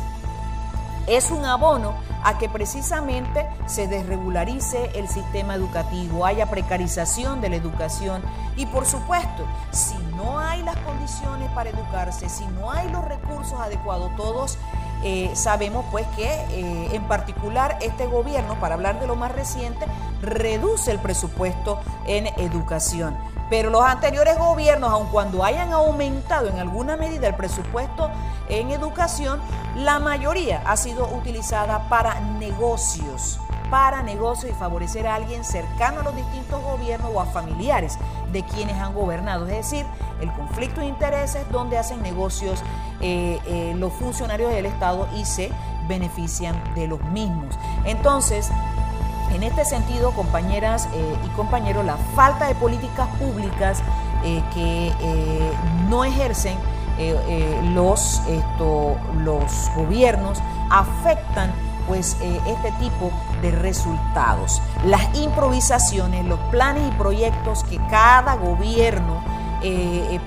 es 1.09 1.31
un 1.31 1.45
abono 1.45 1.95
a 2.23 2.39
que 2.39 2.49
precisamente 2.49 3.47
se 3.67 3.89
desregularice 3.89 4.91
el 4.95 5.09
sistema 5.09 5.55
educativo, 5.55 6.27
haya 6.27 6.47
precarización 6.47 7.41
de 7.41 7.51
la 7.51 7.57
educación 7.57 8.23
y 8.57 8.67
por 8.67 8.87
supuesto, 8.87 9.45
si 9.71 9.97
no 10.17 10.39
hay 10.39 10.63
las 10.63 10.77
condiciones 10.79 11.51
para 11.53 11.71
educarse, 11.71 12.29
si 12.29 12.47
no 12.47 12.71
hay 12.71 12.89
los 12.91 13.05
recursos 13.05 13.59
adecuados, 13.59 14.15
todos 14.17 14.59
eh, 15.05 15.31
sabemos 15.35 15.85
pues 15.91 16.07
que 16.17 16.27
eh, 16.27 16.89
en 16.93 17.05
particular 17.05 17.79
este 17.81 18.07
gobierno, 18.07 18.59
para 18.61 18.75
hablar 18.75 18.99
de 19.01 19.07
lo 19.07 19.15
más 19.15 19.33
reciente, 19.33 19.87
reduce 20.23 20.91
el 20.91 20.99
presupuesto 20.99 21.81
en 22.07 22.27
educación. 22.39 23.17
Pero 23.51 23.71
los 23.71 23.83
anteriores 23.83 24.37
gobiernos, 24.39 24.91
aun 24.91 25.09
cuando 25.09 25.45
hayan 25.45 25.73
aumentado 25.73 26.49
en 26.49 26.59
alguna 26.59 26.97
medida 26.97 27.29
el 27.29 27.35
presupuesto 27.35 28.11
en 28.49 28.71
educación, 28.71 29.41
la 29.77 29.99
mayoría 29.99 30.63
ha 30.67 30.77
sido 30.77 31.09
utilizada 31.09 31.89
para 31.89 32.21
negocios, 32.21 33.41
para 33.71 34.03
negocios 34.03 34.53
y 34.53 34.55
favorecer 34.55 35.07
a 35.07 35.15
alguien 35.15 35.45
cercano 35.45 36.01
a 36.01 36.05
los 36.05 36.17
distintos 36.17 36.63
gobiernos 36.63 37.11
o 37.15 37.21
a 37.21 37.27
familiares 37.27 37.99
de 38.33 38.43
quienes 38.43 38.77
han 38.77 38.95
gobernado. 38.95 39.47
Es 39.47 39.57
decir, 39.57 39.87
el 40.21 40.33
conflicto 40.33 40.81
de 40.81 40.87
intereses 40.87 41.45
donde 41.51 41.79
hacen 41.79 42.03
negocios 42.03 42.63
eh, 43.01 43.39
eh, 43.47 43.75
los 43.77 43.93
funcionarios 43.95 44.51
del 44.51 44.67
Estado 44.67 45.09
y 45.17 45.25
se 45.25 45.51
benefician 45.87 46.61
de 46.75 46.87
los 46.87 47.03
mismos. 47.05 47.55
Entonces, 47.85 48.51
en 49.33 49.43
este 49.43 49.65
sentido, 49.65 50.13
compañeras 50.13 50.89
eh, 50.95 51.17
y 51.25 51.29
compañeros, 51.31 51.85
la 51.85 51.97
falta 52.15 52.49
de 52.49 52.55
políticas 52.55 53.09
públicas 53.19 53.83
eh, 54.25 54.43
que 54.55 54.89
eh, 55.01 55.53
no 55.89 56.05
ejercen 56.05 56.57
los, 57.75 58.21
los 59.23 59.71
gobiernos 59.77 60.43
afectan 60.69 61.53
pues 61.87 62.17
este 62.21 62.73
tipo 62.81 63.13
de 63.41 63.53
resultados. 63.53 64.61
Las 64.85 65.17
improvisaciones, 65.17 66.25
los 66.25 66.41
planes 66.51 66.83
y 66.89 66.91
proyectos 66.97 67.63
que 67.63 67.77
cada 67.89 68.35
gobierno 68.35 69.23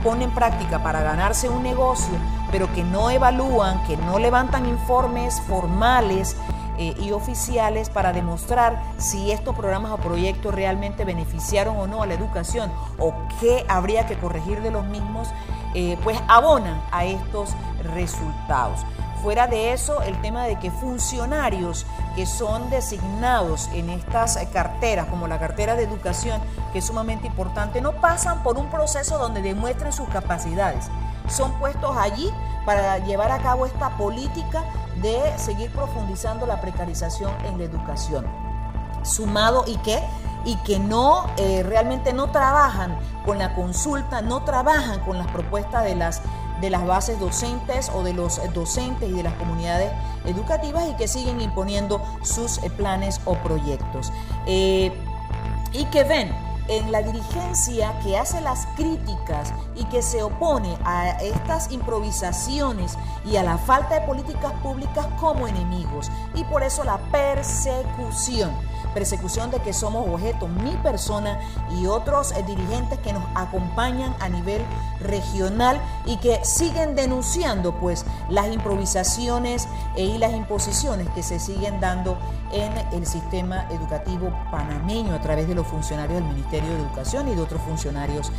pone 0.02 0.24
en 0.24 0.32
práctica 0.32 0.82
para 0.82 1.04
ganarse 1.04 1.50
un 1.50 1.62
negocio, 1.62 2.14
pero 2.54 2.72
que 2.74 2.86
no 2.86 3.10
evalúan, 3.10 3.84
que 3.84 3.98
no 3.98 4.18
levantan 4.18 4.66
informes 4.66 5.42
formales, 5.42 6.38
eh, 6.78 6.96
y 7.00 7.12
oficiales 7.12 7.90
para 7.90 8.14
demostrar 8.14 8.82
si 8.98 9.32
estos 9.32 9.56
programas 9.56 9.92
o 9.92 9.98
proyectos 9.98 10.54
realmente 10.54 11.06
beneficiaron 11.06 11.78
o 11.78 11.88
no 11.88 12.02
a 12.02 12.06
la 12.06 12.14
educación 12.14 12.72
o 12.98 13.14
qué 13.40 13.66
habría 13.68 14.06
que 14.08 14.18
corregir 14.18 14.62
de 14.62 14.72
los 14.72 14.86
mismos, 14.86 15.28
eh, 15.74 15.98
pues 16.04 16.18
abonan 16.28 16.82
a 16.92 17.06
estos 17.06 17.52
resultados. 17.94 18.86
Fuera 19.22 19.46
de 19.46 19.72
eso, 19.72 20.02
el 20.02 20.20
tema 20.22 20.46
de 20.46 20.58
que 20.58 20.72
funcionarios 20.72 21.86
que 22.16 22.26
son 22.26 22.72
designados 22.72 23.70
en 23.72 23.92
estas 23.92 24.38
carteras, 24.52 25.06
como 25.08 25.28
la 25.28 25.38
cartera 25.38 25.76
de 25.76 25.84
educación, 25.84 26.42
que 26.74 26.80
es 26.80 26.86
sumamente 26.86 27.28
importante, 27.28 27.82
no 27.82 27.94
pasan 27.94 28.42
por 28.42 28.58
un 28.58 28.72
proceso 28.72 29.20
donde 29.20 29.44
demuestren 29.44 29.94
sus 29.94 30.10
capacidades. 30.10 30.90
Son 31.30 31.52
puestos 31.60 31.96
allí 31.96 32.32
para 32.66 32.98
llevar 32.98 33.32
a 33.32 33.38
cabo 33.38 33.68
esta 33.68 33.90
política 33.92 34.64
de 35.02 35.38
seguir 35.38 35.72
profundizando 35.72 36.46
la 36.46 36.62
precarización 36.62 37.34
en 37.46 37.58
la 37.58 37.66
educación. 37.66 38.26
Sumado 39.04 39.64
y 39.68 39.78
que 39.78 40.00
y 40.44 40.56
que 40.58 40.80
no 40.80 41.28
eh, 41.38 41.62
realmente 41.64 42.14
no 42.14 42.32
trabajan 42.32 42.98
con 43.26 43.38
la 43.38 43.54
consulta, 43.54 44.22
no 44.22 44.44
trabajan 44.44 45.00
con 45.02 45.18
las 45.18 45.28
propuestas 45.28 45.84
de 45.84 45.96
las 45.96 46.22
de 46.62 46.70
las 46.70 46.86
bases 46.86 47.20
docentes 47.20 47.92
o 47.94 48.04
de 48.04 48.14
los 48.14 48.40
docentes 48.54 49.10
y 49.10 49.14
de 49.14 49.24
las 49.24 49.34
comunidades 49.34 49.92
educativas 50.26 50.88
y 50.90 50.96
que 50.96 51.08
siguen 51.08 51.42
imponiendo 51.42 52.02
sus 52.22 52.60
eh, 52.60 52.70
planes 52.70 53.20
o 53.26 53.36
proyectos. 53.36 54.14
Eh, 54.46 54.92
y 55.74 55.86
que 55.86 56.04
ven 56.04 56.32
en 56.72 56.90
la 56.90 57.02
dirigencia 57.02 58.00
que 58.00 58.18
hace 58.18 58.40
las 58.40 58.66
críticas 58.78 59.54
y 59.76 59.84
que 59.86 60.02
se 60.02 60.24
opone 60.24 60.78
a 60.86 61.10
estas 61.22 61.70
improvisaciones 61.70 62.98
y 63.26 63.36
a 63.36 63.44
la 63.44 63.58
falta 63.58 64.00
de 64.00 64.08
políticas 64.08 64.54
públicas 64.64 65.06
como 65.20 65.48
enemigos 65.48 66.10
y 66.36 66.44
por 66.46 66.64
eso 66.64 66.84
la 66.84 66.98
persecución 67.12 68.52
persecución 68.94 69.52
de 69.52 69.60
que 69.60 69.74
somos 69.74 70.08
objeto, 70.08 70.48
mi 70.48 70.72
persona 70.78 71.40
y 71.80 71.88
otros 71.88 72.32
eh, 72.32 72.44
dirigentes 72.46 73.00
que 73.00 73.14
nos 73.14 73.24
acompañan 73.36 74.16
a 74.20 74.30
nivel 74.30 74.62
regional 75.00 75.82
y 76.06 76.18
que 76.18 76.44
siguen 76.44 76.96
denunciando 76.96 77.74
pues 77.80 78.06
las 78.30 78.52
improvisaciones 78.52 79.68
e, 79.96 80.04
y 80.04 80.18
las 80.18 80.34
imposiciones 80.34 81.08
que 81.10 81.24
se 81.24 81.40
siguen 81.40 81.80
dando 81.80 82.18
en 82.52 82.72
el 82.94 83.06
sistema 83.06 83.66
educativo 83.70 84.34
panameño 84.52 85.16
a 85.16 85.22
través 85.22 85.48
de 85.48 85.56
los 85.56 85.66
funcionarios 85.68 86.16
del 86.16 86.26
Ministerio 86.26 86.70
de 86.70 86.82
Educación 86.82 87.30
y 87.30 87.36
de 87.36 87.42
otros 87.42 87.62
funcionarios 87.62 88.32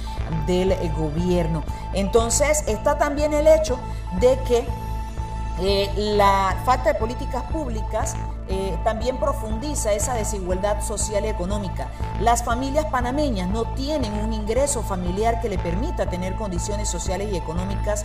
del 0.46 0.72
eh, 0.72 0.92
gobierno. 0.96 1.62
Entonces 1.94 2.64
está 2.66 2.98
también 2.98 3.32
el 3.32 3.46
hecho 3.46 3.78
de 4.20 4.38
que 4.46 4.66
eh, 5.60 5.90
la 5.96 6.62
falta 6.64 6.92
de 6.92 6.98
políticas 6.98 7.42
públicas 7.44 8.16
eh, 8.48 8.76
también 8.84 9.18
profundiza 9.18 9.92
esa 9.92 10.14
desigualdad 10.14 10.82
social 10.82 11.24
y 11.24 11.28
económica. 11.28 11.88
Las 12.20 12.42
familias 12.42 12.86
panameñas 12.86 13.48
no 13.48 13.64
tienen 13.74 14.12
un 14.14 14.32
ingreso 14.32 14.82
familiar 14.82 15.40
que 15.40 15.48
le 15.48 15.58
permita 15.58 16.06
tener 16.06 16.34
condiciones 16.36 16.88
sociales 16.88 17.28
y 17.32 17.36
económicas 17.36 18.04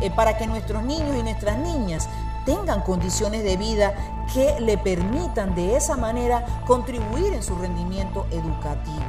eh, 0.00 0.10
para 0.10 0.38
que 0.38 0.46
nuestros 0.46 0.82
niños 0.82 1.16
y 1.18 1.22
nuestras 1.22 1.58
niñas 1.58 2.08
tengan 2.44 2.82
condiciones 2.82 3.44
de 3.44 3.56
vida 3.56 3.94
que 4.32 4.58
le 4.60 4.78
permitan 4.78 5.54
de 5.54 5.76
esa 5.76 5.96
manera 5.96 6.44
contribuir 6.66 7.32
en 7.32 7.42
su 7.42 7.54
rendimiento 7.56 8.26
educativo. 8.30 9.02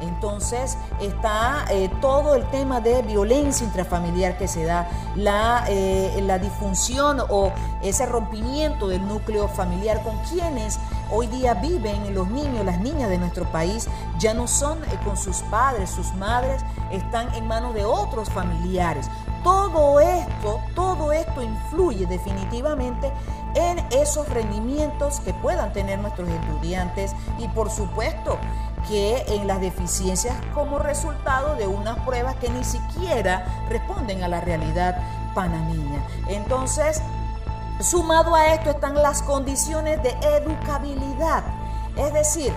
Entonces 0.00 0.78
está 1.00 1.64
eh, 1.70 1.90
todo 2.00 2.34
el 2.34 2.44
tema 2.50 2.80
de 2.80 3.02
violencia 3.02 3.66
intrafamiliar 3.66 4.38
que 4.38 4.46
se 4.46 4.64
da, 4.64 4.88
la, 5.16 5.64
eh, 5.68 6.20
la 6.22 6.38
disfunción 6.38 7.20
o 7.28 7.52
ese 7.82 8.06
rompimiento 8.06 8.88
del 8.88 9.06
núcleo 9.06 9.48
familiar 9.48 10.02
con 10.02 10.16
quienes 10.18 10.78
hoy 11.10 11.26
día 11.26 11.54
viven 11.54 12.14
los 12.14 12.28
niños, 12.28 12.64
las 12.64 12.80
niñas 12.80 13.08
de 13.10 13.18
nuestro 13.18 13.44
país, 13.50 13.88
ya 14.18 14.34
no 14.34 14.46
son 14.46 14.78
eh, 14.84 14.98
con 15.04 15.16
sus 15.16 15.38
padres, 15.50 15.90
sus 15.90 16.14
madres 16.14 16.62
están 16.92 17.34
en 17.34 17.46
manos 17.46 17.74
de 17.74 17.84
otros 17.84 18.28
familiares. 18.30 19.10
Todo 19.48 19.98
esto, 19.98 20.60
todo 20.74 21.10
esto 21.10 21.42
influye 21.42 22.04
definitivamente 22.04 23.10
en 23.54 23.78
esos 23.90 24.28
rendimientos 24.28 25.20
que 25.20 25.32
puedan 25.32 25.72
tener 25.72 25.98
nuestros 26.00 26.28
estudiantes 26.28 27.14
y 27.38 27.48
por 27.48 27.70
supuesto 27.70 28.36
que 28.86 29.24
en 29.28 29.46
las 29.46 29.62
deficiencias 29.62 30.36
como 30.52 30.78
resultado 30.78 31.54
de 31.54 31.66
unas 31.66 31.98
pruebas 32.00 32.36
que 32.36 32.50
ni 32.50 32.62
siquiera 32.62 33.64
responden 33.70 34.22
a 34.22 34.28
la 34.28 34.42
realidad 34.42 34.98
panameña. 35.34 36.06
Entonces, 36.28 37.00
sumado 37.80 38.34
a 38.34 38.52
esto 38.52 38.68
están 38.68 38.96
las 38.96 39.22
condiciones 39.22 40.02
de 40.02 40.10
educabilidad, 40.36 41.42
es 41.96 42.12
decir, 42.12 42.52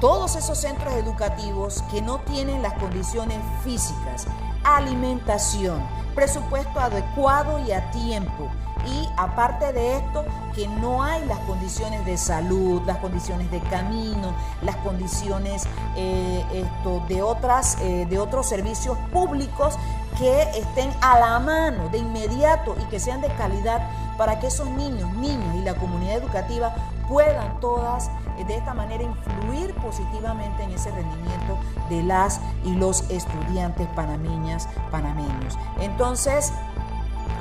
todos 0.00 0.36
esos 0.36 0.58
centros 0.58 0.92
educativos 0.94 1.82
que 1.90 2.00
no 2.02 2.20
tienen 2.20 2.62
las 2.62 2.74
condiciones 2.74 3.38
físicas, 3.64 4.26
alimentación, 4.64 5.82
presupuesto 6.14 6.78
adecuado 6.80 7.58
y 7.66 7.72
a 7.72 7.90
tiempo, 7.90 8.50
y 8.86 9.08
aparte 9.16 9.72
de 9.72 9.96
esto, 9.96 10.24
que 10.54 10.68
no 10.68 11.02
hay 11.02 11.24
las 11.26 11.38
condiciones 11.40 12.04
de 12.06 12.16
salud, 12.16 12.82
las 12.86 12.98
condiciones 12.98 13.50
de 13.50 13.60
camino, 13.60 14.34
las 14.62 14.76
condiciones 14.76 15.64
eh, 15.96 16.44
esto, 16.52 17.02
de, 17.08 17.22
otras, 17.22 17.76
eh, 17.80 18.06
de 18.08 18.18
otros 18.18 18.46
servicios 18.46 18.96
públicos 19.12 19.74
que 20.18 20.42
estén 20.58 20.90
a 21.00 21.18
la 21.18 21.38
mano 21.38 21.88
de 21.90 21.98
inmediato 21.98 22.76
y 22.80 22.84
que 22.84 23.00
sean 23.00 23.20
de 23.20 23.28
calidad 23.34 23.82
para 24.16 24.40
que 24.40 24.46
esos 24.46 24.68
niños, 24.70 25.12
niños 25.14 25.54
y 25.56 25.62
la 25.62 25.74
comunidad 25.74 26.16
educativa 26.16 26.74
puedan 27.08 27.58
todas 27.60 28.10
eh, 28.38 28.44
de 28.44 28.56
esta 28.56 28.74
manera 28.74 29.02
influir 29.02 29.74
positivamente 29.76 30.62
en 30.62 30.70
ese 30.72 30.90
rendimiento 30.90 31.58
de 31.88 32.02
las 32.02 32.40
y 32.64 32.74
los 32.74 33.08
estudiantes 33.10 33.88
panameñas, 33.88 34.68
panameños. 34.90 35.58
Entonces, 35.80 36.52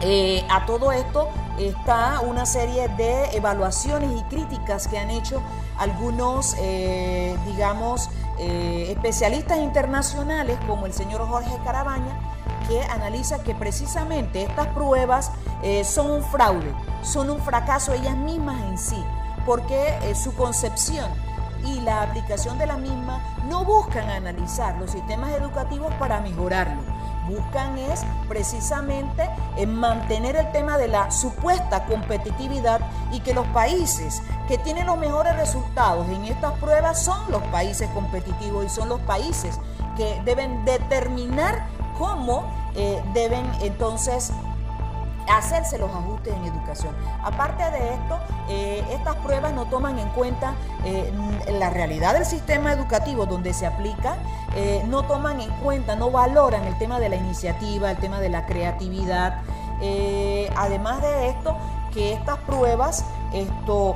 eh, 0.01 0.45
a 0.49 0.65
todo 0.65 0.91
esto 0.91 1.27
está 1.59 2.21
una 2.21 2.45
serie 2.45 2.87
de 2.89 3.35
evaluaciones 3.35 4.09
y 4.19 4.23
críticas 4.23 4.87
que 4.87 4.97
han 4.97 5.09
hecho 5.09 5.41
algunos, 5.77 6.55
eh, 6.59 7.37
digamos, 7.45 8.09
especialistas 8.39 9.57
internacionales 9.57 10.59
como 10.67 10.85
el 10.85 10.93
señor 10.93 11.27
Jorge 11.27 11.49
Carabaña, 11.63 12.19
que 12.67 12.83
analiza 12.83 13.41
que 13.41 13.55
precisamente 13.55 14.43
estas 14.43 14.67
pruebas 14.67 15.31
son 15.83 16.11
un 16.11 16.23
fraude, 16.23 16.71
son 17.01 17.31
un 17.31 17.39
fracaso 17.39 17.93
ellas 17.93 18.15
mismas 18.15 18.61
en 18.65 18.77
sí, 18.77 19.03
porque 19.47 19.97
su 20.13 20.35
concepción 20.35 21.09
y 21.65 21.79
la 21.79 22.03
aplicación 22.03 22.57
de 22.57 22.67
la 22.67 22.77
misma 22.77 23.23
no 23.49 23.63
buscan 23.63 24.09
analizar 24.09 24.75
los 24.75 24.91
sistemas 24.91 25.31
educativos 25.31 25.91
para 25.95 26.19
mejorarlo. 26.19 26.81
Buscan 27.29 27.77
es 27.77 28.05
precisamente 28.27 29.29
en 29.55 29.73
mantener 29.73 30.35
el 30.35 30.51
tema 30.51 30.77
de 30.77 30.89
la 30.89 31.11
supuesta 31.11 31.85
competitividad 31.85 32.81
y 33.11 33.21
que 33.21 33.33
los 33.33 33.47
países 33.47 34.21
que 34.49 34.57
tienen 34.57 34.85
los 34.85 34.97
mejores 34.97 35.35
resultados 35.37 36.07
en 36.09 36.25
estas 36.25 36.53
pruebas 36.59 37.01
son 37.01 37.19
los 37.31 37.41
países 37.43 37.89
competitivos 37.91 38.65
y 38.65 38.69
son 38.69 38.89
los 38.89 38.99
países 39.01 39.59
que 39.95 40.21
deben 40.25 40.65
determinar 40.65 41.67
cómo 41.97 42.51
eh, 42.75 43.01
deben 43.13 43.45
entonces 43.61 44.31
hacerse 45.27 45.77
los 45.77 45.89
ajustes 45.91 46.33
en 46.33 46.45
educación. 46.45 46.95
Aparte 47.23 47.63
de 47.71 47.93
esto, 47.93 48.19
eh, 48.49 48.83
estas 48.91 49.15
pruebas 49.17 49.53
no 49.53 49.65
toman 49.65 49.99
en 49.99 50.07
cuenta 50.09 50.53
eh, 50.85 51.11
la 51.51 51.69
realidad 51.69 52.13
del 52.13 52.25
sistema 52.25 52.71
educativo 52.71 53.25
donde 53.25 53.53
se 53.53 53.65
aplica, 53.65 54.17
eh, 54.55 54.83
no 54.87 55.03
toman 55.03 55.41
en 55.41 55.49
cuenta, 55.57 55.95
no 55.95 56.11
valoran 56.11 56.63
el 56.63 56.77
tema 56.77 56.99
de 56.99 57.09
la 57.09 57.15
iniciativa, 57.15 57.91
el 57.91 57.97
tema 57.97 58.19
de 58.19 58.29
la 58.29 58.45
creatividad. 58.45 59.41
además 60.55 61.01
de 61.01 61.29
esto, 61.29 61.55
que 61.93 62.13
estas 62.13 62.37
pruebas 62.39 63.05
esto, 63.33 63.95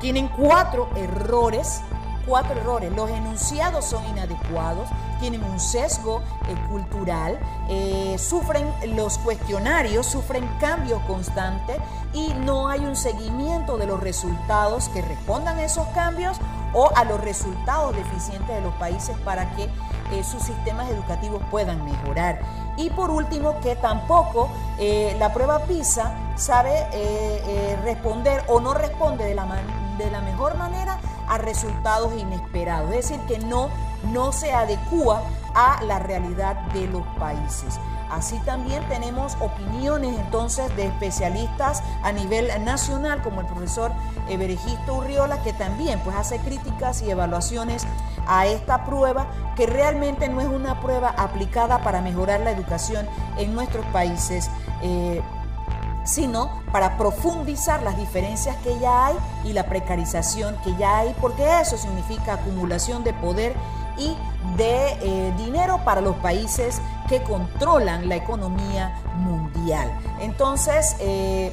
tienen 0.00 0.28
cuatro 0.28 0.88
errores 0.96 1.82
cuatro 2.26 2.58
errores. 2.60 2.92
Los 2.92 3.10
enunciados 3.10 3.84
son 3.84 4.04
inadecuados, 4.06 4.88
tienen 5.20 5.44
un 5.44 5.60
sesgo 5.60 6.22
eh, 6.48 6.56
cultural, 6.68 7.38
eh, 7.68 8.16
sufren 8.18 8.66
los 8.96 9.18
cuestionarios, 9.18 10.06
sufren 10.06 10.46
cambios 10.58 11.00
constantes 11.02 11.76
y 12.12 12.28
no 12.44 12.68
hay 12.68 12.80
un 12.80 12.96
seguimiento 12.96 13.76
de 13.76 13.86
los 13.86 14.00
resultados 14.00 14.88
que 14.88 15.02
respondan 15.02 15.58
a 15.58 15.64
esos 15.64 15.86
cambios 15.88 16.38
o 16.72 16.90
a 16.96 17.04
los 17.04 17.20
resultados 17.20 17.94
deficientes 17.94 18.48
de 18.48 18.60
los 18.62 18.74
países 18.74 19.16
para 19.18 19.54
que 19.54 19.64
eh, 19.64 20.24
sus 20.24 20.42
sistemas 20.42 20.90
educativos 20.90 21.42
puedan 21.50 21.84
mejorar. 21.84 22.40
Y 22.76 22.90
por 22.90 23.10
último, 23.10 23.60
que 23.60 23.76
tampoco 23.76 24.48
la 25.18 25.34
prueba 25.34 25.58
PISA 25.66 26.14
sabe 26.36 26.86
responder 27.84 28.42
o 28.48 28.58
no 28.58 28.72
responde 28.72 29.24
de 29.24 29.34
la, 29.34 29.46
de 29.98 30.10
la 30.10 30.22
mejor 30.22 30.56
manera 30.56 30.98
a 31.30 31.38
resultados 31.38 32.12
inesperados, 32.18 32.90
es 32.90 33.08
decir, 33.08 33.20
que 33.26 33.38
no, 33.38 33.70
no 34.12 34.32
se 34.32 34.52
adecua 34.52 35.22
a 35.54 35.82
la 35.84 36.00
realidad 36.00 36.56
de 36.72 36.88
los 36.88 37.06
países. 37.18 37.78
Así 38.10 38.36
también 38.40 38.82
tenemos 38.88 39.36
opiniones 39.40 40.18
entonces 40.18 40.74
de 40.76 40.86
especialistas 40.86 41.84
a 42.02 42.10
nivel 42.10 42.48
nacional, 42.64 43.22
como 43.22 43.42
el 43.42 43.46
profesor 43.46 43.92
Everegisto 44.28 44.96
Urriola, 44.96 45.40
que 45.44 45.52
también 45.52 46.00
pues, 46.00 46.16
hace 46.16 46.38
críticas 46.40 47.02
y 47.02 47.10
evaluaciones 47.10 47.86
a 48.26 48.46
esta 48.46 48.84
prueba, 48.84 49.28
que 49.54 49.66
realmente 49.66 50.28
no 50.28 50.40
es 50.40 50.48
una 50.48 50.80
prueba 50.80 51.14
aplicada 51.16 51.84
para 51.84 52.00
mejorar 52.00 52.40
la 52.40 52.50
educación 52.50 53.06
en 53.38 53.54
nuestros 53.54 53.86
países. 53.86 54.50
Eh, 54.82 55.22
sino 56.04 56.62
para 56.72 56.96
profundizar 56.96 57.82
las 57.82 57.96
diferencias 57.96 58.56
que 58.58 58.78
ya 58.78 59.06
hay 59.06 59.16
y 59.44 59.52
la 59.52 59.66
precarización 59.66 60.56
que 60.64 60.74
ya 60.76 60.98
hay, 60.98 61.14
porque 61.20 61.44
eso 61.60 61.76
significa 61.76 62.34
acumulación 62.34 63.04
de 63.04 63.12
poder 63.14 63.54
y 63.98 64.16
de 64.56 64.98
eh, 65.02 65.34
dinero 65.36 65.80
para 65.84 66.00
los 66.00 66.16
países 66.16 66.80
que 67.08 67.22
controlan 67.22 68.08
la 68.08 68.16
economía 68.16 68.94
mundial. 69.16 69.90
Entonces, 70.20 70.96
eh, 71.00 71.52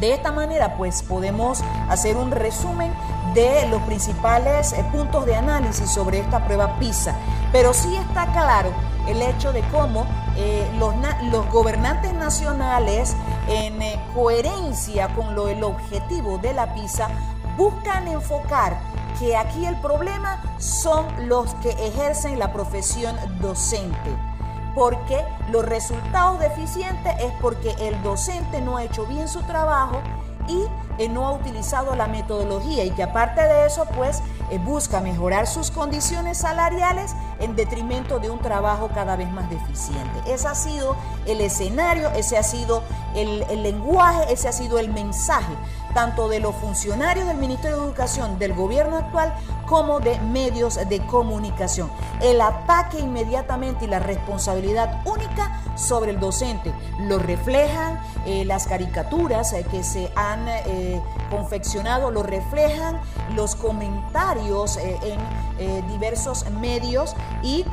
De 0.00 0.12
esta 0.12 0.30
manera, 0.30 0.76
pues 0.76 1.02
podemos 1.02 1.62
hacer 1.88 2.16
un 2.16 2.30
resumen 2.30 2.92
de 3.34 3.66
los 3.68 3.82
principales 3.82 4.72
eh, 4.72 4.84
puntos 4.92 5.24
de 5.26 5.36
análisis 5.36 5.90
sobre 5.90 6.20
esta 6.20 6.44
prueba 6.44 6.78
PISA. 6.78 7.14
Pero 7.52 7.72
sí 7.72 7.96
está 7.96 8.26
claro 8.32 8.70
el 9.06 9.22
hecho 9.22 9.52
de 9.52 9.62
cómo 9.70 10.06
eh, 10.36 10.68
los, 10.78 10.94
los, 11.30 11.50
gobernantes 11.50 12.12
nacionales, 12.12 13.16
en 13.48 13.80
eh, 13.80 14.00
coherencia 14.14 15.08
con 15.14 15.34
lo, 15.34 15.48
el 15.48 15.62
objetivo 15.64 16.38
de 16.38 16.52
la 16.52 16.74
PISA, 16.74 17.08
buscan 17.56 18.06
enfocar 18.08 18.78
que 19.18 19.36
aquí 19.36 19.64
el 19.64 19.76
problema 19.80 20.42
son 20.58 21.06
los 21.26 21.54
que 21.56 21.70
ejercen 21.70 22.38
la 22.38 22.52
profesión 22.52 23.16
docente 23.40 24.35
porque 24.76 25.24
los 25.50 25.64
resultados 25.64 26.38
deficientes 26.38 27.14
es 27.18 27.32
porque 27.40 27.74
el 27.80 28.00
docente 28.02 28.60
no 28.60 28.76
ha 28.76 28.84
hecho 28.84 29.06
bien 29.06 29.26
su 29.26 29.42
trabajo 29.44 30.02
y 30.48 30.66
eh, 30.98 31.08
no 31.08 31.26
ha 31.26 31.32
utilizado 31.32 31.96
la 31.96 32.06
metodología 32.06 32.84
y 32.84 32.90
que 32.90 33.02
aparte 33.02 33.40
de 33.40 33.66
eso 33.66 33.86
pues 33.96 34.22
eh, 34.50 34.58
busca 34.58 35.00
mejorar 35.00 35.46
sus 35.46 35.70
condiciones 35.70 36.38
salariales 36.38 37.16
en 37.40 37.56
detrimento 37.56 38.18
de 38.18 38.28
un 38.28 38.38
trabajo 38.38 38.90
cada 38.94 39.16
vez 39.16 39.30
más 39.30 39.48
deficiente. 39.48 40.20
Ese 40.26 40.46
ha 40.46 40.54
sido 40.54 40.94
el 41.24 41.40
escenario, 41.40 42.10
ese 42.10 42.36
ha 42.36 42.42
sido 42.42 42.82
el, 43.14 43.44
el 43.44 43.62
lenguaje, 43.62 44.30
ese 44.30 44.46
ha 44.46 44.52
sido 44.52 44.78
el 44.78 44.92
mensaje 44.92 45.54
tanto 45.96 46.28
de 46.28 46.40
los 46.40 46.54
funcionarios 46.56 47.26
del 47.26 47.38
Ministerio 47.38 47.78
de 47.78 47.86
Educación 47.86 48.38
del 48.38 48.52
gobierno 48.52 48.98
actual 48.98 49.32
como 49.66 49.98
de 49.98 50.20
medios 50.20 50.74
de 50.74 51.00
comunicación. 51.06 51.90
El 52.20 52.42
ataque 52.42 52.98
inmediatamente 52.98 53.86
y 53.86 53.88
la 53.88 53.98
responsabilidad 53.98 55.00
única 55.06 55.58
sobre 55.74 56.10
el 56.10 56.20
docente 56.20 56.70
lo 57.00 57.18
reflejan 57.18 57.98
eh, 58.26 58.44
las 58.44 58.66
caricaturas 58.66 59.54
eh, 59.54 59.64
que 59.70 59.82
se 59.82 60.12
han 60.16 60.46
eh, 60.46 61.00
confeccionado, 61.30 62.10
lo 62.10 62.22
reflejan 62.22 63.00
los 63.34 63.56
comentarios 63.56 64.76
en 64.76 65.88
diversos 65.88 66.44
medios 66.60 67.16
y 67.42 67.64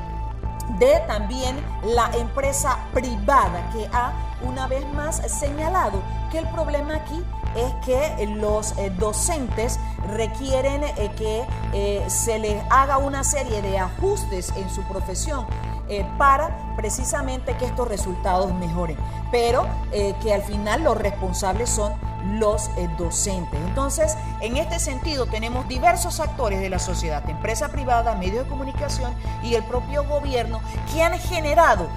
de 0.80 1.02
también 1.08 1.58
la 1.84 2.10
empresa 2.14 2.80
privada 2.94 3.70
que 3.74 3.86
ha 3.92 4.14
una 4.44 4.68
vez 4.68 4.86
más 4.94 5.18
señalado 5.30 6.02
que 6.32 6.38
el 6.38 6.48
problema 6.48 6.96
aquí 6.96 7.22
es 7.56 7.74
que 7.86 8.26
los 8.28 8.78
eh, 8.78 8.92
docentes 8.98 9.80
requieren 10.12 10.84
eh, 10.84 11.12
que 11.16 11.46
eh, 11.74 12.04
se 12.10 12.40
les 12.40 12.62
haga 12.70 12.98
una 12.98 13.24
serie 13.24 13.62
de 13.62 13.80
ajustes 13.80 14.54
en 14.56 14.70
su 14.70 14.82
profesión 14.84 15.46
para 16.18 16.76
precisamente 16.76 17.56
que 17.58 17.66
estos 17.66 17.88
resultados 17.88 18.52
mejoren, 18.56 18.98
pero 19.32 19.68
que 19.92 20.34
al 20.34 20.42
final 20.42 20.84
los 20.84 20.98
responsables 20.98 21.70
son 21.70 21.94
los 22.40 22.72
docentes. 22.98 23.60
Entonces, 23.68 24.18
en 24.40 24.58
este 24.58 24.80
sentido, 24.80 25.28
tenemos 25.28 25.68
diversos 25.68 26.20
actores 26.20 26.62
de 26.62 26.70
la 26.70 26.80
sociedad, 26.80 27.30
empresa 27.30 27.68
privada, 27.68 28.16
medios 28.16 28.46
de 28.46 28.50
comunicación 28.50 29.14
y 29.44 29.54
el 29.54 29.64
propio 29.66 30.04
gobierno, 30.08 30.62
que 30.92 31.04
han 31.04 31.20
generado 31.20 31.90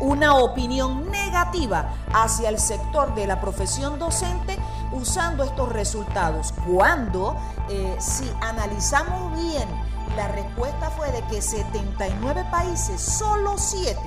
una 0.00 0.36
opinión 0.36 1.10
negativa 1.10 1.94
hacia 2.12 2.50
el 2.50 2.60
sector 2.60 3.14
de 3.16 3.26
la 3.26 3.40
profesión 3.40 3.98
docente 3.98 4.56
usando 4.92 5.44
estos 5.44 5.68
resultados. 5.72 6.52
Cuando, 6.66 7.36
eh, 7.68 7.96
si 7.98 8.30
analizamos 8.40 9.32
bien, 9.40 9.68
la 10.16 10.28
respuesta 10.28 10.90
fue 10.90 11.10
de 11.12 11.22
que 11.24 11.42
79 11.42 12.46
países, 12.50 13.00
solo 13.00 13.54
7, 13.56 13.98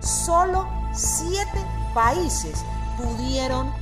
solo 0.00 0.66
7 0.92 1.46
países 1.94 2.64
pudieron 2.96 3.72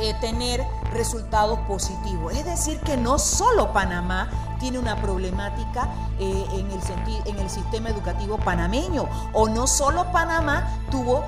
eh, 0.00 0.14
tener 0.20 0.64
resultados 0.92 1.58
positivos. 1.60 2.34
Es 2.34 2.44
decir, 2.44 2.78
que 2.80 2.96
no 2.96 3.18
solo 3.18 3.72
Panamá 3.72 4.28
tiene 4.58 4.78
una 4.78 5.00
problemática 5.00 5.88
eh, 6.18 6.44
en, 6.52 7.38
el 7.38 7.50
sistema 7.50 7.90
educativo 7.90 8.38
panameño 8.38 9.06
o 9.32 9.48
no 9.48 9.66
solo 9.66 10.10
Panamá 10.10 10.68
tuvo 10.90 11.24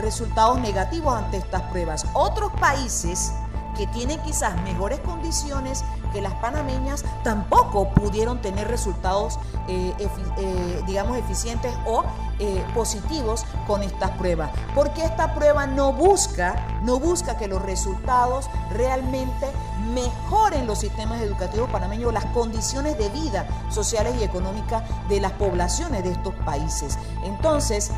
resultados 0.00 0.58
negativos 0.58 1.14
ante 1.14 1.36
estas 1.36 1.62
pruebas. 1.62 2.04
Otros 2.14 2.50
países 2.60 3.32
que 3.74 3.86
tienen 3.88 4.20
quizás 4.22 4.60
mejores 4.62 5.00
condiciones 5.00 5.84
que 6.12 6.22
las 6.22 6.34
panameñas 6.34 7.04
tampoco 7.22 7.90
pudieron 7.90 8.40
tener 8.40 8.68
resultados, 8.68 9.38
eh, 9.68 9.92
eh, 10.38 10.82
digamos, 10.86 11.18
eficientes 11.18 11.74
o 11.86 12.04
eh, 12.38 12.64
positivos 12.74 13.44
con 13.66 13.82
estas 13.82 14.10
pruebas. 14.12 14.50
Porque 14.74 15.04
esta 15.04 15.34
prueba 15.34 15.66
no 15.66 15.92
busca, 15.92 16.80
no 16.82 16.98
busca 17.00 17.36
que 17.36 17.48
los 17.48 17.60
resultados 17.62 18.48
realmente 18.70 19.50
mejoren 19.92 20.66
los 20.66 20.78
sistemas 20.78 21.20
educativos 21.20 21.68
panameños, 21.70 22.12
las 22.12 22.26
condiciones 22.26 22.96
de 22.96 23.08
vida 23.10 23.46
sociales 23.70 24.14
y 24.20 24.24
económicas 24.24 24.82
de 25.08 25.20
las 25.20 25.32
poblaciones 25.32 26.04
de 26.04 26.12
estos 26.12 26.34
países. 26.46 26.98
Entonces, 27.24 27.90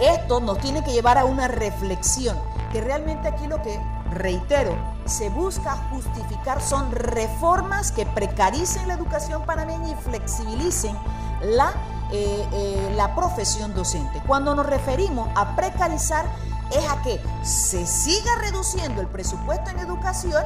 esto 0.00 0.40
nos 0.40 0.58
tiene 0.58 0.82
que 0.82 0.92
llevar 0.92 1.18
a 1.18 1.24
una 1.24 1.46
reflexión, 1.46 2.36
que 2.72 2.80
realmente 2.80 3.28
aquí 3.28 3.46
lo 3.46 3.60
que 3.62 3.80
reitero, 4.10 4.76
se 5.06 5.30
busca 5.30 5.76
justificar 5.90 6.60
son 6.60 6.90
reformas 6.92 7.92
que 7.92 8.06
precaricen 8.06 8.86
la 8.88 8.94
educación 8.94 9.44
panameña 9.44 9.90
y 9.90 9.94
flexibilicen 9.94 10.96
la, 11.42 11.72
eh, 12.12 12.46
eh, 12.52 12.92
la 12.96 13.14
profesión 13.14 13.74
docente. 13.74 14.20
Cuando 14.26 14.54
nos 14.54 14.66
referimos 14.66 15.28
a 15.36 15.56
precarizar 15.56 16.26
es 16.70 16.88
a 16.88 17.02
que 17.02 17.20
se 17.42 17.86
siga 17.86 18.36
reduciendo 18.36 19.00
el 19.00 19.08
presupuesto 19.08 19.70
en 19.70 19.78
educación 19.80 20.44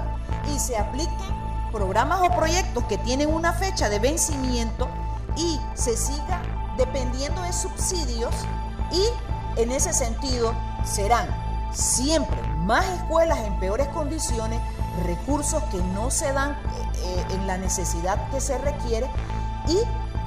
y 0.54 0.58
se 0.58 0.76
apliquen 0.76 1.44
programas 1.72 2.20
o 2.22 2.34
proyectos 2.34 2.84
que 2.84 2.98
tienen 2.98 3.32
una 3.32 3.52
fecha 3.52 3.88
de 3.88 3.98
vencimiento 3.98 4.88
y 5.36 5.58
se 5.74 5.96
siga 5.96 6.40
dependiendo 6.76 7.42
de 7.42 7.52
subsidios 7.52 8.34
y 8.92 9.60
en 9.60 9.70
ese 9.72 9.92
sentido 9.92 10.54
serán 10.84 11.43
siempre 11.74 12.40
más 12.64 12.86
escuelas 12.86 13.38
en 13.40 13.58
peores 13.58 13.88
condiciones, 13.88 14.60
recursos 15.04 15.62
que 15.64 15.78
no 15.78 16.10
se 16.10 16.32
dan 16.32 16.52
eh, 16.52 16.56
eh, 17.04 17.26
en 17.32 17.46
la 17.46 17.58
necesidad 17.58 18.30
que 18.30 18.40
se 18.40 18.56
requiere 18.58 19.08
y 19.66 19.78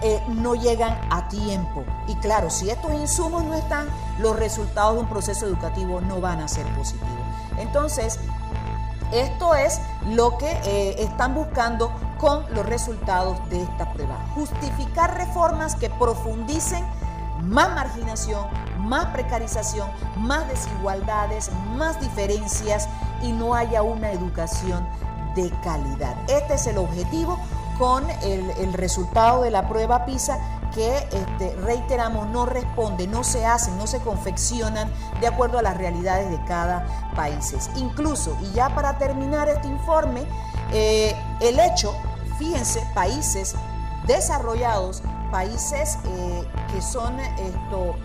eh, 0.01 0.21
no 0.27 0.55
llegan 0.55 0.99
a 1.09 1.27
tiempo. 1.29 1.83
Y 2.07 2.15
claro, 2.15 2.49
si 2.49 2.69
estos 2.69 2.93
insumos 2.93 3.43
no 3.43 3.55
están, 3.55 3.87
los 4.19 4.35
resultados 4.35 4.95
de 4.95 5.01
un 5.01 5.09
proceso 5.09 5.45
educativo 5.45 6.01
no 6.01 6.21
van 6.21 6.41
a 6.41 6.47
ser 6.47 6.65
positivos. 6.75 7.09
Entonces, 7.57 8.19
esto 9.11 9.55
es 9.55 9.79
lo 10.09 10.37
que 10.37 10.95
están 10.99 11.33
buscando 11.33 11.91
con 12.19 12.43
los 12.53 12.65
resultados 12.65 13.37
de 13.49 13.63
esta 13.63 13.93
prueba. 13.93 14.17
Justificar 14.35 15.15
reformas 15.15 15.75
que 15.75 15.89
profundicen 15.89 16.85
más 17.43 17.69
marginación, 17.73 18.45
más 18.79 19.07
precarización, 19.07 19.89
más 20.17 20.47
desigualdades, 20.47 21.51
más 21.75 21.99
diferencias 21.99 22.87
y 23.21 23.31
no 23.31 23.55
haya 23.55 23.81
una 23.81 24.11
educación 24.11 24.87
de 25.35 25.51
calidad. 25.63 26.15
Este 26.27 26.55
es 26.55 26.67
el 26.67 26.77
objetivo 26.77 27.39
con 27.77 28.09
el, 28.23 28.73
resultado 28.73 29.43
de 29.43 29.51
la 29.51 29.67
prueba 29.69 30.05
PISA 30.05 30.39
que 30.73 30.97
este, 30.97 31.55
reiteramos 31.63 32.27
no 32.27 32.45
responde, 32.45 33.07
no 33.07 33.23
se 33.23 33.45
hacen, 33.45 33.77
no 33.77 33.87
se 33.87 33.99
confeccionan 33.99 34.91
de 35.21 35.27
acuerdo 35.27 35.59
a 35.59 35.61
las 35.61 35.77
realidades 35.77 36.29
de 36.29 36.43
cada 36.45 36.85
país. 37.15 37.55
Incluso, 37.75 38.35
y 38.41 38.51
ya 38.53 38.69
para 38.73 38.97
terminar 38.97 39.47
este 39.47 39.67
informe, 39.67 40.23
eh, 40.71 41.15
el 41.39 41.59
hecho, 41.59 41.93
fíjense, 42.37 42.85
países 42.93 43.55
desarrollados, 44.05 45.01
países 45.31 45.97
eh, 46.05 46.47
que 46.71 46.81
son 46.81 47.19
esto, 47.19 47.95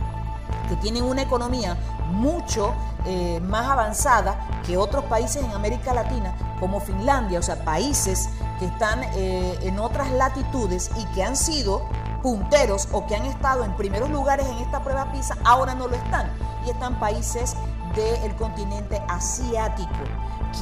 que 0.68 0.76
tienen 0.76 1.04
una 1.04 1.22
economía 1.22 1.76
mucho 2.10 2.74
eh, 3.04 3.40
más 3.40 3.68
avanzada 3.68 4.62
que 4.66 4.76
otros 4.76 5.04
países 5.04 5.42
en 5.42 5.50
América 5.52 5.92
Latina, 5.92 6.36
como 6.60 6.80
Finlandia, 6.80 7.38
o 7.38 7.42
sea, 7.42 7.64
países 7.64 8.28
que 8.58 8.66
están 8.66 9.02
eh, 9.14 9.58
en 9.62 9.78
otras 9.80 10.12
latitudes 10.12 10.90
y 10.96 11.04
que 11.14 11.24
han 11.24 11.36
sido 11.36 11.88
punteros 12.22 12.88
o 12.92 13.06
que 13.06 13.16
han 13.16 13.26
estado 13.26 13.64
en 13.64 13.76
primeros 13.76 14.08
lugares 14.10 14.46
en 14.46 14.58
esta 14.58 14.82
prueba 14.84 15.10
PISA, 15.10 15.36
ahora 15.44 15.74
no 15.74 15.88
lo 15.88 15.96
están. 15.96 16.30
Y 16.64 16.70
están 16.70 17.00
países 17.00 17.56
del 17.96 18.34
continente 18.36 19.02
asiático. 19.08 19.90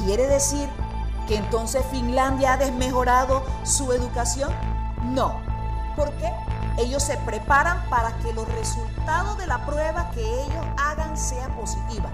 ¿Quiere 0.05 0.27
decir 0.27 0.69
que 1.29 1.37
entonces 1.37 1.85
Finlandia 1.91 2.55
ha 2.55 2.57
desmejorado 2.57 3.43
su 3.63 3.93
educación? 3.93 4.51
No. 5.13 5.41
¿Por 5.97 6.11
qué? 6.13 6.33
Ellos 6.79 7.03
se 7.03 7.17
preparan 7.19 7.89
para 7.91 8.17
que 8.19 8.33
los 8.33 8.49
resultados 8.55 9.37
de 9.39 9.47
la 9.47 9.65
prueba 9.67 10.11
que 10.13 10.23
ellos 10.23 10.65
hagan 10.79 11.17
sea 11.17 11.49
positiva. 11.57 12.11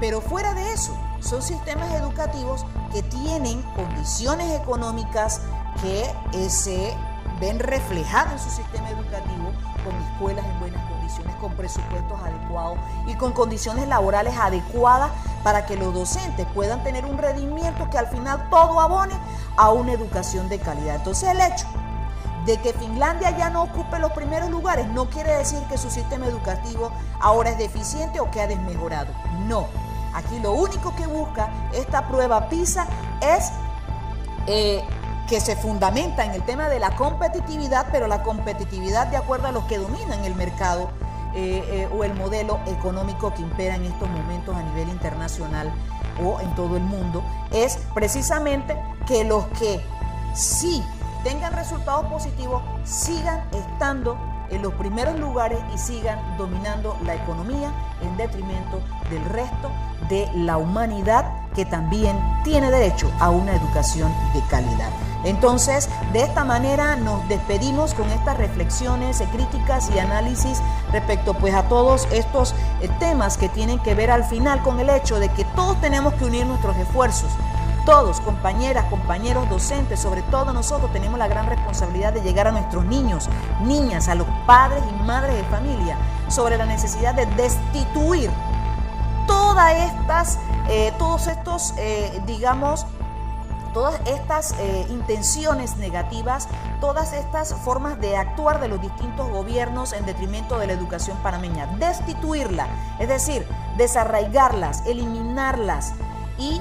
Pero 0.00 0.20
fuera 0.20 0.54
de 0.54 0.72
eso, 0.72 0.96
son 1.20 1.42
sistemas 1.42 1.92
educativos 1.94 2.64
que 2.92 3.02
tienen 3.02 3.62
condiciones 3.74 4.60
económicas 4.60 5.40
que 5.82 6.48
se 6.48 6.94
ven 7.40 7.58
reflejado 7.58 8.32
en 8.32 8.38
su 8.38 8.50
sistema 8.50 8.90
educativo 8.90 9.52
con 9.84 9.94
escuelas 10.12 10.44
en 10.44 10.60
buenas 10.60 10.90
condiciones, 10.90 11.34
con 11.36 11.52
presupuestos 11.54 12.20
adecuados 12.20 12.78
y 13.06 13.14
con 13.14 13.32
condiciones 13.32 13.88
laborales 13.88 14.36
adecuadas 14.36 15.10
para 15.42 15.66
que 15.66 15.76
los 15.76 15.94
docentes 15.94 16.46
puedan 16.54 16.82
tener 16.82 17.04
un 17.04 17.18
rendimiento 17.18 17.88
que 17.90 17.98
al 17.98 18.08
final 18.08 18.48
todo 18.50 18.80
abone 18.80 19.14
a 19.56 19.70
una 19.70 19.92
educación 19.92 20.48
de 20.48 20.58
calidad. 20.58 20.96
Entonces 20.96 21.28
el 21.28 21.40
hecho 21.40 21.66
de 22.48 22.56
que 22.56 22.72
Finlandia 22.72 23.36
ya 23.36 23.50
no 23.50 23.64
ocupe 23.64 23.98
los 23.98 24.10
primeros 24.12 24.48
lugares 24.48 24.88
no 24.88 25.10
quiere 25.10 25.36
decir 25.36 25.62
que 25.68 25.76
su 25.76 25.90
sistema 25.90 26.26
educativo 26.26 26.90
ahora 27.20 27.50
es 27.50 27.58
deficiente 27.58 28.20
o 28.20 28.30
que 28.30 28.40
ha 28.40 28.46
desmejorado. 28.46 29.12
No. 29.46 29.66
Aquí 30.14 30.38
lo 30.38 30.52
único 30.52 30.96
que 30.96 31.06
busca 31.06 31.50
esta 31.74 32.08
prueba 32.08 32.48
PISA 32.48 32.86
es 33.20 33.50
eh, 34.46 34.82
que 35.28 35.40
se 35.40 35.56
fundamenta 35.56 36.24
en 36.24 36.30
el 36.32 36.42
tema 36.42 36.70
de 36.70 36.80
la 36.80 36.96
competitividad, 36.96 37.88
pero 37.92 38.06
la 38.06 38.22
competitividad 38.22 39.08
de 39.08 39.18
acuerdo 39.18 39.48
a 39.48 39.52
los 39.52 39.64
que 39.64 39.76
dominan 39.76 40.24
el 40.24 40.34
mercado 40.34 40.88
eh, 41.34 41.62
eh, 41.70 41.88
o 41.94 42.02
el 42.02 42.14
modelo 42.14 42.60
económico 42.66 43.34
que 43.34 43.42
impera 43.42 43.74
en 43.74 43.84
estos 43.84 44.08
momentos 44.08 44.56
a 44.56 44.62
nivel 44.62 44.88
internacional 44.88 45.70
o 46.24 46.40
en 46.40 46.54
todo 46.54 46.78
el 46.78 46.82
mundo, 46.82 47.22
es 47.50 47.78
precisamente 47.92 48.74
que 49.06 49.24
los 49.24 49.44
que 49.48 49.84
sí 50.34 50.82
tengan 51.24 51.52
resultados 51.52 52.06
positivos 52.06 52.62
sigan 52.84 53.42
estando 53.52 54.16
en 54.50 54.62
los 54.62 54.72
primeros 54.74 55.18
lugares 55.18 55.58
y 55.74 55.78
sigan 55.78 56.18
dominando 56.38 56.96
la 57.04 57.14
economía 57.14 57.72
en 58.02 58.16
detrimento 58.16 58.80
del 59.10 59.24
resto 59.26 59.70
de 60.08 60.28
la 60.34 60.56
humanidad 60.56 61.24
que 61.54 61.64
también 61.64 62.18
tiene 62.44 62.70
derecho 62.70 63.10
a 63.20 63.30
una 63.30 63.54
educación 63.54 64.12
de 64.32 64.40
calidad. 64.48 64.90
Entonces, 65.24 65.88
de 66.12 66.22
esta 66.22 66.44
manera 66.44 66.94
nos 66.96 67.28
despedimos 67.28 67.92
con 67.92 68.08
estas 68.10 68.38
reflexiones, 68.38 69.22
críticas 69.32 69.90
y 69.94 69.98
análisis 69.98 70.62
respecto 70.92 71.34
pues 71.34 71.54
a 71.54 71.64
todos 71.64 72.06
estos 72.12 72.54
eh, 72.80 72.88
temas 73.00 73.36
que 73.36 73.48
tienen 73.48 73.80
que 73.80 73.94
ver 73.94 74.10
al 74.10 74.24
final 74.24 74.62
con 74.62 74.78
el 74.78 74.88
hecho 74.90 75.18
de 75.18 75.28
que 75.30 75.44
todos 75.56 75.80
tenemos 75.80 76.14
que 76.14 76.24
unir 76.24 76.46
nuestros 76.46 76.76
esfuerzos. 76.76 77.30
Todos, 77.84 78.20
compañeras, 78.20 78.84
compañeros, 78.90 79.48
docentes, 79.48 80.00
sobre 80.00 80.22
todo 80.22 80.52
nosotros 80.52 80.92
tenemos 80.92 81.18
la 81.18 81.26
gran 81.26 81.46
responsabilidad 81.46 82.12
de 82.12 82.20
llegar 82.20 82.46
a 82.46 82.52
nuestros 82.52 82.84
niños, 82.84 83.28
niñas, 83.62 84.08
a 84.08 84.14
los 84.14 84.26
padres 84.46 84.82
y 84.90 85.02
madres 85.04 85.36
de 85.36 85.44
familia, 85.44 85.96
sobre 86.28 86.58
la 86.58 86.66
necesidad 86.66 87.14
de 87.14 87.26
destituir 87.26 88.30
todas 89.26 89.72
estas, 89.74 90.38
eh, 90.68 90.92
todos 90.98 91.26
estos, 91.28 91.74
eh, 91.78 92.20
digamos, 92.26 92.86
todas 93.74 94.00
estas 94.06 94.54
eh, 94.58 94.86
intenciones 94.90 95.76
negativas, 95.76 96.48
todas 96.80 97.12
estas 97.12 97.54
formas 97.54 98.00
de 98.00 98.16
actuar 98.16 98.60
de 98.60 98.68
los 98.68 98.80
distintos 98.80 99.30
gobiernos 99.30 99.92
en 99.92 100.04
detrimento 100.06 100.58
de 100.58 100.66
la 100.66 100.72
educación 100.72 101.16
panameña, 101.18 101.66
destituirla, 101.78 102.66
es 102.98 103.08
decir, 103.08 103.46
desarraigarlas, 103.76 104.84
eliminarlas 104.86 105.92
y 106.38 106.60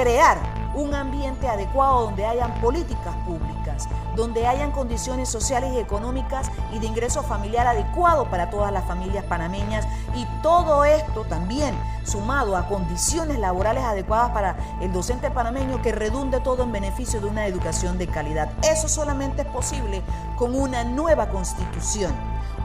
crear 0.00 0.38
un 0.74 0.94
ambiente 0.94 1.46
adecuado 1.46 2.06
donde 2.06 2.24
hayan 2.24 2.54
políticas 2.60 3.14
públicas, 3.26 3.86
donde 4.16 4.46
hayan 4.46 4.70
condiciones 4.70 5.28
sociales 5.28 5.72
y 5.74 5.78
económicas 5.78 6.50
y 6.72 6.78
de 6.78 6.86
ingreso 6.86 7.22
familiar 7.22 7.66
adecuado 7.66 8.30
para 8.30 8.48
todas 8.48 8.72
las 8.72 8.86
familias 8.86 9.24
panameñas 9.24 9.86
y 10.14 10.24
todo 10.42 10.84
esto 10.86 11.24
también 11.24 11.74
sumado 12.04 12.56
a 12.56 12.66
condiciones 12.66 13.38
laborales 13.38 13.84
adecuadas 13.84 14.30
para 14.30 14.56
el 14.80 14.90
docente 14.90 15.30
panameño 15.30 15.82
que 15.82 15.92
redunde 15.92 16.40
todo 16.40 16.62
en 16.62 16.72
beneficio 16.72 17.20
de 17.20 17.26
una 17.26 17.46
educación 17.46 17.98
de 17.98 18.06
calidad. 18.06 18.50
Eso 18.62 18.88
solamente 18.88 19.42
es 19.42 19.48
posible 19.48 20.02
con 20.36 20.54
una 20.54 20.82
nueva 20.82 21.28
constitución 21.28 22.14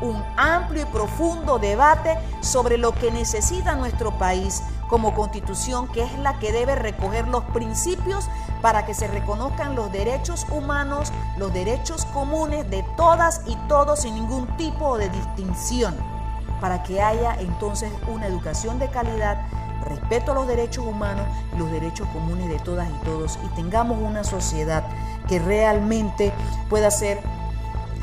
un 0.02 0.22
amplio 0.38 0.84
y 0.84 0.86
profundo 0.86 1.58
debate 1.58 2.18
sobre 2.42 2.78
lo 2.78 2.94
que 2.94 3.12
necesita 3.12 3.76
nuestro 3.76 4.12
país 4.18 4.62
como 4.90 5.14
constitución, 5.14 5.88
que 5.88 6.04
es 6.04 6.20
la 6.20 6.40
que 6.40 6.52
debe 6.52 6.76
recoger 6.76 7.28
los 7.28 7.44
principios 7.46 8.30
para 8.62 8.86
que 8.86 8.94
se 8.94 9.08
reconozcan 9.08 9.76
los 9.76 9.92
derechos 9.92 10.46
humanos, 10.52 11.12
los 11.38 11.54
derechos 11.54 12.06
comunes 12.06 12.70
de 12.70 12.84
todas 12.96 13.42
y 13.48 13.56
todos 13.68 14.02
sin 14.02 14.16
ningún 14.16 14.48
tipo 14.58 14.98
de 14.98 15.10
distinción, 15.10 15.96
para 16.62 16.84
que 16.84 17.02
haya 17.02 17.36
entonces 17.40 17.92
una 18.08 18.28
educación 18.28 18.80
de 18.80 18.90
calidad, 18.90 19.42
respeto 19.84 20.32
a 20.32 20.36
los 20.36 20.48
derechos 20.48 20.86
humanos 20.86 21.28
y 21.54 21.60
los 21.60 21.72
derechos 21.72 22.08
comunes 22.10 22.50
de 22.50 22.60
todas 22.60 22.90
y 22.90 23.06
todos, 23.06 23.38
y 23.44 23.48
tengamos 23.56 24.00
una 24.02 24.24
sociedad 24.24 24.84
que 25.28 25.40
realmente 25.40 26.34
pueda 26.70 26.90
ser, 26.92 27.20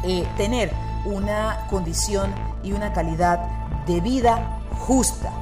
eh, 0.05 0.27
tener 0.37 0.73
una 1.05 1.67
condición 1.71 2.33
y 2.63 2.73
una 2.73 2.93
calidad 2.93 3.41
de 3.87 4.01
vida 4.01 4.61
justa, 4.87 5.33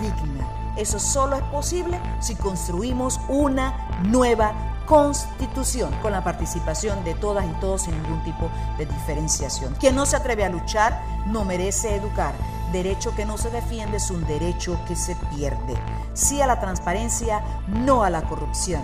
digna. 0.00 0.46
Eso 0.76 0.98
solo 0.98 1.36
es 1.36 1.42
posible 1.44 2.00
si 2.20 2.34
construimos 2.36 3.20
una 3.28 3.88
nueva 4.04 4.52
constitución 4.86 5.94
con 6.02 6.12
la 6.12 6.24
participación 6.24 7.04
de 7.04 7.14
todas 7.14 7.44
y 7.46 7.60
todos 7.60 7.82
sin 7.82 8.02
ningún 8.02 8.22
tipo 8.24 8.50
de 8.78 8.86
diferenciación. 8.86 9.74
Quien 9.74 9.94
no 9.94 10.06
se 10.06 10.16
atreve 10.16 10.44
a 10.44 10.48
luchar 10.48 11.00
no 11.26 11.44
merece 11.44 11.94
educar. 11.94 12.34
Derecho 12.72 13.14
que 13.14 13.24
no 13.24 13.36
se 13.36 13.50
defiende 13.50 13.98
es 13.98 14.10
un 14.10 14.26
derecho 14.26 14.78
que 14.86 14.96
se 14.96 15.16
pierde. 15.36 15.74
Sí 16.14 16.40
a 16.40 16.46
la 16.46 16.60
transparencia, 16.60 17.42
no 17.68 18.02
a 18.02 18.10
la 18.10 18.22
corrupción 18.22 18.82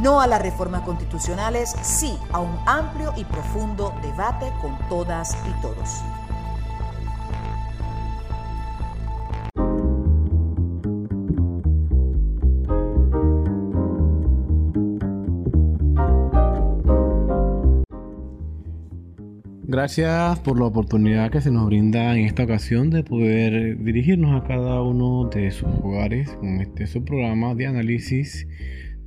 no 0.00 0.20
a 0.20 0.26
las 0.26 0.40
reformas 0.40 0.82
constitucionales, 0.82 1.74
sí 1.82 2.18
a 2.32 2.40
un 2.40 2.58
amplio 2.66 3.12
y 3.16 3.24
profundo 3.24 3.94
debate 4.02 4.52
con 4.60 4.76
todas 4.88 5.36
y 5.46 5.60
todos. 5.60 6.02
Gracias 19.72 20.38
por 20.40 20.58
la 20.58 20.66
oportunidad 20.66 21.30
que 21.30 21.40
se 21.40 21.50
nos 21.50 21.64
brinda 21.64 22.14
en 22.14 22.26
esta 22.26 22.42
ocasión 22.42 22.90
de 22.90 23.02
poder 23.02 23.82
dirigirnos 23.82 24.38
a 24.38 24.46
cada 24.46 24.82
uno 24.82 25.30
de 25.30 25.50
sus 25.50 25.66
hogares 25.82 26.30
con 26.32 26.60
este 26.60 26.86
su 26.86 27.02
programa 27.02 27.54
de 27.54 27.68
análisis 27.68 28.46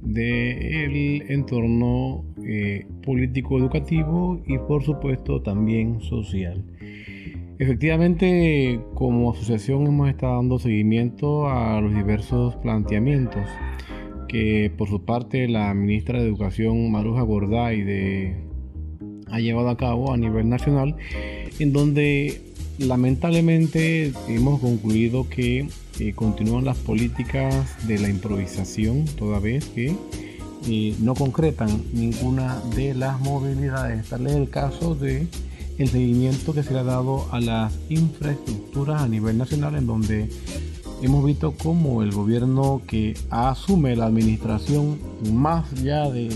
del 0.01 1.21
entorno 1.29 2.25
eh, 2.43 2.87
político 3.03 3.59
educativo 3.59 4.41
y 4.47 4.57
por 4.57 4.83
supuesto 4.83 5.43
también 5.43 6.01
social. 6.01 6.65
Efectivamente, 7.59 8.81
como 8.95 9.33
asociación 9.33 9.85
hemos 9.85 10.09
estado 10.09 10.37
dando 10.37 10.57
seguimiento 10.57 11.47
a 11.47 11.79
los 11.79 11.93
diversos 11.93 12.55
planteamientos 12.55 13.47
que 14.27 14.73
por 14.75 14.89
su 14.89 15.05
parte 15.05 15.47
la 15.47 15.71
ministra 15.75 16.19
de 16.19 16.25
Educación 16.25 16.91
Maruja 16.91 17.21
Gorday 17.21 17.83
de, 17.83 18.54
ha 19.29 19.39
llevado 19.39 19.69
a 19.69 19.77
cabo 19.77 20.13
a 20.13 20.17
nivel 20.17 20.49
nacional, 20.49 20.95
en 21.59 21.73
donde 21.73 22.41
lamentablemente 22.77 24.11
hemos 24.27 24.59
concluido 24.59 25.29
que 25.29 25.67
eh, 25.99 26.13
continúan 26.13 26.65
las 26.65 26.77
políticas 26.77 27.87
de 27.87 27.99
la 27.99 28.09
improvisación, 28.09 29.05
toda 29.17 29.39
vez 29.39 29.65
que 29.65 29.95
eh, 30.67 30.95
no 30.99 31.13
concretan 31.13 31.83
ninguna 31.93 32.59
de 32.75 32.93
las 32.93 33.19
movilidades. 33.21 34.09
Tal 34.09 34.27
es 34.27 34.33
el 34.33 34.49
caso 34.49 34.95
de 34.95 35.27
el 35.77 35.89
seguimiento 35.89 36.53
que 36.53 36.63
se 36.63 36.77
ha 36.77 36.83
dado 36.83 37.27
a 37.31 37.39
las 37.39 37.73
infraestructuras 37.89 39.01
a 39.01 39.07
nivel 39.07 39.37
nacional, 39.37 39.75
en 39.75 39.87
donde 39.87 40.29
hemos 41.01 41.25
visto 41.25 41.53
cómo 41.53 42.01
el 42.01 42.11
gobierno 42.11 42.81
que 42.87 43.15
asume 43.29 43.95
la 43.95 44.05
administración 44.05 44.99
más 45.33 45.69
ya 45.83 46.09
de 46.09 46.29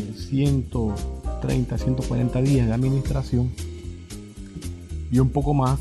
130, 1.39 1.77
140 1.77 2.41
días 2.41 2.67
de 2.67 2.73
administración 2.73 3.49
y 5.11 5.19
un 5.19 5.29
poco 5.29 5.53
más, 5.53 5.79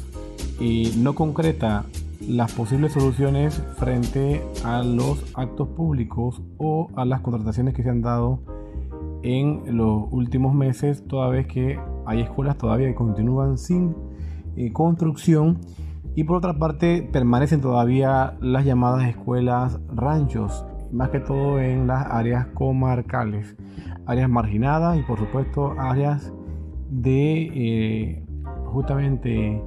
eh, 0.60 0.92
no 0.96 1.14
concreta 1.14 1.84
las 2.26 2.52
posibles 2.52 2.92
soluciones 2.92 3.62
frente 3.76 4.42
a 4.64 4.82
los 4.82 5.24
actos 5.34 5.68
públicos 5.68 6.42
o 6.58 6.88
a 6.96 7.04
las 7.04 7.20
contrataciones 7.20 7.74
que 7.74 7.82
se 7.82 7.90
han 7.90 8.02
dado 8.02 8.40
en 9.22 9.76
los 9.76 10.04
últimos 10.10 10.54
meses, 10.54 11.06
toda 11.06 11.28
vez 11.28 11.46
que 11.46 11.78
hay 12.06 12.20
escuelas 12.20 12.56
todavía 12.56 12.88
que 12.88 12.94
continúan 12.94 13.58
sin 13.58 13.94
eh, 14.56 14.72
construcción. 14.72 15.58
Y 16.14 16.24
por 16.24 16.38
otra 16.38 16.58
parte 16.58 17.08
permanecen 17.12 17.60
todavía 17.60 18.36
las 18.40 18.64
llamadas 18.64 19.08
escuelas 19.08 19.78
ranchos, 19.94 20.64
más 20.92 21.10
que 21.10 21.20
todo 21.20 21.60
en 21.60 21.86
las 21.86 22.06
áreas 22.06 22.46
comarcales, 22.48 23.56
áreas 24.06 24.28
marginadas 24.28 24.98
y 24.98 25.02
por 25.02 25.18
supuesto 25.18 25.74
áreas 25.78 26.32
de 26.90 27.42
eh, 27.54 28.26
justamente 28.66 29.62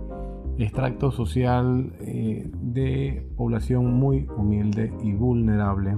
extracto 0.57 1.11
social 1.11 1.93
eh, 2.01 2.49
de 2.61 3.27
población 3.35 3.93
muy 3.93 4.27
humilde 4.37 4.91
y 5.03 5.13
vulnerable. 5.13 5.95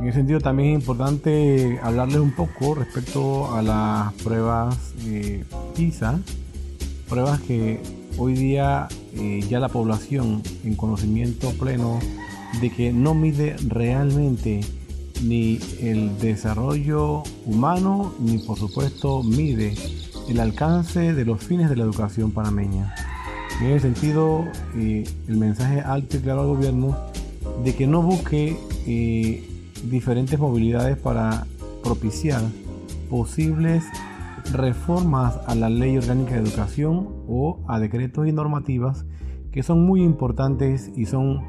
En 0.00 0.06
ese 0.06 0.18
sentido 0.18 0.40
también 0.40 0.70
es 0.70 0.80
importante 0.80 1.78
hablarles 1.82 2.18
un 2.18 2.34
poco 2.34 2.74
respecto 2.74 3.54
a 3.54 3.60
las 3.60 4.12
pruebas 4.22 4.94
eh, 5.06 5.44
PISA, 5.76 6.18
pruebas 7.08 7.40
que 7.40 7.80
hoy 8.16 8.34
día 8.34 8.88
ya 9.48 9.58
la 9.58 9.68
población 9.68 10.42
en 10.64 10.76
conocimiento 10.76 11.50
pleno 11.58 11.98
de 12.60 12.70
que 12.70 12.92
no 12.92 13.14
mide 13.14 13.56
realmente 13.66 14.60
ni 15.22 15.58
el 15.80 16.18
desarrollo 16.18 17.22
humano 17.46 18.14
ni 18.18 18.38
por 18.38 18.58
supuesto 18.58 19.22
mide 19.22 19.74
el 20.28 20.40
alcance 20.40 21.12
de 21.12 21.24
los 21.24 21.42
fines 21.42 21.68
de 21.68 21.76
la 21.76 21.84
educación 21.84 22.30
panameña. 22.30 22.94
En 23.60 23.66
ese 23.72 23.80
sentido, 23.80 24.46
eh, 24.76 25.04
el 25.28 25.36
mensaje 25.36 25.80
alto 25.80 26.16
y 26.16 26.20
claro 26.20 26.42
al 26.42 26.46
gobierno 26.46 26.96
de 27.64 27.74
que 27.74 27.86
no 27.86 28.02
busque 28.02 28.56
eh, 28.86 29.48
diferentes 29.84 30.38
movilidades 30.38 30.96
para 30.96 31.46
propiciar 31.82 32.42
posibles 33.08 33.84
reformas 34.52 35.38
a 35.46 35.54
la 35.54 35.68
ley 35.68 35.96
orgánica 35.98 36.34
de 36.34 36.40
educación 36.40 37.08
o 37.28 37.60
a 37.68 37.78
decretos 37.78 38.26
y 38.26 38.32
normativas 38.32 39.04
que 39.52 39.62
son 39.62 39.84
muy 39.84 40.02
importantes 40.02 40.92
y 40.96 41.06
son 41.06 41.40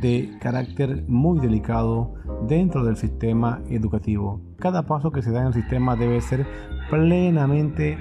de 0.00 0.30
carácter 0.40 1.04
muy 1.08 1.40
delicado 1.40 2.14
dentro 2.48 2.84
del 2.84 2.96
sistema 2.96 3.60
educativo. 3.68 4.40
Cada 4.58 4.86
paso 4.86 5.10
que 5.10 5.22
se 5.22 5.30
da 5.30 5.42
en 5.42 5.48
el 5.48 5.54
sistema 5.54 5.96
debe 5.96 6.20
ser 6.20 6.46
plenamente 6.90 7.98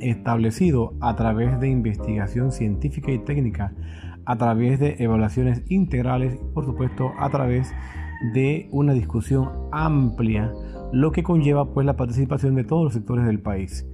establecido 0.00 0.94
a 1.00 1.14
través 1.16 1.60
de 1.60 1.68
investigación 1.68 2.52
científica 2.52 3.12
y 3.12 3.18
técnica, 3.18 3.72
a 4.24 4.36
través 4.36 4.80
de 4.80 4.96
evaluaciones 4.98 5.62
integrales 5.68 6.34
y 6.34 6.54
por 6.54 6.64
supuesto 6.64 7.12
a 7.18 7.30
través 7.30 7.72
de 8.34 8.68
una 8.72 8.92
discusión 8.92 9.50
amplia, 9.72 10.52
lo 10.92 11.12
que 11.12 11.22
conlleva 11.22 11.72
pues 11.72 11.86
la 11.86 11.96
participación 11.96 12.54
de 12.54 12.64
todos 12.64 12.84
los 12.84 12.92
sectores 12.94 13.26
del 13.26 13.40
país. 13.40 13.86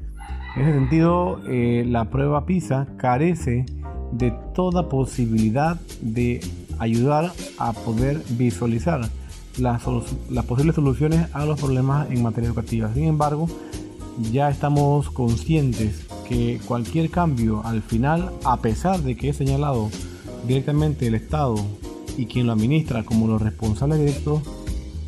En 0.57 0.63
ese 0.63 0.79
sentido, 0.79 1.41
eh, 1.49 1.85
la 1.87 2.11
prueba 2.11 2.45
PISA 2.45 2.87
carece 2.99 3.65
de 4.13 4.33
toda 4.55 4.89
posibilidad 4.89 5.81
de 6.01 6.41
ayudar 6.79 7.33
a 7.59 7.73
poder 7.73 8.23
visualizar 8.31 9.09
las, 9.59 9.83
posibles 10.47 10.75
soluciones 10.75 11.29
a 11.33 11.45
los 11.45 11.61
problemas 11.61 12.11
en 12.11 12.23
materia 12.23 12.49
educativa. 12.49 12.93
Sin 12.95 13.05
embargo, 13.05 13.49
ya 14.31 14.51
estamos 14.51 15.11
conscientes 15.11 16.07
que 16.29 16.61
cualquier 16.67 17.11
cambio 17.11 17.63
al 17.65 17.83
final, 17.83 18.31
a 18.45 18.59
pesar 18.61 19.01
de 19.01 19.17
que 19.17 19.31
es 19.31 19.37
señalado 19.37 19.91
directamente 20.47 21.07
el 21.07 21.15
Estado 21.15 21.57
y 22.17 22.27
quien 22.27 22.47
lo 22.47 22.53
administra 22.53 23.05
como 23.05 23.27
los 23.27 23.41
responsables 23.41 23.99
directos, 23.99 24.43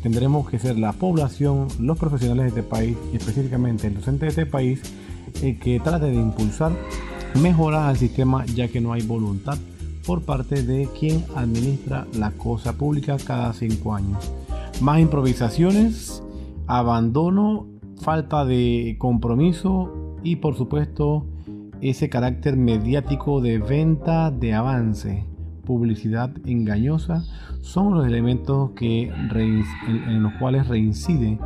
tendremos 0.01 0.49
que 0.49 0.59
ser 0.59 0.77
la 0.77 0.93
población, 0.93 1.67
los 1.79 1.97
profesionales 1.97 2.53
de 2.53 2.59
este 2.59 2.69
país 2.69 2.97
y 3.11 3.17
específicamente 3.17 3.87
el 3.87 3.95
docente 3.95 4.25
de 4.25 4.29
este 4.29 4.45
país 4.45 4.81
el 5.41 5.59
que 5.59 5.79
trate 5.79 6.05
de 6.05 6.15
impulsar 6.15 6.71
mejorar 7.41 7.89
al 7.89 7.97
sistema 7.97 8.45
ya 8.45 8.67
que 8.67 8.81
no 8.81 8.93
hay 8.93 9.01
voluntad 9.01 9.57
por 10.05 10.21
parte 10.21 10.63
de 10.63 10.87
quien 10.99 11.23
administra 11.35 12.05
la 12.17 12.31
cosa 12.31 12.73
pública 12.73 13.17
cada 13.25 13.53
cinco 13.53 13.95
años. 13.95 14.31
Más 14.81 14.99
improvisaciones, 14.99 16.23
abandono, 16.67 17.67
falta 18.01 18.45
de 18.45 18.95
compromiso 18.99 20.17
y 20.23 20.37
por 20.37 20.55
supuesto 20.55 21.25
ese 21.81 22.09
carácter 22.09 22.57
mediático 22.57 23.41
de 23.41 23.57
venta 23.59 24.31
de 24.31 24.53
avance, 24.53 25.25
publicidad 25.65 26.31
engañosa, 26.45 27.23
son 27.61 27.95
los 27.95 28.05
elementos 28.05 28.71
que 28.71 29.03
en 29.09 30.23
los 30.23 30.33
cuales 30.33 30.67
reincide 30.67 31.39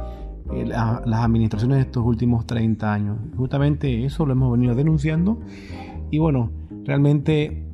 eh, 0.53 0.65
las 0.65 1.23
administraciones 1.23 1.77
de 1.77 1.83
estos 1.83 2.05
últimos 2.05 2.45
30 2.45 2.93
años. 2.93 3.17
Justamente 3.37 4.05
eso 4.05 4.25
lo 4.25 4.33
hemos 4.33 4.51
venido 4.51 4.75
denunciando 4.75 5.39
y 6.11 6.17
bueno, 6.17 6.51
realmente 6.85 7.65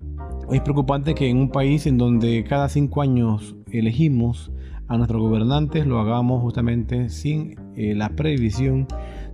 es 0.51 0.61
preocupante 0.61 1.15
que 1.15 1.29
en 1.29 1.37
un 1.37 1.49
país 1.49 1.87
en 1.87 1.97
donde 1.97 2.43
cada 2.43 2.69
cinco 2.69 3.01
años 3.01 3.55
elegimos 3.71 4.51
a 4.87 4.97
nuestros 4.97 5.21
gobernantes 5.21 5.87
lo 5.87 5.99
hagamos 5.99 6.41
justamente 6.41 7.09
sin 7.09 7.55
eh, 7.75 7.95
la 7.95 8.09
previsión 8.09 8.87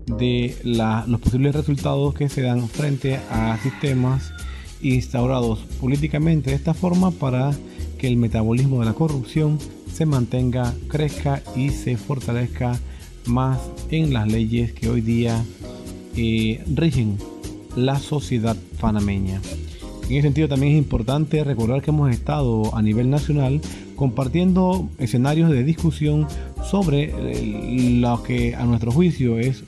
de 0.06 0.56
los 0.64 1.20
posibles 1.20 1.56
resultados 1.56 2.14
que 2.14 2.30
se 2.30 2.42
dan 2.42 2.68
frente 2.68 3.20
a 3.30 3.58
sistemas 3.58 4.34
instaurados 4.82 5.60
políticamente 5.80 6.50
de 6.50 6.56
esta 6.56 6.74
forma 6.74 7.12
para 7.12 7.52
que 7.98 8.08
el 8.08 8.18
metabolismo 8.18 8.80
de 8.80 8.86
la 8.86 8.94
corrupción 8.94 9.60
se 9.92 10.06
mantenga, 10.06 10.74
crezca 10.88 11.42
y 11.56 11.70
se 11.70 11.98
fortalezca 11.98 12.80
más 13.26 13.60
en 13.90 14.14
las 14.14 14.32
leyes 14.32 14.74
que 14.74 14.90
hoy 14.90 15.02
día 15.02 15.44
eh, 16.16 16.64
rigen 16.74 17.18
la 17.76 18.00
sociedad 18.00 18.56
panameña. 18.80 19.42
En 20.06 20.18
ese 20.18 20.24
sentido 20.24 20.50
también 20.50 20.74
es 20.74 20.78
importante 20.78 21.44
recordar 21.44 21.82
que 21.82 21.92
hemos 21.92 22.12
estado 22.12 22.76
a 22.76 22.82
nivel 22.82 23.10
nacional 23.10 23.62
compartiendo 23.96 24.90
escenarios 24.98 25.50
de 25.52 25.64
discusión 25.64 26.28
sobre 26.64 27.14
eh, 27.16 28.00
lo 28.00 28.22
que 28.24 28.56
a 28.56 28.66
nuestro 28.66 28.92
juicio 28.92 29.38
es 29.38 29.64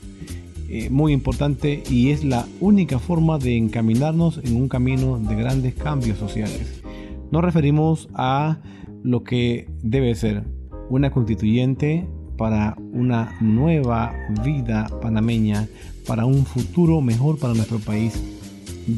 eh, 0.68 0.90
muy 0.90 1.12
importante 1.12 1.82
y 1.88 2.10
es 2.10 2.24
la 2.24 2.46
única 2.60 2.98
forma 2.98 3.38
de 3.38 3.56
encaminarnos 3.56 4.40
en 4.42 4.56
un 4.56 4.68
camino 4.68 5.18
de 5.18 5.36
grandes 5.36 5.74
cambios 5.74 6.18
sociales. 6.18 6.82
Nos 7.30 7.44
referimos 7.44 8.08
a 8.14 8.58
lo 9.02 9.22
que 9.22 9.68
debe 9.82 10.14
ser 10.14 10.44
una 10.90 11.10
constituyente 11.10 12.06
para 12.36 12.76
una 12.92 13.36
nueva 13.40 14.14
vida 14.44 14.88
panameña, 15.00 15.68
para 16.06 16.26
un 16.26 16.44
futuro 16.44 17.00
mejor 17.00 17.38
para 17.38 17.54
nuestro 17.54 17.78
país, 17.78 18.14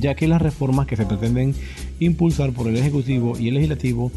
ya 0.01 0.15
que 0.15 0.29
las 0.29 0.43
reformas 0.43 0.87
que 0.87 0.97
se 0.97 1.07
pretenden 1.07 1.55
impulsar 2.01 2.53
por 2.53 2.69
el 2.69 2.77
Ejecutivo 2.77 3.39
y 3.39 3.49
el 3.49 3.55
Legislativo 3.55 4.11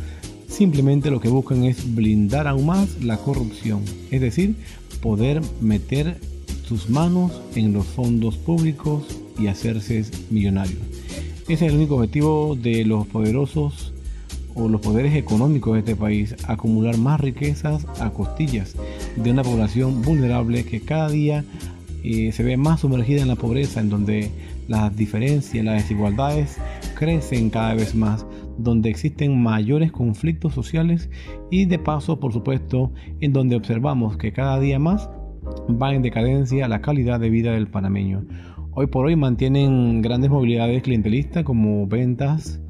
simplemente 0.48 1.12
lo 1.12 1.20
que 1.20 1.30
buscan 1.30 1.64
es 1.64 1.96
blindar 1.96 2.48
aún 2.48 2.66
más 2.66 3.02
la 3.04 3.18
corrupción, 3.18 3.82
es 4.12 4.22
decir, 4.22 4.56
poder 5.02 5.42
meter 5.62 6.18
sus 6.68 6.90
manos 6.90 7.32
en 7.56 7.74
los 7.74 7.86
fondos 7.86 8.38
públicos 8.38 9.04
y 9.40 9.48
hacerse 9.48 10.06
millonarios. 10.30 10.80
Ese 11.44 11.66
es 11.66 11.72
el 11.72 11.78
único 11.78 11.96
objetivo 11.96 12.56
de 12.56 12.86
los 12.86 13.08
poderosos 13.08 13.94
o 14.54 14.68
los 14.68 14.82
poderes 14.82 15.16
económicos 15.16 15.74
de 15.74 15.80
este 15.80 15.96
país, 15.96 16.36
acumular 16.48 16.98
más 16.98 17.20
riquezas 17.20 17.86
a 18.00 18.12
costillas 18.12 18.76
de 19.24 19.32
una 19.32 19.44
población 19.44 20.02
vulnerable 20.02 20.66
que 20.66 20.82
cada 20.82 21.10
día 21.10 21.44
eh, 22.04 22.32
se 22.32 22.44
ve 22.44 22.56
más 22.58 22.82
sumergida 22.82 23.22
en 23.22 23.28
la 23.28 23.36
pobreza, 23.36 23.82
en 23.82 23.90
donde 23.90 24.32
las 24.68 24.96
diferencias, 24.96 25.66
las 25.66 25.82
desigualdades 25.82 26.58
crecen 26.96 27.50
cada 27.50 27.74
vez 27.74 27.96
más, 27.96 28.26
donde 28.58 28.90
existen 28.90 29.42
mayores 29.42 29.92
conflictos 29.92 30.54
sociales 30.54 31.10
y 31.50 31.66
de 31.66 31.80
paso, 31.80 32.20
por 32.20 32.32
supuesto, 32.32 32.92
en 33.20 33.34
donde 33.34 33.56
observamos 33.56 34.18
que 34.18 34.32
cada 34.32 34.60
día 34.60 34.80
más 34.80 35.10
va 35.70 35.94
en 35.94 36.02
decadencia 36.02 36.68
la 36.68 36.82
calidad 36.82 37.20
de 37.20 37.30
vida 37.30 37.52
del 37.52 37.68
panameño. 37.68 38.26
Hoy 38.72 38.88
por 38.88 39.08
hoy 39.08 39.16
mantienen 39.16 40.02
grandes 40.02 40.30
movilidades 40.30 40.84
clientelistas 40.84 41.44
como 41.44 41.88
ventas 41.88 42.62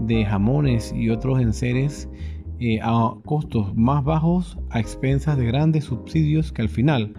de 0.00 0.24
jamones 0.24 0.92
y 0.96 1.10
otros 1.10 1.40
enseres 1.40 2.08
eh, 2.60 2.80
a 2.82 3.14
costos 3.24 3.76
más 3.76 4.04
bajos 4.04 4.58
a 4.70 4.80
expensas 4.80 5.36
de 5.36 5.46
grandes 5.46 5.84
subsidios 5.84 6.52
que 6.52 6.62
al 6.62 6.68
final 6.68 7.14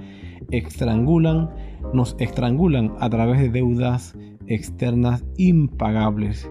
estrangulan, 0.51 1.49
nos 1.93 2.15
estrangulan 2.19 2.93
a 2.99 3.09
través 3.09 3.39
de 3.39 3.49
deudas 3.49 4.15
externas 4.47 5.23
impagables. 5.37 6.49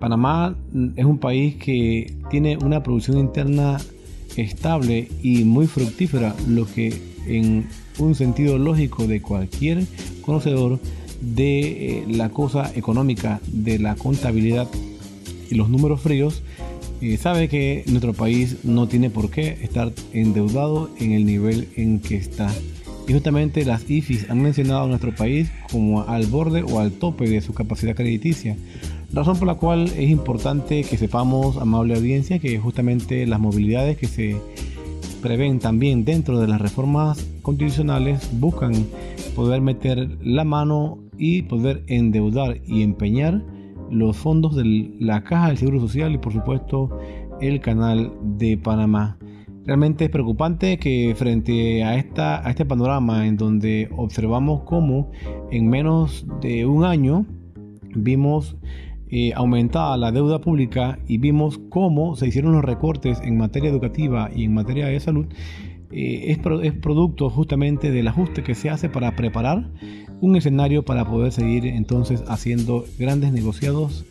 Panamá 0.00 0.56
es 0.96 1.04
un 1.04 1.18
país 1.18 1.56
que 1.56 2.16
tiene 2.30 2.58
una 2.58 2.82
producción 2.82 3.18
interna 3.18 3.78
estable 4.36 5.08
y 5.22 5.44
muy 5.44 5.66
fructífera, 5.66 6.34
lo 6.48 6.66
que 6.66 7.14
en 7.26 7.66
un 7.98 8.14
sentido 8.14 8.58
lógico 8.58 9.06
de 9.06 9.22
cualquier 9.22 9.84
conocedor 10.22 10.80
de 11.20 11.98
eh, 11.98 12.04
la 12.08 12.28
cosa 12.30 12.70
económica, 12.74 13.40
de 13.46 13.78
la 13.78 13.94
contabilidad 13.94 14.68
y 15.50 15.54
los 15.54 15.68
números 15.68 16.00
fríos, 16.00 16.42
sabe 17.18 17.48
que 17.48 17.84
nuestro 17.86 18.12
país 18.12 18.64
no 18.64 18.88
tiene 18.88 19.10
por 19.10 19.30
qué 19.30 19.58
estar 19.62 19.92
endeudado 20.12 20.90
en 20.98 21.12
el 21.12 21.24
nivel 21.24 21.68
en 21.76 22.00
que 22.00 22.16
está. 22.16 22.50
Y 23.06 23.12
justamente 23.12 23.64
las 23.64 23.88
IFIs 23.88 24.30
han 24.30 24.40
mencionado 24.40 24.84
a 24.84 24.88
nuestro 24.88 25.14
país 25.14 25.50
como 25.70 26.02
al 26.02 26.26
borde 26.26 26.62
o 26.62 26.80
al 26.80 26.92
tope 26.92 27.28
de 27.28 27.42
su 27.42 27.52
capacidad 27.52 27.94
crediticia. 27.94 28.56
Razón 29.12 29.38
por 29.38 29.46
la 29.46 29.56
cual 29.56 29.88
es 29.88 30.10
importante 30.10 30.82
que 30.82 30.96
sepamos, 30.96 31.58
amable 31.58 31.94
audiencia, 31.94 32.38
que 32.38 32.58
justamente 32.58 33.26
las 33.26 33.38
movilidades 33.38 33.98
que 33.98 34.06
se 34.06 34.36
prevén 35.22 35.58
también 35.58 36.04
dentro 36.04 36.40
de 36.40 36.48
las 36.48 36.60
reformas 36.60 37.24
constitucionales 37.42 38.28
buscan 38.32 38.72
poder 39.34 39.60
meter 39.60 40.18
la 40.22 40.44
mano 40.44 40.98
y 41.18 41.42
poder 41.42 41.82
endeudar 41.86 42.60
y 42.66 42.82
empeñar 42.82 43.42
los 43.90 44.16
fondos 44.16 44.56
de 44.56 44.94
la 44.98 45.24
Caja 45.24 45.48
del 45.48 45.58
Seguro 45.58 45.80
Social 45.80 46.12
y 46.12 46.18
por 46.18 46.32
supuesto 46.32 46.98
el 47.40 47.60
Canal 47.60 48.12
de 48.22 48.56
Panamá. 48.56 49.18
Realmente 49.64 50.04
es 50.04 50.10
preocupante 50.10 50.78
que 50.78 51.14
frente 51.16 51.82
a, 51.84 51.96
esta, 51.96 52.46
a 52.46 52.50
este 52.50 52.66
panorama 52.66 53.26
en 53.26 53.36
donde 53.36 53.88
observamos 53.96 54.62
cómo 54.64 55.10
en 55.50 55.68
menos 55.68 56.26
de 56.42 56.66
un 56.66 56.84
año 56.84 57.24
vimos 57.94 58.56
eh, 59.08 59.32
aumentada 59.34 59.96
la 59.96 60.12
deuda 60.12 60.40
pública 60.40 60.98
y 61.06 61.18
vimos 61.18 61.58
cómo 61.70 62.16
se 62.16 62.26
hicieron 62.26 62.52
los 62.52 62.64
recortes 62.64 63.20
en 63.22 63.36
materia 63.38 63.70
educativa 63.70 64.28
y 64.34 64.44
en 64.44 64.54
materia 64.54 64.86
de 64.86 64.98
salud, 64.98 65.26
eh, 65.92 66.32
es, 66.32 66.40
es, 66.62 66.72
producto 66.72 67.30
justamente 67.30 67.90
del 67.92 68.08
ajuste 68.08 68.42
que 68.42 68.54
se 68.54 68.70
hace 68.70 68.88
para 68.88 69.14
preparar 69.14 69.70
un 70.20 70.36
escenario 70.36 70.84
para 70.84 71.04
poder 71.04 71.32
seguir 71.32 71.66
entonces 71.66 72.22
haciendo 72.28 72.86
grandes 72.98 73.32
negociados 73.32 74.04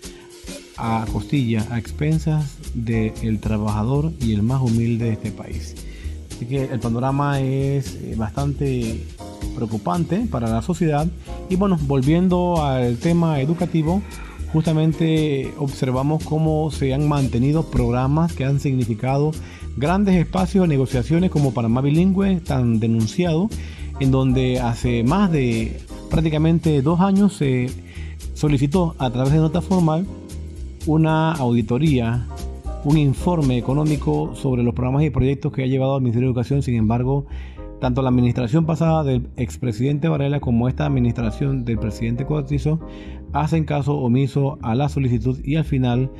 a 0.78 1.06
costilla, 1.12 1.66
a 1.70 1.80
expensas 1.80 2.58
del 2.74 3.40
trabajador 3.40 4.12
y 4.20 4.34
el 4.34 4.44
más 4.44 4.62
humilde 4.62 5.06
de 5.06 5.12
este 5.14 5.32
país. 5.32 5.76
Así 6.32 6.46
que 6.46 6.66
el 6.66 6.80
panorama 6.80 7.40
es 7.40 7.96
eh, 7.96 8.16
bastante 8.18 9.06
preocupante 9.56 10.26
para 10.30 10.50
la 10.50 10.62
sociedad. 10.62 11.08
Y 11.50 11.56
bueno, 11.56 11.78
volviendo 11.84 12.64
al 12.64 12.98
tema 12.98 13.40
educativo, 13.40 14.02
justamente 14.52 15.54
observamos 15.58 16.24
cómo 16.24 16.72
se 16.72 16.94
han 16.94 17.08
mantenido 17.08 17.64
programas 17.70 18.34
que 18.34 18.46
han 18.46 18.60
significado 18.60 19.32
grandes 19.78 20.16
espacios 20.16 20.64
de 20.64 20.68
negociaciones 20.70 21.32
como 21.32 21.54
Panamá 21.54 21.82
Bilingüe, 21.82 22.40
tan 22.42 22.80
denunciado, 22.80 23.50
en 24.00 24.12
donde 24.12 24.60
hace 24.60 25.04
más 25.04 25.32
de 25.32 25.80
prácticamente 26.14 26.84
dos 26.84 27.00
años 27.00 27.34
se 27.34 27.72
solicitó 28.36 28.94
a 29.00 29.10
través 29.10 29.34
de 29.34 29.40
nota 29.40 29.62
formal 29.62 30.06
una 30.86 31.32
auditoría, 31.32 32.28
un 32.84 33.00
informe 33.00 33.58
económico 33.58 34.36
sobre 34.36 34.62
los 34.62 34.76
programas 34.76 35.06
y 35.06 35.10
proyectos 35.10 35.52
que 35.52 35.64
ha 35.64 35.66
llevado 35.66 35.96
al 35.96 36.04
Ministerio 36.04 36.28
de 36.28 36.34
Educación, 36.34 36.62
sin 36.62 36.76
embargo, 36.76 37.26
tanto 37.82 38.04
la 38.04 38.10
administración 38.10 38.68
pasada 38.68 39.04
del 39.04 39.28
expresidente 39.38 40.08
Varela 40.08 40.40
como 40.40 40.70
esta 40.70 40.86
administración 40.86 41.66
del 41.66 41.80
presidente 41.80 42.28
Cortizo 42.28 42.80
hacen 43.32 43.66
caso 43.66 43.98
omiso 43.98 44.60
a 44.62 44.76
la 44.76 44.90
solicitud 44.90 45.40
y 45.44 45.56
al 45.56 45.66
final 45.66 46.12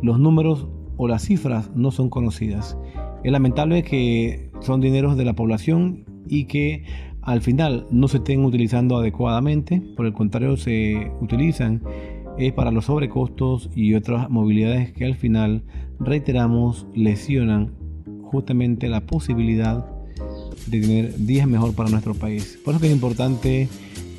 los 0.00 0.18
números 0.18 0.66
o 0.96 1.08
las 1.08 1.26
cifras 1.26 1.70
no 1.74 1.90
son 1.90 2.08
conocidas. 2.08 2.78
Es 3.22 3.30
lamentable 3.30 3.82
que 3.82 4.50
son 4.60 4.80
dineros 4.80 5.18
de 5.18 5.26
la 5.26 5.34
población 5.34 6.06
y 6.26 6.46
que 6.46 7.11
al 7.22 7.40
final 7.40 7.86
no 7.90 8.08
se 8.08 8.18
estén 8.18 8.44
utilizando 8.44 8.96
adecuadamente, 8.96 9.80
por 9.96 10.06
el 10.06 10.12
contrario 10.12 10.56
se 10.56 11.10
utilizan 11.20 11.82
es 12.38 12.52
para 12.52 12.70
los 12.70 12.86
sobrecostos 12.86 13.68
y 13.74 13.94
otras 13.94 14.30
movilidades 14.30 14.92
que 14.92 15.04
al 15.04 15.14
final, 15.14 15.62
reiteramos, 16.00 16.86
lesionan 16.94 17.72
justamente 18.22 18.88
la 18.88 19.02
posibilidad 19.02 19.86
de 20.66 20.80
tener 20.80 21.16
días 21.16 21.46
mejor 21.46 21.74
para 21.74 21.90
nuestro 21.90 22.14
país. 22.14 22.58
Por 22.64 22.74
eso 22.74 22.80
que 22.80 22.86
es 22.88 22.92
importante 22.92 23.68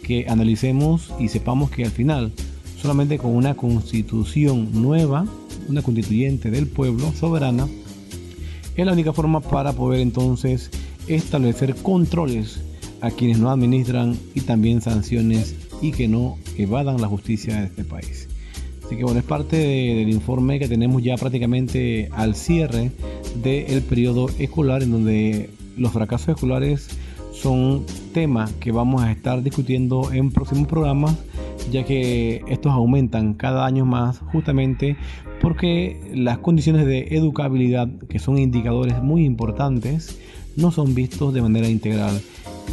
que 0.03 0.27
analicemos 0.29 1.11
y 1.19 1.29
sepamos 1.29 1.71
que 1.71 1.83
al 1.83 1.91
final, 1.91 2.31
solamente 2.77 3.17
con 3.17 3.35
una 3.35 3.55
constitución 3.55 4.69
nueva, 4.73 5.25
una 5.67 5.81
constituyente 5.81 6.51
del 6.51 6.67
pueblo, 6.67 7.11
soberana, 7.13 7.67
es 8.75 8.85
la 8.85 8.93
única 8.93 9.13
forma 9.13 9.39
para 9.39 9.73
poder 9.73 10.01
entonces 10.01 10.69
establecer 11.07 11.75
controles 11.75 12.61
a 13.03 13.11
quienes 13.11 13.37
no 13.37 13.51
administran 13.51 14.17
y 14.33 14.41
también 14.41 14.79
sanciones 14.79 15.55
y 15.81 15.91
que 15.91 16.07
no 16.07 16.37
evadan 16.57 17.01
la 17.01 17.07
justicia 17.09 17.59
de 17.59 17.65
este 17.65 17.83
país. 17.83 18.29
Así 18.85 18.95
que 18.95 19.03
bueno, 19.03 19.19
es 19.19 19.25
parte 19.25 19.57
del 19.57 20.09
informe 20.09 20.57
que 20.57 20.69
tenemos 20.69 21.03
ya 21.03 21.15
prácticamente 21.15 22.07
al 22.13 22.33
cierre 22.33 22.91
del 23.43 23.81
periodo 23.81 24.29
escolar 24.39 24.83
en 24.83 24.91
donde 24.91 25.49
los 25.75 25.91
fracasos 25.91 26.29
escolares 26.29 26.87
son 27.33 27.85
temas 28.13 28.53
que 28.53 28.71
vamos 28.71 29.03
a 29.03 29.11
estar 29.11 29.43
discutiendo 29.43 30.13
en 30.13 30.31
próximos 30.31 30.67
programas, 30.67 31.17
ya 31.71 31.83
que 31.83 32.41
estos 32.47 32.71
aumentan 32.71 33.33
cada 33.33 33.65
año 33.65 33.85
más 33.85 34.19
justamente 34.31 34.95
porque 35.41 35.99
las 36.13 36.37
condiciones 36.37 36.85
de 36.85 37.17
educabilidad, 37.17 37.89
que 38.07 38.19
son 38.19 38.37
indicadores 38.37 39.03
muy 39.03 39.25
importantes, 39.25 40.17
no 40.55 40.71
son 40.71 40.95
vistos 40.95 41.33
de 41.33 41.41
manera 41.41 41.67
integral. 41.67 42.21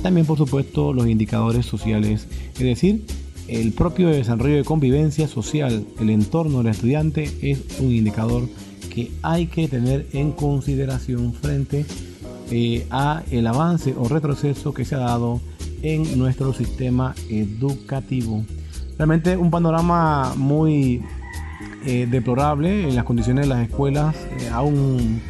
También, 0.02 0.26
por 0.26 0.38
supuesto, 0.38 0.92
los 0.92 1.06
indicadores 1.06 1.66
sociales, 1.66 2.26
es 2.54 2.60
decir, 2.60 3.04
el 3.48 3.72
propio 3.72 4.08
desarrollo 4.08 4.56
de 4.56 4.64
convivencia 4.64 5.26
social, 5.26 5.84
el 5.98 6.10
entorno 6.10 6.58
del 6.58 6.68
estudiante 6.68 7.30
es 7.42 7.80
un 7.80 7.92
indicador 7.92 8.48
que 8.90 9.10
hay 9.22 9.46
que 9.46 9.68
tener 9.68 10.06
en 10.12 10.32
consideración 10.32 11.32
frente 11.32 11.84
eh, 12.50 12.86
a 12.90 13.22
el 13.30 13.46
avance 13.46 13.94
o 13.96 14.08
retroceso 14.08 14.74
que 14.74 14.84
se 14.84 14.94
ha 14.94 14.98
dado 14.98 15.40
en 15.82 16.18
nuestro 16.18 16.52
sistema 16.52 17.14
educativo. 17.28 18.44
Realmente 18.98 19.36
un 19.36 19.50
panorama 19.50 20.34
muy 20.36 21.02
eh, 21.86 22.06
deplorable 22.10 22.88
en 22.88 22.94
las 22.94 23.04
condiciones 23.04 23.46
de 23.46 23.54
las 23.54 23.68
escuelas, 23.68 24.14
eh, 24.38 24.48
aún 24.52 25.20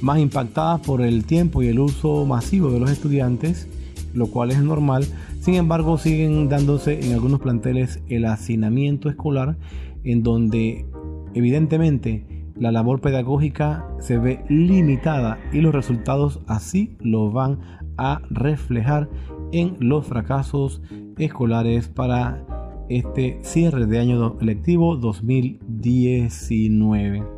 más 0.00 0.18
impactadas 0.18 0.80
por 0.80 1.02
el 1.02 1.24
tiempo 1.24 1.62
y 1.62 1.68
el 1.68 1.78
uso 1.78 2.24
masivo 2.24 2.70
de 2.70 2.80
los 2.80 2.90
estudiantes, 2.90 3.66
lo 4.14 4.28
cual 4.28 4.50
es 4.50 4.62
normal. 4.62 5.04
Sin 5.40 5.54
embargo, 5.54 5.98
siguen 5.98 6.48
dándose 6.48 7.04
en 7.04 7.12
algunos 7.12 7.40
planteles 7.40 8.02
el 8.08 8.24
hacinamiento 8.24 9.08
escolar, 9.08 9.56
en 10.04 10.22
donde 10.22 10.86
evidentemente 11.34 12.24
la 12.56 12.72
labor 12.72 13.00
pedagógica 13.00 13.86
se 14.00 14.18
ve 14.18 14.44
limitada 14.48 15.38
y 15.52 15.60
los 15.60 15.74
resultados 15.74 16.40
así 16.46 16.96
lo 17.00 17.30
van 17.30 17.58
a 17.96 18.22
reflejar 18.30 19.08
en 19.52 19.76
los 19.80 20.06
fracasos 20.06 20.82
escolares 21.16 21.88
para 21.88 22.44
este 22.88 23.38
cierre 23.42 23.86
de 23.86 23.98
año 23.98 24.36
lectivo 24.40 24.96
2019. 24.96 27.37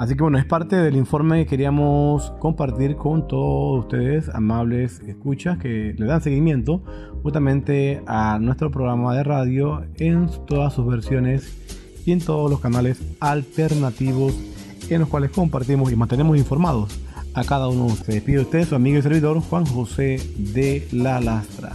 Así 0.00 0.16
que 0.16 0.22
bueno, 0.22 0.38
es 0.38 0.46
parte 0.46 0.76
del 0.76 0.96
informe 0.96 1.40
que 1.40 1.46
queríamos 1.46 2.30
compartir 2.38 2.96
con 2.96 3.28
todos 3.28 3.80
ustedes, 3.80 4.30
amables 4.30 4.98
escuchas, 5.00 5.58
que 5.58 5.94
le 5.94 6.06
dan 6.06 6.22
seguimiento 6.22 6.82
justamente 7.22 8.02
a 8.06 8.38
nuestro 8.40 8.70
programa 8.70 9.14
de 9.14 9.24
radio 9.24 9.84
en 9.98 10.30
todas 10.46 10.72
sus 10.72 10.86
versiones 10.86 11.54
y 12.06 12.12
en 12.12 12.20
todos 12.20 12.50
los 12.50 12.60
canales 12.60 13.02
alternativos 13.20 14.34
en 14.88 15.00
los 15.00 15.08
cuales 15.10 15.32
compartimos 15.32 15.92
y 15.92 15.96
mantenemos 15.96 16.38
informados 16.38 16.98
a 17.34 17.44
cada 17.44 17.68
uno. 17.68 17.90
Se 17.90 18.12
despide 18.12 18.36
de 18.36 18.42
usted, 18.44 18.66
su 18.66 18.76
amigo 18.76 18.96
y 18.96 19.02
servidor 19.02 19.38
Juan 19.40 19.66
José 19.66 20.18
de 20.38 20.88
la 20.92 21.20
Lastra. 21.20 21.72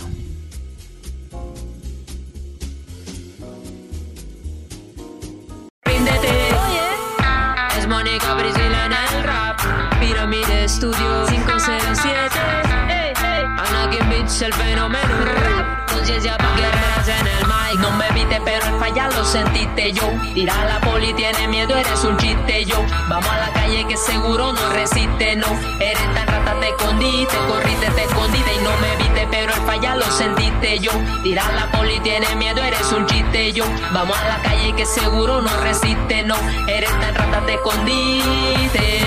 El 14.41 14.53
fenómeno. 14.53 15.07
Rap. 15.23 15.89
Conciencia 15.91 16.35
pa' 16.37 16.55
guerreras 16.55 17.07
en 17.07 17.27
el 17.27 17.45
mic. 17.45 17.79
No 17.79 17.91
me 17.91 18.09
viste, 18.11 18.41
pero 18.43 18.65
el 18.65 18.79
falla 18.79 19.07
lo 19.09 19.23
sentiste 19.23 19.93
yo. 19.93 20.11
Tira 20.33 20.65
la 20.65 20.81
poli, 20.81 21.13
tiene 21.13 21.47
miedo, 21.47 21.75
eres 21.75 22.03
un 22.03 22.17
chiste 22.17 22.65
yo. 22.65 22.83
Vamos 23.07 23.29
a 23.29 23.37
la 23.37 23.53
calle 23.53 23.85
que 23.87 23.95
seguro 23.95 24.51
no 24.51 24.69
resiste, 24.73 25.35
no. 25.37 25.47
Eres 25.79 26.13
tan 26.15 26.27
rata, 26.27 26.59
te 26.59 26.69
escondiste, 26.69 27.37
corriste, 27.47 27.87
te 27.91 28.03
escondiste 28.03 28.53
y 28.55 28.63
no 28.63 28.71
me 28.77 28.95
viste, 28.97 29.27
pero 29.31 29.53
el 29.53 29.61
falla 29.61 29.95
lo 29.95 30.11
sentiste 30.11 30.79
yo. 30.79 30.91
Tira 31.23 31.43
la 31.53 31.71
poli, 31.71 31.99
tiene 32.01 32.35
miedo, 32.35 32.61
eres 32.61 32.91
un 32.91 33.05
chiste 33.05 33.53
yo. 33.53 33.65
Vamos 33.93 34.17
a 34.17 34.27
la 34.27 34.41
calle 34.41 34.73
que 34.75 34.85
seguro 34.85 35.41
no 35.41 35.55
resiste, 35.61 36.23
no. 36.23 36.35
Eres 36.67 36.91
tan 36.99 37.15
rata, 37.15 37.45
te 37.45 37.53
escondiste. 37.53 39.05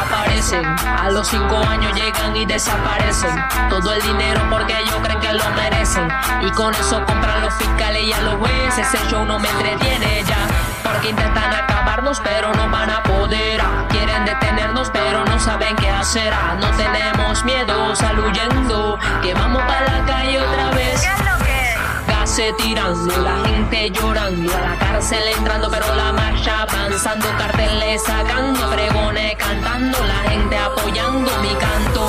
Aparecen, 0.00 0.64
a 0.64 1.10
los 1.10 1.28
cinco 1.28 1.56
años 1.68 1.94
llegan 1.94 2.34
y 2.34 2.46
desaparecen. 2.46 3.30
Todo 3.68 3.92
el 3.92 4.02
dinero 4.02 4.40
porque 4.50 4.78
ellos 4.78 4.96
creen 5.02 5.20
que 5.20 5.32
lo 5.32 5.48
merecen. 5.50 6.08
Y 6.42 6.50
con 6.52 6.74
eso 6.74 7.04
compran 7.04 7.42
los 7.42 7.54
fiscales 7.54 8.02
y 8.02 8.12
a 8.12 8.20
los 8.22 8.36
jueces. 8.36 8.86
Ese 8.92 8.98
show 9.08 9.24
no 9.24 9.38
me 9.38 9.48
entretiene 9.48 10.24
ya. 10.24 10.38
Porque 10.82 11.10
intentan 11.10 11.52
acabarnos, 11.52 12.20
pero 12.20 12.52
no 12.54 12.68
van 12.70 12.90
a 12.90 13.02
poder. 13.02 13.60
Quieren 13.90 14.24
detenernos, 14.24 14.90
pero 14.90 15.24
no 15.24 15.38
saben 15.38 15.76
qué 15.76 15.90
hacer. 15.90 16.32
No 16.60 16.70
tenemos 16.70 17.44
miedo, 17.44 17.94
saluyendo. 17.94 18.98
Que 19.22 19.34
vamos 19.34 19.62
para 19.62 19.98
la 19.98 20.06
calle 20.06 20.40
otra 20.40 20.70
vez. 20.70 21.06
Se 22.40 22.54
tirando, 22.54 23.14
la 23.18 23.36
gente 23.46 23.90
llorando, 23.90 24.50
a 24.56 24.60
la 24.60 24.78
cárcel 24.78 25.20
entrando, 25.36 25.70
pero 25.70 25.94
la 25.94 26.10
marcha 26.10 26.62
avanzando, 26.62 27.26
carteles 27.36 28.02
sacando, 28.02 28.70
pregones 28.70 29.36
cantando, 29.36 29.98
la 30.06 30.30
gente 30.30 30.56
apoyando 30.56 31.30
mi 31.42 31.54
canto. 31.56 32.08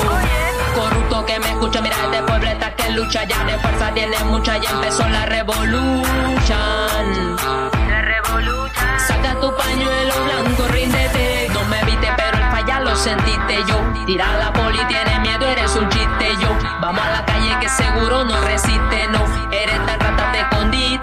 Corrupto 0.74 1.26
que 1.26 1.38
me 1.38 1.50
escucha, 1.50 1.82
mira 1.82 1.96
este 2.04 2.22
pueblo 2.22 2.48
está 2.48 2.74
que 2.74 2.92
lucha, 2.92 3.24
ya 3.24 3.44
de 3.44 3.58
fuerza 3.58 3.92
tiene 3.92 4.18
mucha, 4.24 4.56
ya 4.56 4.70
empezó 4.70 5.06
la 5.06 5.26
revolución. 5.26 6.06
La 7.90 8.00
revolución. 8.00 8.98
Saca 9.06 9.38
tu 9.38 9.54
pañuelo 9.54 10.14
blanco, 10.24 10.66
ríndete, 10.68 11.50
no 11.52 11.62
me 11.64 11.84
viste, 11.84 12.08
pero 12.16 12.38
el 12.38 12.50
falla 12.50 12.80
lo 12.80 12.96
sentiste 12.96 13.64
yo. 13.68 13.78
Tirar 14.06 14.38
la 14.38 14.50
poli 14.50 14.82
tiene 14.86 15.20
miedo, 15.20 15.46
eres 15.46 15.76
un 15.76 15.90
chiste 15.90 16.36
yo. 16.40 16.56
Vamos 16.80 17.04
a 17.04 17.10
la 17.10 17.24
calle 17.26 17.54
que 17.60 17.68
seguro 17.68 18.24
no 18.24 18.40
resiste, 18.40 19.08
no. 19.08 19.52
Eres 19.52 19.84
tan 19.84 20.01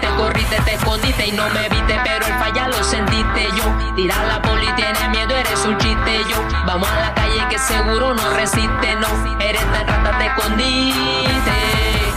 te 0.00 0.06
escondiste, 0.06 0.08
corriste, 0.16 0.56
te 0.64 0.74
escondiste 0.74 1.26
y 1.26 1.32
no 1.32 1.48
me 1.50 1.68
viste, 1.68 2.00
pero 2.04 2.26
el 2.26 2.32
falla 2.34 2.68
lo 2.68 2.82
sentiste 2.84 3.48
yo. 3.56 3.94
Tirar 3.96 4.26
la 4.26 4.42
poli 4.42 4.66
tiene 4.76 5.08
miedo, 5.10 5.34
eres 5.36 5.64
un 5.64 5.76
chiste 5.78 6.18
yo. 6.28 6.36
Vamos 6.66 6.88
a 6.90 7.00
la 7.00 7.14
calle 7.14 7.46
que 7.48 7.58
seguro 7.58 8.14
no 8.14 8.30
resiste, 8.34 8.96
no. 8.96 9.40
Eres 9.40 9.64
tan 9.72 9.86
rata, 9.86 10.18
te 10.18 10.26
escondiste. 10.26 11.50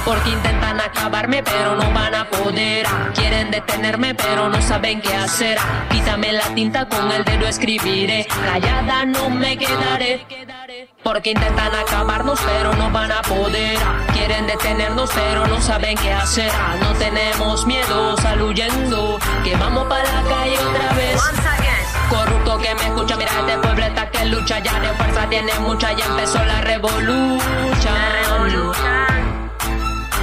Porque 0.05 0.31
intentan 0.31 0.81
acabarme 0.81 1.41
pero 1.43 1.77
no 1.77 1.89
van 1.93 2.13
a 2.13 2.25
poder 2.25 2.85
Quieren 3.15 3.51
detenerme 3.51 4.13
pero 4.13 4.49
no 4.49 4.61
saben 4.61 4.99
qué 5.01 5.15
hacer 5.15 5.57
Quítame 5.89 6.33
la 6.33 6.43
tinta 6.53 6.89
con 6.89 7.09
el 7.09 7.23
dedo 7.23 7.47
escribiré 7.47 8.27
Callada 8.27 9.05
no 9.05 9.29
me 9.29 9.57
quedaré 9.57 10.25
porque 11.03 11.31
intentan 11.31 11.75
acabarnos 11.75 12.39
pero 12.45 12.73
no 12.73 12.89
van 12.89 13.11
a 13.11 13.21
poder. 13.21 13.77
Quieren 14.13 14.47
detenernos 14.47 15.09
pero 15.13 15.45
no 15.47 15.61
saben 15.61 15.97
qué 15.97 16.11
hacer. 16.11 16.51
No 16.79 16.93
tenemos 16.93 17.65
miedo, 17.65 18.15
saluyendo 18.17 19.19
Que 19.43 19.55
vamos 19.55 19.87
para 19.87 20.03
la 20.03 20.23
calle 20.29 20.57
otra 20.57 20.93
vez. 20.93 21.21
Corrupto 22.09 22.57
que 22.59 22.75
me 22.75 22.85
escucha, 22.85 23.15
mira 23.17 23.31
este 23.39 23.57
pueblo 23.57 23.85
está 23.85 24.09
que 24.09 24.25
lucha. 24.25 24.59
Ya 24.59 24.79
de 24.79 24.89
fuerza 24.89 25.29
tiene 25.29 25.53
mucha 25.59 25.93
y 25.93 26.01
empezó 26.01 26.43
la 26.43 26.61
revolución. 26.61 27.43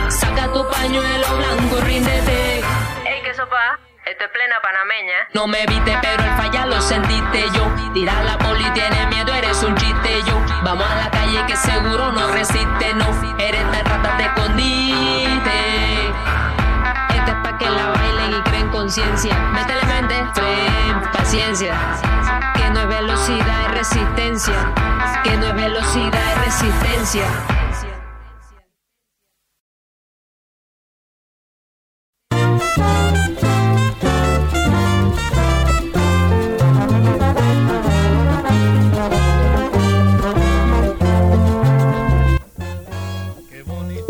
Saca 0.09 0.53
tu 0.53 0.69
pañuelo 0.69 1.27
blanco, 1.37 1.77
ríndete. 1.85 2.59
Ey, 2.59 3.23
¿qué 3.25 3.35
sopa? 3.35 3.90
Esto 4.05 4.25
es 4.25 4.31
plena 4.31 4.57
panameña. 4.63 5.29
No 5.35 5.47
me 5.47 5.67
viste, 5.67 5.99
pero 6.01 6.23
el 6.23 6.31
falla 6.31 6.67
lo 6.67 6.81
sentiste 6.81 7.51
yo. 7.53 7.71
Tirar 7.93 8.25
la 8.25 8.39
poli 8.39 8.65
tiene 8.71 9.07
miedo, 9.09 9.33
eres 9.35 9.63
un 9.63 9.75
chiste 9.77 10.23
yo. 10.27 10.41
Vamos 10.65 10.87
a 10.91 10.97
la 10.97 11.11
calle 11.11 11.45
que 11.47 11.57
seguro 11.57 12.11
no 12.13 12.29
resiste, 12.33 12.95
no. 12.95 13.07
Eres 13.39 13.63
tan 13.71 13.85
rata, 13.85 14.17
te 14.17 14.25
escondiste. 14.25 16.09
Este 17.15 17.31
es 17.31 17.37
pa' 17.43 17.59
que 17.59 17.69
la 17.69 17.91
bailen 17.91 18.39
y 18.39 18.43
creen 18.43 18.69
conciencia. 18.71 19.39
Métele 19.53 19.85
mente, 19.85 20.15
fren, 20.35 21.03
paciencia. 21.13 21.75
Que 22.57 22.71
no 22.71 22.81
es 22.81 22.89
velocidad, 22.89 23.65
es 23.67 23.71
resistencia. 23.73 24.55
Que 25.23 25.37
no 25.37 25.47
es 25.47 25.55
velocidad, 25.55 26.33
es 26.33 26.45
resistencia. 26.47 27.27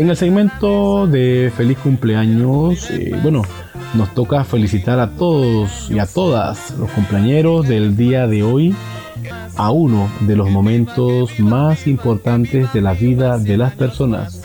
En 0.01 0.09
el 0.09 0.17
segmento 0.17 1.05
de 1.05 1.53
feliz 1.55 1.77
cumpleaños, 1.77 2.89
eh, 2.89 3.11
bueno, 3.21 3.43
nos 3.93 4.11
toca 4.15 4.43
felicitar 4.43 4.99
a 4.99 5.11
todos 5.11 5.91
y 5.91 5.99
a 5.99 6.07
todas 6.07 6.75
los 6.79 6.89
cumpleaños 6.89 7.67
del 7.67 7.95
día 7.95 8.25
de 8.25 8.41
hoy 8.41 8.73
a 9.57 9.69
uno 9.69 10.09
de 10.21 10.35
los 10.35 10.49
momentos 10.49 11.39
más 11.39 11.85
importantes 11.85 12.73
de 12.73 12.81
la 12.81 12.95
vida 12.95 13.37
de 13.37 13.57
las 13.57 13.75
personas. 13.75 14.41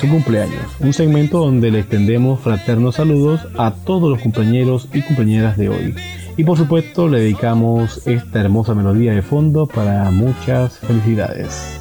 Su 0.00 0.08
cumpleaños, 0.08 0.66
un 0.80 0.92
segmento 0.94 1.38
donde 1.38 1.70
le 1.70 1.78
extendemos 1.78 2.40
fraternos 2.40 2.96
saludos 2.96 3.46
a 3.56 3.72
todos 3.72 4.10
los 4.10 4.20
compañeros 4.20 4.88
y 4.92 5.02
compañeras 5.02 5.56
de 5.58 5.68
hoy. 5.68 5.94
Y 6.36 6.42
por 6.42 6.58
supuesto 6.58 7.06
le 7.06 7.20
dedicamos 7.20 8.04
esta 8.04 8.40
hermosa 8.40 8.74
melodía 8.74 9.12
de 9.12 9.22
fondo 9.22 9.68
para 9.68 10.10
muchas 10.10 10.76
felicidades. 10.80 11.80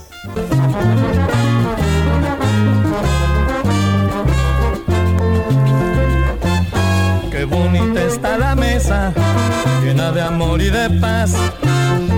Llena 9.90 10.12
de 10.12 10.22
amor 10.22 10.62
y 10.62 10.70
de 10.70 10.90
paz. 11.02 11.34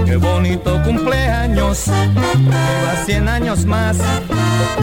Qué 0.06 0.18
bonito 0.18 0.82
cumpleaños, 0.84 1.86
viva 1.88 2.94
100 3.06 3.28
años 3.30 3.66
más. 3.66 3.98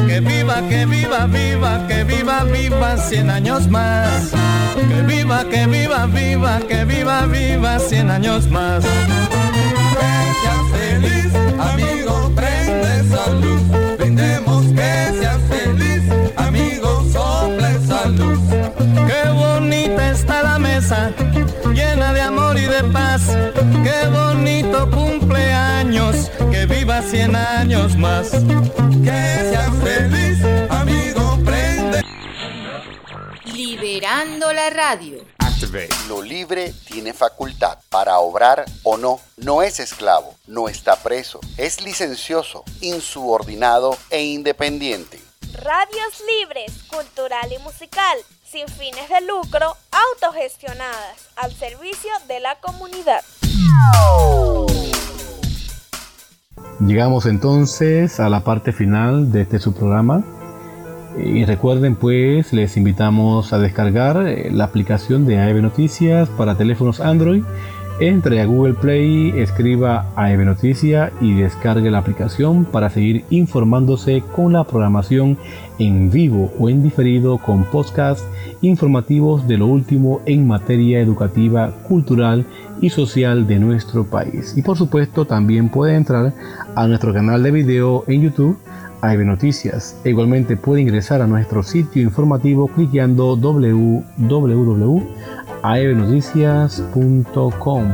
Que 0.07 0.21
viva, 0.21 0.63
que 0.69 0.87
viva, 0.87 1.27
viva, 1.27 1.87
que 1.87 2.05
viva, 2.05 2.45
viva 2.45 2.97
100 2.97 3.31
años 3.31 3.69
más. 3.69 4.33
Que 4.89 5.03
viva, 5.03 5.45
que 5.45 5.67
viva, 5.67 6.07
viva, 6.07 6.61
que 6.67 6.85
viva, 6.85 7.27
viva 7.27 7.79
100 7.79 8.11
años 8.11 8.49
más. 8.49 8.85
Que 8.85 10.11
seas 10.41 10.65
feliz, 10.73 11.31
amigo, 11.71 12.33
prende 12.35 13.01
esa 13.01 13.31
luz. 13.43 13.63
Brindemos 13.99 14.65
que 14.79 14.91
seas 15.19 15.41
feliz, 15.51 16.03
amigo, 16.37 17.05
sople 17.13 17.69
esa 17.77 18.09
luz. 18.09 18.41
Qué 19.09 19.29
bonita 19.31 20.11
está 20.11 20.43
la 20.43 20.59
mesa, 20.59 21.13
llena 21.73 22.13
de 22.13 22.21
amor 22.21 22.59
y 22.59 22.67
de 22.67 22.85
paz. 22.85 23.23
Qué 23.85 24.09
bonito 24.09 24.91
cumpleaños, 24.91 26.31
que 26.51 26.67
viva 26.67 27.03
100 27.03 27.37
años 27.37 27.97
más. 27.97 28.31
Que 28.31 29.51
seas 29.51 29.71
feliz, 29.83 30.39
amigo, 30.71 31.39
prende. 31.45 32.03
Liberando 33.45 34.53
la 34.53 34.71
radio. 34.71 35.25
Lo 36.07 36.23
libre 36.23 36.73
tiene 36.87 37.13
facultad 37.13 37.79
para 37.91 38.21
obrar 38.21 38.65
o 38.85 38.97
no. 38.97 39.21
No 39.37 39.63
es 39.63 39.81
esclavo, 39.81 40.35
no 40.47 40.69
está 40.69 40.97
preso, 40.97 41.41
es 41.57 41.83
licencioso, 41.83 42.65
insubordinado 42.81 43.99
e 44.09 44.23
independiente. 44.23 45.21
Radios 45.53 46.23
libres, 46.27 46.73
cultural 46.89 47.53
y 47.53 47.59
musical, 47.59 48.19
sin 48.51 48.67
fines 48.67 49.09
de 49.11 49.21
lucro, 49.27 49.77
autogestionadas, 49.93 51.29
al 51.37 51.53
servicio 51.53 52.11
de 52.29 52.41
la 52.41 52.57
comunidad. 52.61 53.21
Llegamos 56.81 57.27
entonces 57.27 58.21
a 58.21 58.31
la 58.31 58.45
parte 58.45 58.73
final 58.73 59.31
de 59.33 59.43
este 59.43 59.59
su 59.59 59.75
programa. 59.75 60.25
Y 61.23 61.45
recuerden 61.45 61.97
pues, 61.97 62.53
les 62.53 62.77
invitamos 62.77 63.53
a 63.53 63.59
descargar 63.59 64.27
eh, 64.27 64.51
la 64.51 64.65
aplicación 64.65 65.27
de 65.27 65.39
AEB 65.39 65.61
Noticias 65.61 66.29
para 66.31 66.55
teléfonos 66.55 67.01
Android. 67.01 67.43
Entre 68.01 68.41
a 68.41 68.47
Google 68.47 68.75
Play, 68.75 69.33
escriba 69.37 70.07
AEB 70.15 70.45
Noticia 70.45 71.13
y 71.21 71.35
descargue 71.35 71.91
la 71.91 71.99
aplicación 71.99 72.65
para 72.65 72.89
seguir 72.89 73.25
informándose 73.29 74.23
con 74.35 74.53
la 74.53 74.63
programación 74.63 75.37
en 75.79 76.11
vivo 76.11 76.53
o 76.59 76.69
en 76.69 76.83
diferido 76.83 77.39
con 77.39 77.65
podcasts 77.65 78.27
informativos 78.61 79.47
de 79.47 79.59
lo 79.59 79.67
último 79.67 80.21
en 80.27 80.47
materia 80.47 81.01
educativa, 81.01 81.73
cultural 81.89 82.45
y 82.81 82.91
social 82.91 83.47
de 83.47 83.59
nuestro 83.59 84.05
país. 84.05 84.55
Y 84.57 84.63
por 84.63 84.77
supuesto 84.77 85.25
también 85.25 85.69
puede 85.69 85.95
entrar 85.95 86.33
a 86.75 86.87
nuestro 86.87 87.13
canal 87.13 87.43
de 87.43 87.51
video 87.51 88.05
en 88.07 88.23
YouTube 88.23 88.59
AEB 89.01 89.25
Noticias. 89.25 89.97
E 90.05 90.11
igualmente 90.11 90.57
puede 90.57 90.83
ingresar 90.83 91.23
a 91.23 91.27
nuestro 91.27 91.63
sitio 91.63 92.03
informativo 92.03 92.69
clicando 92.69 93.37
www.aebnoticias.com. 95.63 97.85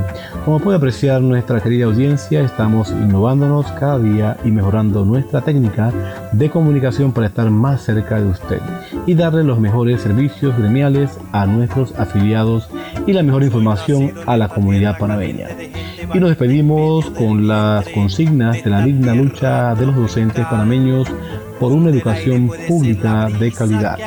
Como 0.43 0.59
puede 0.59 0.77
apreciar 0.77 1.21
nuestra 1.21 1.61
querida 1.61 1.85
audiencia, 1.85 2.41
estamos 2.41 2.91
innovándonos 2.91 3.71
cada 3.73 3.99
día 3.99 4.37
y 4.43 4.51
mejorando 4.51 5.05
nuestra 5.05 5.41
técnica 5.41 5.93
de 6.31 6.49
comunicación 6.49 7.11
para 7.11 7.27
estar 7.27 7.49
más 7.49 7.81
cerca 7.81 8.19
de 8.19 8.29
usted 8.29 8.59
y 9.05 9.13
darle 9.15 9.43
los 9.43 9.59
mejores 9.59 10.01
servicios 10.01 10.57
gremiales 10.57 11.19
a 11.31 11.45
nuestros 11.45 11.93
afiliados 11.97 12.69
y 13.07 13.13
la 13.13 13.23
mejor 13.23 13.43
información 13.43 14.13
a 14.25 14.35
la 14.37 14.49
comunidad 14.49 14.97
panameña. 14.97 15.47
Y 16.13 16.19
nos 16.19 16.29
despedimos 16.29 17.09
con 17.11 17.47
las 17.47 17.87
consignas 17.89 18.63
de 18.63 18.69
la 18.69 18.85
digna 18.85 19.15
lucha 19.15 19.73
de 19.75 19.87
los 19.87 19.95
docentes 19.95 20.45
panameños 20.45 21.11
por 21.59 21.71
una 21.71 21.89
educación 21.89 22.51
pública 22.67 23.27
de 23.27 23.51
calidad. 23.51 23.97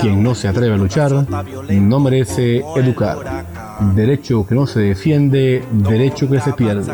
Quien 0.00 0.22
no 0.22 0.34
se 0.34 0.48
atreve 0.48 0.74
a 0.74 0.78
luchar 0.78 1.26
no 1.70 2.00
merece 2.00 2.62
educar. 2.76 3.46
Derecho 3.94 4.46
que 4.46 4.54
no 4.54 4.66
se 4.66 4.80
defiende, 4.80 5.64
derecho 5.72 6.28
que 6.28 6.40
se 6.40 6.52
pierde. 6.52 6.92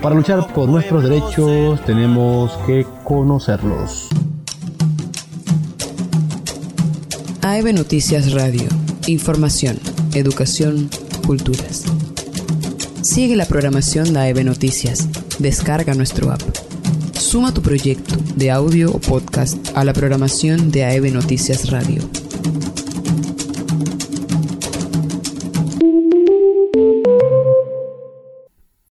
Para 0.00 0.14
luchar 0.14 0.52
por 0.52 0.68
nuestros 0.68 1.02
derechos 1.02 1.84
tenemos 1.84 2.56
que 2.66 2.86
conocerlos. 3.04 4.08
AEB 7.42 7.74
Noticias 7.74 8.32
Radio. 8.32 8.68
Información, 9.06 9.78
educación, 10.14 10.90
culturas. 11.26 11.84
Sigue 13.02 13.36
la 13.36 13.46
programación 13.46 14.12
de 14.12 14.18
AEB 14.18 14.44
Noticias. 14.44 15.08
Descarga 15.38 15.94
nuestro 15.94 16.32
app. 16.32 16.65
Suma 17.18 17.52
tu 17.52 17.62
proyecto 17.62 18.14
de 18.36 18.50
audio 18.50 18.90
o 18.90 18.98
podcast 18.98 19.56
a 19.74 19.84
la 19.84 19.92
programación 19.92 20.70
de 20.70 20.84
AEB 20.84 21.12
Noticias 21.12 21.70
Radio. 21.70 22.25